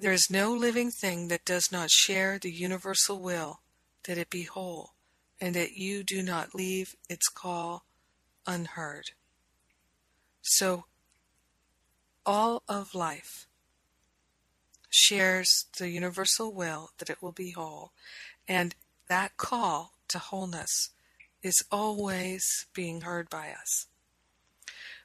There 0.02 0.12
is 0.12 0.32
no 0.32 0.52
living 0.52 0.90
thing 0.90 1.28
that 1.28 1.46
does 1.46 1.72
not 1.72 1.92
share 1.92 2.40
the 2.40 2.52
universal 2.52 3.20
will 3.20 3.62
that 4.06 4.18
it 4.18 4.32
be 4.32 4.42
whole, 4.44 4.96
and 5.40 5.56
that 5.56 5.74
you 5.74 6.04
do 6.04 6.24
not 6.24 6.56
leave 6.56 6.96
its 7.08 7.28
call 7.28 7.86
unheard. 8.48 9.12
So, 10.42 10.86
all 12.26 12.64
of 12.68 12.96
life 12.96 13.46
shares 14.90 15.68
the 15.78 15.90
universal 15.90 16.52
will 16.52 16.90
that 16.98 17.12
it 17.12 17.22
will 17.22 17.32
be 17.32 17.52
whole, 17.52 17.92
and 18.48 18.74
that 19.08 19.38
call 19.38 19.92
to 20.08 20.18
wholeness 20.18 20.90
is 21.44 21.64
always 21.72 22.66
being 22.74 23.02
heard 23.02 23.30
by 23.30 23.52
us. 23.52 23.86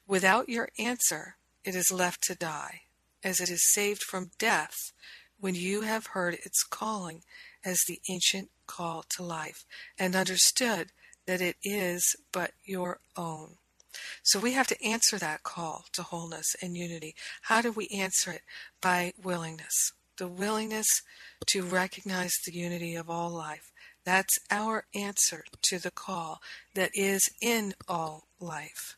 Without 0.07 0.49
your 0.49 0.69
answer, 0.79 1.35
it 1.63 1.75
is 1.75 1.91
left 1.91 2.23
to 2.23 2.33
die 2.33 2.86
as 3.27 3.41
it 3.41 3.49
is 3.49 3.73
saved 3.73 4.01
from 4.01 4.31
death 4.39 4.93
when 5.37 5.53
you 5.53 5.81
have 5.81 6.07
heard 6.07 6.33
its 6.45 6.63
calling 6.63 7.23
as 7.65 7.77
the 7.85 7.99
ancient 8.09 8.49
call 8.67 9.03
to 9.09 9.21
life 9.21 9.65
and 9.99 10.15
understood 10.15 10.93
that 11.25 11.41
it 11.41 11.57
is 11.61 12.15
but 12.31 12.51
your 12.63 13.01
own. 13.17 13.57
So 14.23 14.39
we 14.39 14.53
have 14.53 14.67
to 14.67 14.81
answer 14.81 15.17
that 15.17 15.43
call 15.43 15.83
to 15.91 16.03
wholeness 16.03 16.55
and 16.61 16.77
unity. 16.77 17.15
How 17.41 17.61
do 17.61 17.69
we 17.69 17.89
answer 17.89 18.31
it? 18.31 18.43
By 18.79 19.11
willingness. 19.21 19.91
The 20.17 20.29
willingness 20.29 20.87
to 21.47 21.63
recognize 21.63 22.31
the 22.45 22.53
unity 22.53 22.95
of 22.95 23.09
all 23.09 23.29
life. 23.29 23.73
That's 24.05 24.39
our 24.49 24.85
answer 24.95 25.43
to 25.63 25.79
the 25.79 25.91
call 25.91 26.39
that 26.75 26.91
is 26.93 27.29
in 27.41 27.73
all 27.89 28.27
life. 28.39 28.95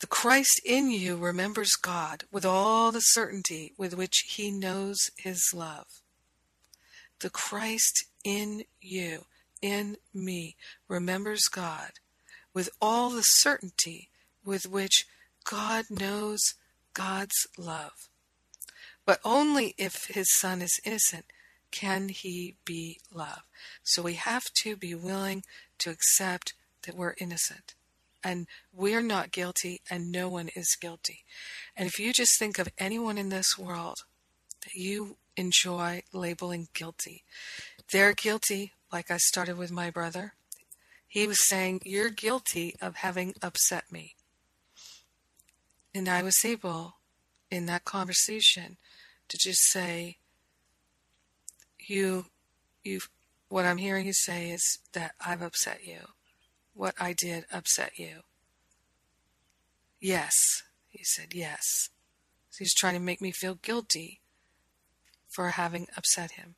The 0.00 0.06
Christ 0.06 0.62
in 0.64 0.90
you 0.90 1.18
remembers 1.18 1.72
God 1.72 2.24
with 2.32 2.46
all 2.46 2.90
the 2.90 3.00
certainty 3.00 3.74
with 3.76 3.92
which 3.92 4.24
he 4.26 4.50
knows 4.50 5.10
his 5.18 5.52
love. 5.52 6.00
The 7.18 7.28
Christ 7.28 8.06
in 8.24 8.64
you, 8.80 9.26
in 9.60 9.98
me, 10.14 10.56
remembers 10.88 11.42
God 11.52 11.92
with 12.54 12.70
all 12.80 13.10
the 13.10 13.22
certainty 13.22 14.08
with 14.42 14.66
which 14.66 15.04
God 15.44 15.84
knows 15.90 16.54
God's 16.94 17.46
love. 17.58 18.08
But 19.04 19.20
only 19.22 19.74
if 19.76 20.06
his 20.06 20.34
son 20.38 20.62
is 20.62 20.80
innocent 20.82 21.26
can 21.70 22.08
he 22.08 22.56
be 22.64 23.00
love. 23.12 23.42
So 23.82 24.00
we 24.00 24.14
have 24.14 24.44
to 24.62 24.76
be 24.76 24.94
willing 24.94 25.44
to 25.80 25.90
accept 25.90 26.54
that 26.84 26.96
we're 26.96 27.14
innocent 27.18 27.74
and 28.22 28.46
we're 28.72 29.02
not 29.02 29.32
guilty 29.32 29.80
and 29.90 30.12
no 30.12 30.28
one 30.28 30.50
is 30.54 30.76
guilty. 30.80 31.24
And 31.76 31.86
if 31.86 31.98
you 31.98 32.12
just 32.12 32.38
think 32.38 32.58
of 32.58 32.68
anyone 32.78 33.18
in 33.18 33.28
this 33.28 33.58
world 33.58 34.04
that 34.62 34.74
you 34.74 35.16
enjoy 35.36 36.02
labeling 36.12 36.68
guilty, 36.74 37.24
they're 37.92 38.12
guilty, 38.12 38.72
like 38.92 39.10
I 39.10 39.16
started 39.18 39.56
with 39.56 39.70
my 39.70 39.90
brother. 39.90 40.34
He 41.06 41.26
was 41.26 41.46
saying, 41.48 41.80
You're 41.84 42.10
guilty 42.10 42.76
of 42.80 42.96
having 42.96 43.34
upset 43.42 43.90
me. 43.90 44.14
And 45.94 46.08
I 46.08 46.22
was 46.22 46.44
able 46.44 46.96
in 47.50 47.66
that 47.66 47.84
conversation 47.84 48.76
to 49.28 49.38
just 49.38 49.62
say, 49.62 50.18
You, 51.78 52.26
you, 52.84 53.00
what 53.48 53.64
I'm 53.64 53.78
hearing 53.78 54.06
you 54.06 54.12
say 54.12 54.50
is 54.50 54.78
that 54.92 55.14
I've 55.24 55.42
upset 55.42 55.84
you 55.84 55.98
what 56.74 56.94
I 56.98 57.12
did 57.12 57.44
upset 57.52 57.98
you? 57.98 58.20
Yes, 60.00 60.34
he 60.88 61.04
said, 61.04 61.34
yes. 61.34 61.90
So 62.50 62.58
he's 62.60 62.74
trying 62.74 62.94
to 62.94 63.00
make 63.00 63.20
me 63.20 63.32
feel 63.32 63.54
guilty 63.54 64.20
for 65.28 65.50
having 65.50 65.86
upset 65.96 66.32
him. 66.32 66.54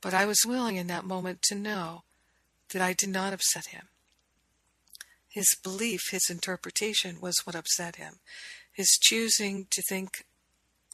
But 0.00 0.14
I 0.14 0.26
was 0.26 0.44
willing 0.46 0.76
in 0.76 0.86
that 0.88 1.04
moment 1.04 1.42
to 1.42 1.54
know 1.54 2.04
that 2.72 2.82
I 2.82 2.92
did 2.92 3.08
not 3.08 3.32
upset 3.32 3.68
him. 3.68 3.88
His 5.28 5.56
belief, 5.62 6.00
his 6.10 6.28
interpretation 6.30 7.20
was 7.20 7.40
what 7.44 7.56
upset 7.56 7.96
him. 7.96 8.20
His 8.72 8.98
choosing 9.00 9.66
to 9.70 9.82
think 9.88 10.24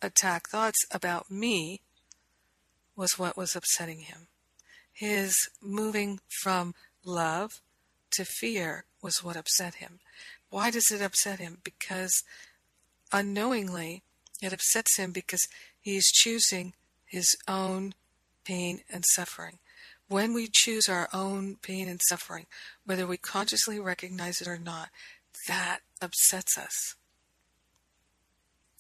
attack 0.01 0.49
thoughts 0.49 0.85
about 0.91 1.31
me 1.31 1.83
was 2.97 3.19
what 3.19 3.37
was 3.37 3.55
upsetting 3.55 4.01
him. 4.01 4.29
His 4.93 5.51
moving 5.61 6.21
from 6.43 6.75
love 7.05 7.61
to 8.13 8.25
fear 8.25 8.85
was 9.03 9.23
what 9.23 9.37
upset 9.37 9.77
him. 9.77 10.01
Why 10.51 10.71
does 10.71 10.91
it 10.91 11.03
upset 11.03 11.39
him? 11.39 11.59
Because 11.63 12.23
unknowingly 13.13 14.03
it 14.43 14.53
upsets 14.53 14.97
him 14.97 15.13
because 15.13 15.47
he 15.81 15.97
is 15.97 16.07
choosing 16.07 16.75
his 17.05 17.37
own 17.49 17.95
pain 18.45 18.81
and 18.93 19.05
suffering. 19.15 19.59
When 20.09 20.35
we 20.35 20.49
choose 20.51 20.89
our 20.89 21.09
own 21.13 21.57
pain 21.63 21.89
and 21.89 22.01
suffering, 22.09 22.47
whether 22.85 23.07
we 23.07 23.17
consciously 23.17 23.79
recognize 23.79 24.41
it 24.41 24.49
or 24.49 24.59
not, 24.59 24.89
that 25.47 25.81
upsets 26.03 26.59
us. 26.59 26.97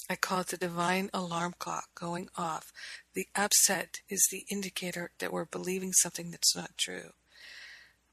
I 0.09 0.16
call 0.16 0.41
it 0.41 0.49
the 0.49 0.57
divine 0.57 1.09
alarm 1.14 1.55
clock 1.61 1.85
going 1.95 2.31
off. 2.37 2.72
The 3.14 3.28
upset 3.37 4.01
is 4.09 4.26
the 4.31 4.45
indicator 4.51 5.12
that 5.20 5.33
we're 5.33 5.45
believing 5.45 5.93
something 5.93 6.33
that's 6.33 6.57
not 6.57 6.76
true. 6.76 7.12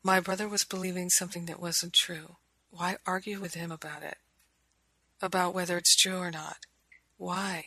My 0.03 0.19
brother 0.19 0.47
was 0.47 0.63
believing 0.63 1.09
something 1.09 1.45
that 1.45 1.59
wasn't 1.59 1.93
true. 1.93 2.37
Why 2.69 2.97
argue 3.05 3.39
with 3.41 3.55
him 3.55 3.71
about 3.71 4.03
it? 4.03 4.17
About 5.21 5.53
whether 5.53 5.77
it's 5.77 5.95
true 5.95 6.17
or 6.17 6.31
not? 6.31 6.57
Why? 7.17 7.65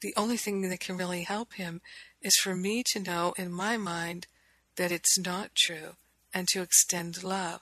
The 0.00 0.14
only 0.16 0.36
thing 0.36 0.62
that 0.68 0.80
can 0.80 0.96
really 0.96 1.22
help 1.22 1.54
him 1.54 1.80
is 2.22 2.36
for 2.36 2.54
me 2.54 2.82
to 2.92 3.00
know 3.00 3.34
in 3.36 3.52
my 3.52 3.76
mind 3.76 4.26
that 4.76 4.92
it's 4.92 5.18
not 5.18 5.54
true 5.54 5.96
and 6.32 6.46
to 6.48 6.62
extend 6.62 7.24
love. 7.24 7.60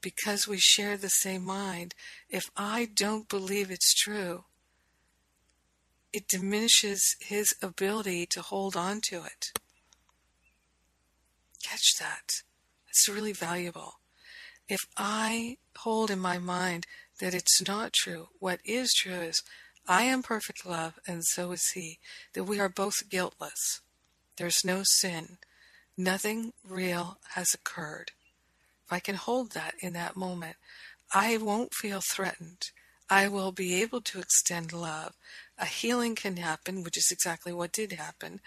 Because 0.00 0.48
we 0.48 0.58
share 0.58 0.96
the 0.96 1.08
same 1.08 1.44
mind, 1.44 1.94
if 2.28 2.50
I 2.56 2.88
don't 2.92 3.28
believe 3.28 3.70
it's 3.70 3.94
true, 3.94 4.44
it 6.12 6.28
diminishes 6.28 7.16
his 7.20 7.54
ability 7.62 8.26
to 8.26 8.42
hold 8.42 8.76
on 8.76 9.00
to 9.02 9.24
it. 9.24 9.52
Catch 11.62 11.94
that. 12.00 12.42
It's 12.92 13.08
really 13.08 13.32
valuable. 13.32 13.94
If 14.68 14.80
I 14.98 15.56
hold 15.78 16.10
in 16.10 16.18
my 16.18 16.36
mind 16.36 16.86
that 17.20 17.32
it's 17.32 17.66
not 17.66 17.94
true, 17.94 18.28
what 18.38 18.60
is 18.66 18.92
true 18.92 19.14
is 19.14 19.42
I 19.88 20.02
am 20.02 20.22
perfect 20.22 20.66
love 20.66 20.98
and 21.06 21.24
so 21.24 21.52
is 21.52 21.70
he, 21.70 22.00
that 22.34 22.44
we 22.44 22.60
are 22.60 22.68
both 22.68 23.08
guiltless. 23.08 23.80
There's 24.36 24.62
no 24.62 24.82
sin. 24.84 25.38
Nothing 25.96 26.52
real 26.62 27.16
has 27.30 27.54
occurred. 27.54 28.10
If 28.84 28.92
I 28.92 29.00
can 29.00 29.14
hold 29.14 29.52
that 29.52 29.72
in 29.80 29.94
that 29.94 30.14
moment, 30.14 30.56
I 31.14 31.38
won't 31.38 31.72
feel 31.72 32.02
threatened. 32.02 32.72
I 33.08 33.26
will 33.26 33.52
be 33.52 33.80
able 33.80 34.02
to 34.02 34.20
extend 34.20 34.74
love. 34.74 35.14
A 35.56 35.64
healing 35.64 36.14
can 36.14 36.36
happen, 36.36 36.82
which 36.82 36.98
is 36.98 37.08
exactly 37.10 37.54
what 37.54 37.72
did 37.72 37.92
happen. 37.92 38.42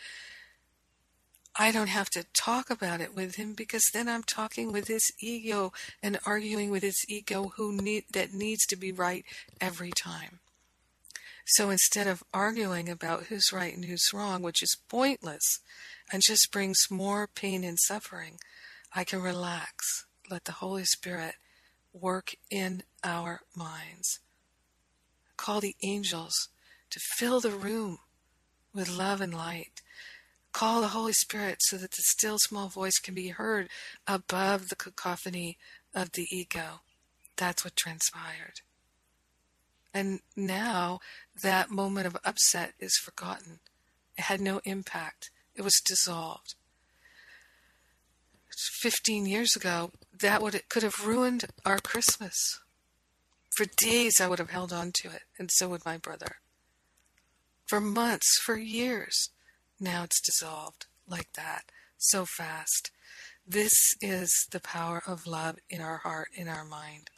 I 1.58 1.72
don't 1.72 1.88
have 1.88 2.10
to 2.12 2.26
talk 2.34 2.70
about 2.70 3.00
it 3.00 3.16
with 3.16 3.36
him 3.36 3.54
because 3.54 3.90
then 3.94 4.10
I'm 4.10 4.24
talking 4.24 4.74
with 4.74 4.90
his 4.90 5.10
ego 5.22 5.72
and 6.04 6.20
arguing 6.26 6.70
with 6.70 6.84
his 6.84 7.06
ego 7.08 7.54
who 7.56 7.72
need 7.72 8.06
that 8.12 8.34
needs 8.34 8.66
to 8.68 8.76
be 8.76 8.92
right 8.92 9.24
every 9.62 9.92
time. 9.92 10.40
So 11.46 11.70
instead 11.70 12.08
of 12.08 12.24
arguing 12.34 12.90
about 12.90 13.26
who's 13.26 13.54
right 13.54 13.74
and 13.74 13.86
who's 13.86 14.12
wrong, 14.14 14.42
which 14.42 14.62
is 14.62 14.78
pointless 14.90 15.60
and 16.12 16.22
just 16.22 16.52
brings 16.52 16.78
more 16.90 17.28
pain 17.28 17.64
and 17.64 17.80
suffering, 17.80 18.40
I 18.94 19.06
can 19.06 19.22
relax, 19.22 20.06
let 20.30 20.46
the 20.46 20.54
Holy 20.54 20.84
Spirit 20.84 21.36
work 21.94 22.36
in 22.52 22.84
our 23.04 23.42
minds. 23.56 24.20
Call 25.38 25.62
the 25.62 25.76
angels 25.84 26.50
to 26.90 27.00
fill 27.00 27.40
the 27.40 27.52
room 27.52 28.00
with 28.74 28.90
love 28.90 29.22
and 29.22 29.34
light 29.34 29.82
Call 30.56 30.80
the 30.80 30.88
Holy 30.88 31.12
Spirit 31.12 31.58
so 31.64 31.76
that 31.76 31.92
the 31.92 32.02
still 32.02 32.38
small 32.40 32.70
voice 32.70 32.98
can 32.98 33.14
be 33.14 33.28
heard 33.28 33.68
above 34.08 34.70
the 34.70 34.78
cacophony 34.78 35.58
of 35.94 36.14
the 36.14 36.28
ego. 36.32 36.80
That's 37.36 37.66
what 37.66 37.76
transpired. 37.76 38.62
And 39.94 40.22
now 40.34 41.02
that 41.44 41.72
moment 41.72 42.08
of 42.08 42.16
upset 42.24 42.72
is 42.80 42.96
forgotten. 42.96 43.60
It 44.18 44.22
had 44.22 44.40
no 44.40 44.62
impact. 44.64 45.30
It 45.56 45.62
was 45.62 45.82
dissolved. 45.86 46.56
15 48.80 49.26
years 49.26 49.58
ago, 49.58 49.92
that 50.18 50.42
would 50.42 50.56
it 50.56 50.70
could 50.70 50.84
have 50.84 51.06
ruined 51.06 51.48
our 51.66 51.80
Christmas. 51.80 52.62
For 53.58 53.66
days 53.76 54.22
I 54.22 54.30
would 54.30 54.40
have 54.40 54.52
held 54.52 54.72
on 54.72 54.94
to 55.02 55.10
it, 55.10 55.24
and 55.38 55.50
so 55.52 55.68
would 55.68 55.84
my 55.84 55.98
brother. 55.98 56.38
For 57.68 57.82
months, 57.82 58.40
for 58.46 58.56
years. 58.56 59.32
Now 59.80 60.04
it's 60.04 60.22
dissolved 60.22 60.86
like 61.08 61.34
that, 61.34 61.66
so 61.98 62.26
fast. 62.26 62.92
This 63.48 63.74
is 64.02 64.48
the 64.52 64.60
power 64.60 65.04
of 65.06 65.28
love 65.28 65.58
in 65.70 65.82
our 65.82 65.98
heart, 65.98 66.30
in 66.34 66.48
our 66.48 66.66
mind. 66.66 67.10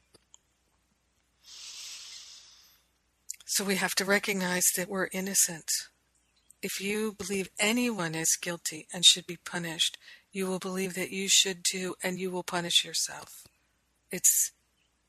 So 3.46 3.64
we 3.64 3.76
have 3.76 3.96
to 3.96 4.06
recognize 4.06 4.66
that 4.76 4.90
we're 4.90 5.10
innocent. 5.14 5.70
If 6.62 6.82
you 6.82 7.14
believe 7.14 7.50
anyone 7.60 8.14
is 8.14 8.38
guilty 8.42 8.88
and 8.94 9.06
should 9.06 9.26
be 9.26 9.38
punished, 9.38 9.98
you 10.32 10.48
will 10.48 10.60
believe 10.60 10.96
that 10.96 11.12
you 11.12 11.30
should 11.30 11.64
too, 11.64 11.96
and 12.04 12.20
you 12.20 12.30
will 12.30 12.44
punish 12.44 12.84
yourself. 12.84 13.46
It's 14.12 14.52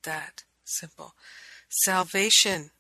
that 0.05 0.45
simple. 0.65 1.15
Salvation 1.69 2.71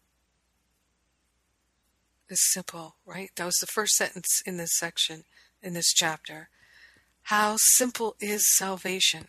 is 2.31 2.41
simple, 2.53 2.97
right? 3.07 3.31
That 3.37 3.45
was 3.45 3.57
the 3.61 3.67
first 3.67 3.95
sentence 3.95 4.43
in 4.47 4.57
this 4.57 4.77
section, 4.79 5.25
in 5.63 5.75
this 5.75 5.93
chapter. 5.93 6.49
How 7.23 7.57
simple 7.59 8.17
is 8.21 8.45
salvation? 8.57 9.27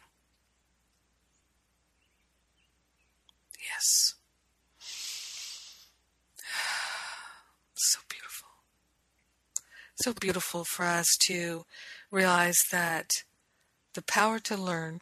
Yes. 3.59 4.15
So 7.81 7.99
beautiful. 8.09 8.49
So 10.01 10.13
beautiful 10.13 10.65
for 10.65 10.85
us 10.85 11.07
to 11.27 11.63
realize 12.11 12.57
that 12.73 13.23
the 13.93 14.01
power 14.01 14.39
to 14.39 14.57
learn 14.57 14.99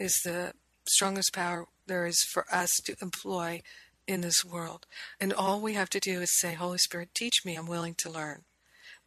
is 0.00 0.20
the 0.24 0.52
strongest 0.88 1.32
power 1.32 1.66
there 1.86 2.06
is 2.06 2.22
for 2.22 2.44
us 2.52 2.70
to 2.84 2.96
employ 3.00 3.62
in 4.06 4.20
this 4.20 4.44
world. 4.44 4.86
And 5.20 5.32
all 5.32 5.60
we 5.60 5.74
have 5.74 5.90
to 5.90 6.00
do 6.00 6.20
is 6.20 6.38
say, 6.38 6.54
Holy 6.54 6.78
Spirit, 6.78 7.10
teach 7.14 7.44
me. 7.44 7.54
I'm 7.54 7.66
willing 7.66 7.94
to 7.96 8.10
learn. 8.10 8.42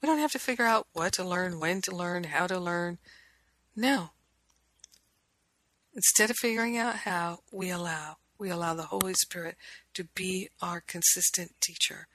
We 0.01 0.07
don't 0.07 0.19
have 0.19 0.31
to 0.33 0.39
figure 0.39 0.65
out 0.65 0.87
what 0.93 1.13
to 1.13 1.23
learn, 1.23 1.59
when 1.59 1.81
to 1.81 1.95
learn, 1.95 2.25
how 2.25 2.47
to 2.47 2.59
learn. 2.59 2.97
No. 3.75 4.11
Instead 5.93 6.29
of 6.29 6.37
figuring 6.37 6.77
out 6.77 6.97
how, 6.97 7.39
we 7.51 7.69
allow. 7.69 8.17
We 8.37 8.49
allow 8.49 8.73
the 8.73 8.83
Holy 8.83 9.13
Spirit 9.13 9.55
to 9.93 10.03
be 10.03 10.49
our 10.61 10.81
consistent 10.81 11.53
teacher. 11.61 12.07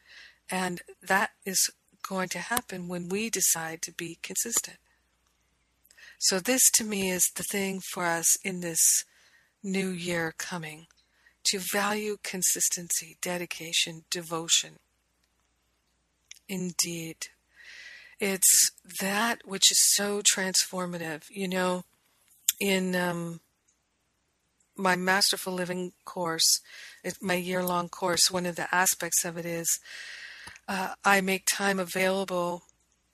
And 0.51 0.83
that 1.03 1.31
is 1.47 1.71
going 2.07 2.29
to 2.31 2.39
happen 2.39 2.89
when 2.89 3.09
we 3.09 3.31
decide 3.31 3.83
to 3.83 3.93
be 3.93 4.19
consistent. 4.23 4.77
So, 6.19 6.39
this 6.39 6.71
to 6.73 6.85
me 6.85 7.11
is 7.11 7.31
the 7.35 7.45
thing 7.45 7.81
for 7.93 8.05
us 8.05 8.37
in 8.45 8.61
this 8.61 9.05
new 9.63 9.89
year 9.89 10.35
coming 10.37 10.87
to 11.51 11.59
value 11.73 12.17
consistency, 12.23 13.17
dedication, 13.21 14.05
devotion. 14.11 14.79
Indeed. 16.49 17.17
It's 18.19 18.71
that 19.01 19.41
which 19.45 19.71
is 19.71 19.79
so 19.95 20.21
transformative. 20.23 21.23
You 21.31 21.49
know, 21.49 21.85
in 22.61 22.95
um, 22.95 23.41
my 24.77 24.97
Masterful 24.97 25.53
Living 25.53 25.93
course, 26.05 26.61
my 27.21 27.35
year 27.35 27.65
long 27.65 27.89
course, 27.89 28.31
one 28.31 28.47
of 28.47 28.57
the 28.57 28.73
aspects 28.75 29.25
of 29.25 29.37
it 29.37 29.47
is 29.47 29.81
uh, 30.69 30.95
I 31.05 31.21
make 31.21 31.47
time 31.53 31.79
available 31.79 32.63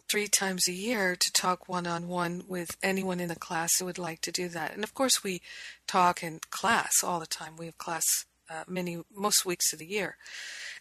three 0.08 0.28
times 0.28 0.68
a 0.68 0.72
year 0.72 1.16
to 1.16 1.32
talk 1.32 1.68
one 1.68 1.86
on 1.86 2.08
one 2.08 2.44
with 2.46 2.76
anyone 2.82 3.20
in 3.20 3.28
the 3.28 3.34
class 3.36 3.70
who 3.78 3.84
would 3.84 3.98
like 3.98 4.20
to 4.22 4.32
do 4.32 4.48
that. 4.48 4.74
And 4.74 4.84
of 4.84 4.94
course, 4.94 5.24
we 5.24 5.42
talk 5.86 6.22
in 6.22 6.40
class 6.50 7.02
all 7.02 7.20
the 7.20 7.26
time. 7.26 7.56
We 7.56 7.66
have 7.66 7.78
class 7.78 8.04
uh, 8.48 8.64
many, 8.68 8.98
most 9.14 9.44
weeks 9.44 9.72
of 9.72 9.78
the 9.78 9.86
year. 9.86 10.16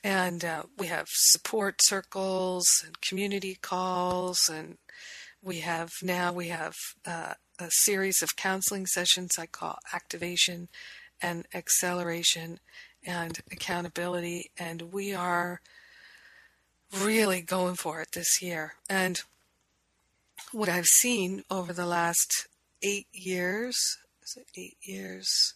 And 0.04 0.46
uh, 0.46 0.64
we 0.78 0.88
have 0.88 1.08
support 1.10 1.82
circles 1.82 2.66
and 2.86 3.02
community 3.02 3.58
calls. 3.60 4.38
And 4.52 4.78
we 5.42 5.60
have 5.60 5.90
now, 6.04 6.32
we 6.32 6.50
have 6.50 6.76
uh, 7.06 7.34
a 7.60 7.70
series 7.70 8.22
of 8.22 8.36
counseling 8.36 8.86
sessions 8.86 9.32
I 9.40 9.48
call 9.48 9.80
activation 9.94 10.68
and 11.22 11.48
acceleration 11.54 12.60
and 13.04 13.40
accountability. 13.52 14.52
And 14.60 14.94
we 14.94 15.14
are 15.14 15.62
really 17.00 17.42
going 17.42 17.76
for 17.76 18.02
it 18.02 18.10
this 18.14 18.42
year. 18.42 18.74
And 18.90 19.20
what 20.52 20.70
I've 20.70 20.86
seen 20.86 21.44
over 21.50 21.74
the 21.74 21.86
last 21.86 22.48
eight 22.82 23.08
years, 23.12 23.78
is 24.24 24.38
it 24.38 24.48
eight 24.60 24.78
years? 24.82 25.54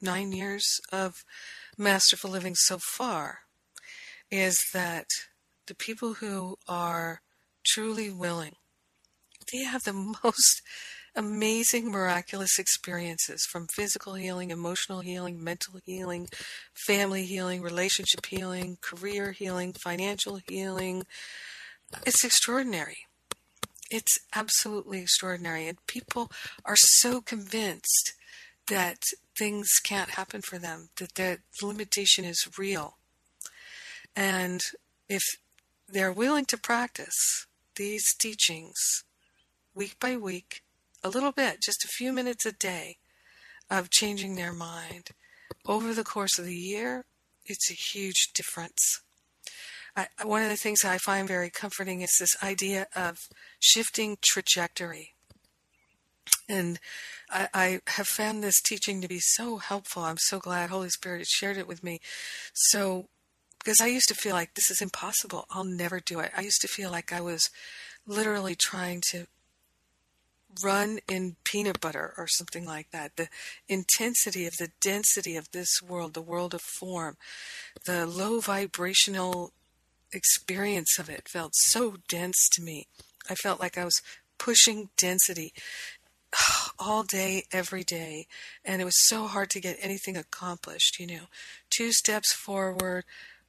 Nine 0.00 0.32
years 0.32 0.80
of 0.92 1.24
Masterful 1.78 2.30
Living 2.30 2.54
so 2.54 2.78
far 2.78 3.40
is 4.30 4.58
that 4.72 5.06
the 5.66 5.74
people 5.74 6.14
who 6.14 6.56
are 6.68 7.20
truly 7.64 8.10
willing, 8.10 8.54
they 9.52 9.64
have 9.64 9.82
the 9.84 9.92
most 10.24 10.62
amazing, 11.14 11.90
miraculous 11.90 12.58
experiences 12.58 13.44
from 13.50 13.66
physical 13.66 14.14
healing, 14.14 14.50
emotional 14.50 15.00
healing, 15.00 15.42
mental 15.42 15.80
healing, 15.84 16.28
family 16.86 17.24
healing, 17.24 17.62
relationship 17.62 18.26
healing, 18.26 18.78
career 18.80 19.32
healing, 19.32 19.72
financial 19.72 20.40
healing. 20.48 21.04
It's 22.06 22.24
extraordinary. 22.24 23.06
It's 23.90 24.18
absolutely 24.34 25.00
extraordinary. 25.00 25.68
And 25.68 25.86
people 25.86 26.30
are 26.64 26.76
so 26.76 27.20
convinced 27.20 28.14
that 28.68 28.98
things 29.36 29.68
can't 29.84 30.10
happen 30.10 30.40
for 30.40 30.58
them, 30.58 30.88
that 30.96 31.14
the 31.14 31.38
limitation 31.62 32.24
is 32.24 32.48
real. 32.56 32.96
And 34.16 34.60
if 35.08 35.22
they're 35.88 36.12
willing 36.12 36.46
to 36.46 36.56
practice 36.56 37.46
these 37.76 38.14
teachings 38.14 39.04
week 39.74 39.96
by 40.00 40.16
week, 40.16 40.62
a 41.04 41.08
little 41.08 41.32
bit, 41.32 41.62
just 41.62 41.84
a 41.84 41.88
few 41.88 42.12
minutes 42.12 42.46
a 42.46 42.52
day 42.52 42.96
of 43.70 43.90
changing 43.90 44.34
their 44.34 44.52
mind 44.52 45.10
over 45.66 45.94
the 45.94 46.04
course 46.04 46.38
of 46.38 46.44
the 46.44 46.54
year, 46.54 47.04
it's 47.46 47.70
a 47.70 47.74
huge 47.74 48.32
difference. 48.34 49.00
I, 49.96 50.06
one 50.24 50.42
of 50.42 50.48
the 50.48 50.56
things 50.56 50.84
I 50.84 50.98
find 50.98 51.28
very 51.28 51.50
comforting 51.50 52.00
is 52.00 52.16
this 52.18 52.36
idea 52.42 52.86
of 52.96 53.28
shifting 53.60 54.16
trajectory. 54.22 55.14
And 56.48 56.78
I, 57.30 57.48
I, 57.52 57.80
have 57.88 58.08
found 58.08 58.42
this 58.42 58.60
teaching 58.60 59.00
to 59.00 59.08
be 59.08 59.20
so 59.20 59.58
helpful. 59.58 60.02
I'm 60.02 60.18
so 60.18 60.38
glad 60.38 60.70
Holy 60.70 60.88
Spirit 60.88 61.18
has 61.18 61.28
shared 61.28 61.56
it 61.56 61.68
with 61.68 61.84
me. 61.84 62.00
So, 62.54 63.08
because 63.58 63.80
I 63.80 63.86
used 63.86 64.08
to 64.08 64.14
feel 64.14 64.34
like 64.34 64.54
this 64.54 64.70
is 64.70 64.80
impossible. 64.80 65.46
I'll 65.50 65.64
never 65.64 66.00
do 66.00 66.20
it. 66.20 66.32
I 66.36 66.40
used 66.40 66.60
to 66.62 66.68
feel 66.68 66.90
like 66.90 67.12
I 67.12 67.20
was 67.20 67.48
literally 68.06 68.56
trying 68.58 69.02
to 69.10 69.26
run 70.62 70.98
in 71.08 71.36
peanut 71.44 71.80
butter 71.80 72.14
or 72.16 72.26
something 72.26 72.64
like 72.64 72.90
that. 72.90 73.16
The 73.16 73.28
intensity 73.68 74.46
of 74.46 74.56
the 74.58 74.70
density 74.80 75.36
of 75.36 75.50
this 75.52 75.80
world, 75.82 76.14
the 76.14 76.22
world 76.22 76.54
of 76.54 76.62
form, 76.62 77.16
the 77.84 78.06
low 78.06 78.40
vibrational 78.40 79.52
experience 80.12 80.98
of 80.98 81.08
it 81.08 81.28
felt 81.28 81.54
so 81.54 81.96
dense 82.08 82.48
to 82.52 82.62
me. 82.62 82.86
I 83.30 83.34
felt 83.34 83.60
like 83.60 83.78
I 83.78 83.84
was 83.84 84.02
pushing 84.38 84.90
density 84.96 85.52
all 86.78 87.02
day, 87.02 87.44
every 87.52 87.84
day, 87.84 88.26
and 88.64 88.82
it 88.82 88.84
was 88.84 89.06
so 89.08 89.26
hard 89.26 89.50
to 89.50 89.60
get 89.60 89.78
anything 89.80 90.16
accomplished, 90.16 90.98
you 90.98 91.06
know. 91.06 91.24
Two 91.70 91.92
steps 91.92 92.32
forward, 92.32 93.04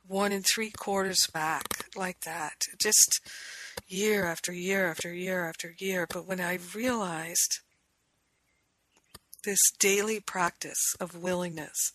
one 0.08 0.32
and 0.32 0.46
three 0.46 0.72
quarters 0.72 1.28
back, 1.34 1.86
like 1.96 2.22
that. 2.22 2.66
Just 2.82 3.22
year 3.88 4.26
after 4.26 4.52
year 4.52 4.90
after 4.90 5.14
year 5.14 5.48
after 5.48 5.76
year. 5.78 6.08
But 6.10 6.28
when 6.28 6.40
I 6.40 6.60
realized 6.76 7.60
this 9.44 9.60
daily 9.80 10.20
practice 10.20 10.96
of 11.00 11.16
willingness, 11.16 11.92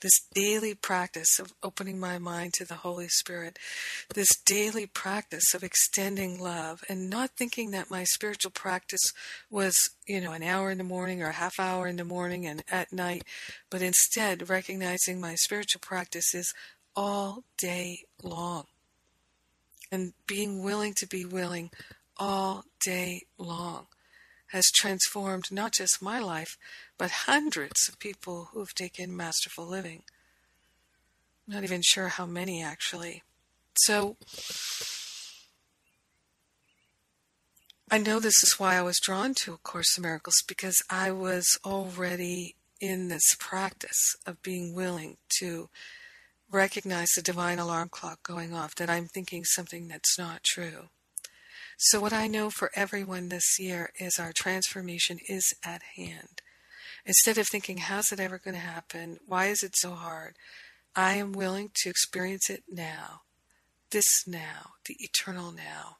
this 0.00 0.20
daily 0.34 0.74
practice 0.74 1.38
of 1.38 1.52
opening 1.62 1.98
my 1.98 2.18
mind 2.18 2.54
to 2.54 2.64
the 2.64 2.76
Holy 2.76 3.08
Spirit, 3.08 3.58
this 4.14 4.28
daily 4.46 4.86
practice 4.86 5.52
of 5.54 5.62
extending 5.62 6.40
love 6.40 6.82
and 6.88 7.10
not 7.10 7.30
thinking 7.36 7.70
that 7.70 7.90
my 7.90 8.04
spiritual 8.04 8.50
practice 8.50 9.12
was, 9.50 9.74
you 10.06 10.20
know, 10.20 10.32
an 10.32 10.42
hour 10.42 10.70
in 10.70 10.78
the 10.78 10.84
morning 10.84 11.22
or 11.22 11.28
a 11.28 11.32
half 11.32 11.60
hour 11.60 11.86
in 11.86 11.96
the 11.96 12.04
morning 12.04 12.46
and 12.46 12.62
at 12.70 12.92
night, 12.92 13.24
but 13.68 13.82
instead 13.82 14.48
recognizing 14.48 15.20
my 15.20 15.34
spiritual 15.34 15.80
practice 15.80 16.34
is 16.34 16.54
all 16.96 17.44
day 17.58 18.00
long 18.22 18.64
and 19.90 20.12
being 20.26 20.62
willing 20.62 20.94
to 20.94 21.06
be 21.06 21.24
willing 21.24 21.70
all 22.16 22.64
day 22.84 23.22
long 23.38 23.86
has 24.48 24.70
transformed 24.70 25.50
not 25.50 25.72
just 25.72 26.02
my 26.02 26.18
life, 26.18 26.56
but 26.98 27.10
hundreds 27.10 27.88
of 27.88 27.98
people 27.98 28.48
who 28.52 28.58
have 28.58 28.74
taken 28.74 29.16
masterful 29.16 29.66
living. 29.66 30.02
I'm 31.46 31.54
not 31.54 31.64
even 31.64 31.82
sure 31.82 32.08
how 32.08 32.26
many 32.26 32.62
actually. 32.62 33.22
So, 33.74 34.16
I 37.90 37.98
know 37.98 38.20
this 38.20 38.42
is 38.42 38.56
why 38.58 38.76
I 38.76 38.82
was 38.82 39.00
drawn 39.00 39.34
to 39.42 39.54
A 39.54 39.58
Course 39.58 39.96
in 39.96 40.02
Miracles 40.02 40.42
because 40.46 40.82
I 40.90 41.10
was 41.10 41.58
already 41.64 42.56
in 42.80 43.08
this 43.08 43.34
practice 43.38 44.14
of 44.26 44.42
being 44.42 44.74
willing 44.74 45.16
to 45.40 45.68
recognize 46.50 47.10
the 47.10 47.22
divine 47.22 47.58
alarm 47.58 47.88
clock 47.90 48.22
going 48.22 48.54
off, 48.54 48.74
that 48.76 48.90
I'm 48.90 49.06
thinking 49.06 49.44
something 49.44 49.88
that's 49.88 50.18
not 50.18 50.42
true. 50.44 50.88
So, 51.78 52.00
what 52.00 52.12
I 52.12 52.26
know 52.26 52.50
for 52.50 52.70
everyone 52.74 53.28
this 53.28 53.58
year 53.58 53.90
is 53.98 54.18
our 54.18 54.32
transformation 54.34 55.18
is 55.28 55.54
at 55.64 55.82
hand. 55.96 56.42
Instead 57.06 57.38
of 57.38 57.48
thinking, 57.48 57.78
how's 57.78 58.12
it 58.12 58.20
ever 58.20 58.38
going 58.38 58.54
to 58.54 58.60
happen? 58.60 59.18
Why 59.26 59.46
is 59.46 59.62
it 59.62 59.76
so 59.76 59.92
hard? 59.92 60.34
I 60.94 61.14
am 61.14 61.32
willing 61.32 61.70
to 61.76 61.88
experience 61.88 62.50
it 62.50 62.64
now, 62.68 63.22
this 63.90 64.26
now, 64.26 64.72
the 64.86 64.96
eternal 64.98 65.52
now. 65.52 65.96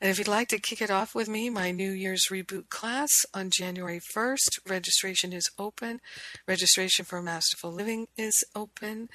And 0.00 0.10
if 0.10 0.18
you'd 0.18 0.28
like 0.28 0.48
to 0.48 0.58
kick 0.58 0.82
it 0.82 0.90
off 0.90 1.14
with 1.14 1.28
me, 1.28 1.48
my 1.48 1.70
New 1.70 1.90
Year's 1.90 2.28
Reboot 2.30 2.68
class 2.68 3.24
on 3.32 3.50
January 3.50 4.00
1st, 4.00 4.68
registration 4.68 5.32
is 5.32 5.50
open. 5.58 6.00
Registration 6.46 7.04
for 7.04 7.22
Masterful 7.22 7.72
Living 7.72 8.08
is 8.16 8.44
open, 8.54 9.08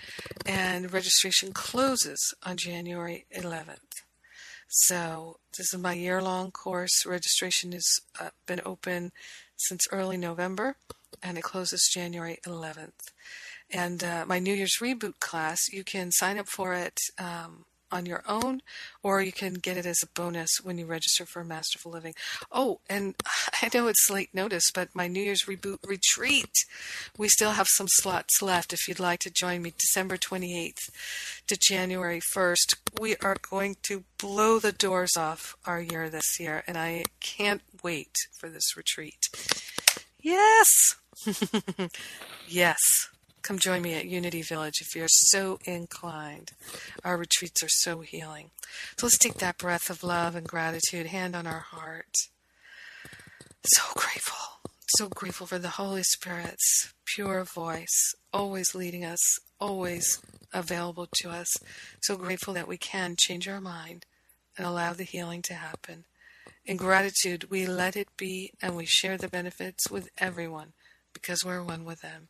and 0.45 0.91
registration 0.91 1.53
closes 1.53 2.33
on 2.43 2.57
January 2.57 3.25
11th. 3.35 4.03
So, 4.67 5.37
this 5.57 5.73
is 5.73 5.79
my 5.79 5.93
year 5.93 6.21
long 6.21 6.49
course. 6.51 7.05
Registration 7.05 7.73
has 7.73 7.99
uh, 8.19 8.29
been 8.47 8.61
open 8.65 9.11
since 9.57 9.87
early 9.91 10.17
November, 10.17 10.77
and 11.21 11.37
it 11.37 11.43
closes 11.43 11.89
January 11.93 12.39
11th. 12.47 13.11
And 13.69 14.03
uh, 14.03 14.25
my 14.27 14.39
New 14.39 14.53
Year's 14.53 14.77
Reboot 14.81 15.19
class, 15.19 15.69
you 15.71 15.83
can 15.83 16.11
sign 16.11 16.39
up 16.39 16.47
for 16.47 16.73
it. 16.73 16.99
Um, 17.17 17.65
on 17.91 18.05
your 18.05 18.23
own, 18.27 18.61
or 19.03 19.21
you 19.21 19.31
can 19.31 19.55
get 19.55 19.77
it 19.77 19.85
as 19.85 19.99
a 20.03 20.07
bonus 20.07 20.49
when 20.63 20.77
you 20.77 20.85
register 20.85 21.25
for 21.25 21.43
Masterful 21.43 21.91
Living. 21.91 22.13
Oh, 22.51 22.79
and 22.89 23.15
I 23.61 23.69
know 23.73 23.87
it's 23.87 24.09
late 24.09 24.29
notice, 24.33 24.71
but 24.73 24.89
my 24.93 25.07
New 25.07 25.21
Year's 25.21 25.43
reboot 25.43 25.77
retreat, 25.85 26.53
we 27.17 27.27
still 27.29 27.51
have 27.51 27.67
some 27.67 27.87
slots 27.87 28.41
left 28.41 28.73
if 28.73 28.87
you'd 28.87 28.99
like 28.99 29.19
to 29.21 29.31
join 29.31 29.61
me 29.61 29.73
December 29.77 30.17
28th 30.17 30.89
to 31.47 31.57
January 31.57 32.21
1st. 32.35 32.75
We 32.99 33.15
are 33.17 33.37
going 33.49 33.77
to 33.83 34.03
blow 34.17 34.59
the 34.59 34.71
doors 34.71 35.17
off 35.17 35.55
our 35.65 35.81
year 35.81 36.09
this 36.09 36.39
year, 36.39 36.63
and 36.67 36.77
I 36.77 37.05
can't 37.19 37.61
wait 37.83 38.15
for 38.37 38.49
this 38.49 38.75
retreat. 38.77 39.29
Yes! 40.21 40.95
yes. 42.47 42.77
Come 43.41 43.57
join 43.57 43.81
me 43.81 43.93
at 43.95 44.05
Unity 44.05 44.43
Village 44.43 44.81
if 44.81 44.95
you're 44.95 45.07
so 45.07 45.57
inclined. 45.65 46.51
Our 47.03 47.17
retreats 47.17 47.63
are 47.63 47.69
so 47.69 48.01
healing. 48.01 48.51
So 48.97 49.07
let's 49.07 49.17
take 49.17 49.35
that 49.35 49.57
breath 49.57 49.89
of 49.89 50.03
love 50.03 50.35
and 50.35 50.47
gratitude, 50.47 51.07
hand 51.07 51.35
on 51.35 51.47
our 51.47 51.59
heart. 51.59 52.15
So 53.63 53.81
grateful. 53.95 54.71
So 54.97 55.07
grateful 55.07 55.47
for 55.47 55.57
the 55.57 55.69
Holy 55.69 56.03
Spirit's 56.03 56.93
pure 57.05 57.43
voice, 57.43 58.13
always 58.33 58.75
leading 58.75 59.05
us, 59.05 59.19
always 59.59 60.21
available 60.53 61.07
to 61.21 61.29
us. 61.29 61.47
So 62.01 62.17
grateful 62.17 62.53
that 62.53 62.67
we 62.67 62.77
can 62.77 63.15
change 63.17 63.47
our 63.47 63.61
mind 63.61 64.05
and 64.57 64.67
allow 64.67 64.93
the 64.93 65.03
healing 65.03 65.41
to 65.43 65.53
happen. 65.53 66.05
In 66.65 66.77
gratitude, 66.77 67.49
we 67.49 67.65
let 67.65 67.95
it 67.95 68.09
be 68.17 68.51
and 68.61 68.75
we 68.75 68.85
share 68.85 69.17
the 69.17 69.27
benefits 69.27 69.89
with 69.89 70.09
everyone 70.17 70.73
because 71.13 71.43
we're 71.43 71.63
one 71.63 71.85
with 71.85 72.01
them. 72.01 72.27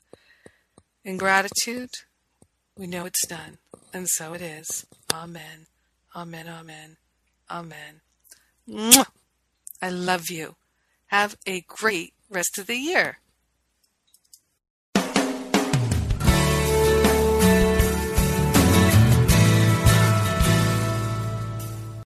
In 1.04 1.18
gratitude, 1.18 1.90
we 2.78 2.86
know 2.86 3.06
it's 3.06 3.26
done, 3.26 3.58
and 3.92 4.08
so 4.08 4.34
it 4.34 4.42
is. 4.42 4.86
Amen. 5.12 5.66
Amen. 6.16 6.48
Amen. 6.48 6.98
Amen. 7.50 8.02
Mwah! 8.70 9.08
I 9.82 9.90
love 9.90 10.30
you. 10.30 10.56
Have 11.08 11.38
a 11.48 11.62
great 11.62 12.14
rest 12.30 12.60
of 12.60 12.68
the 12.68 12.76
year. 12.76 13.18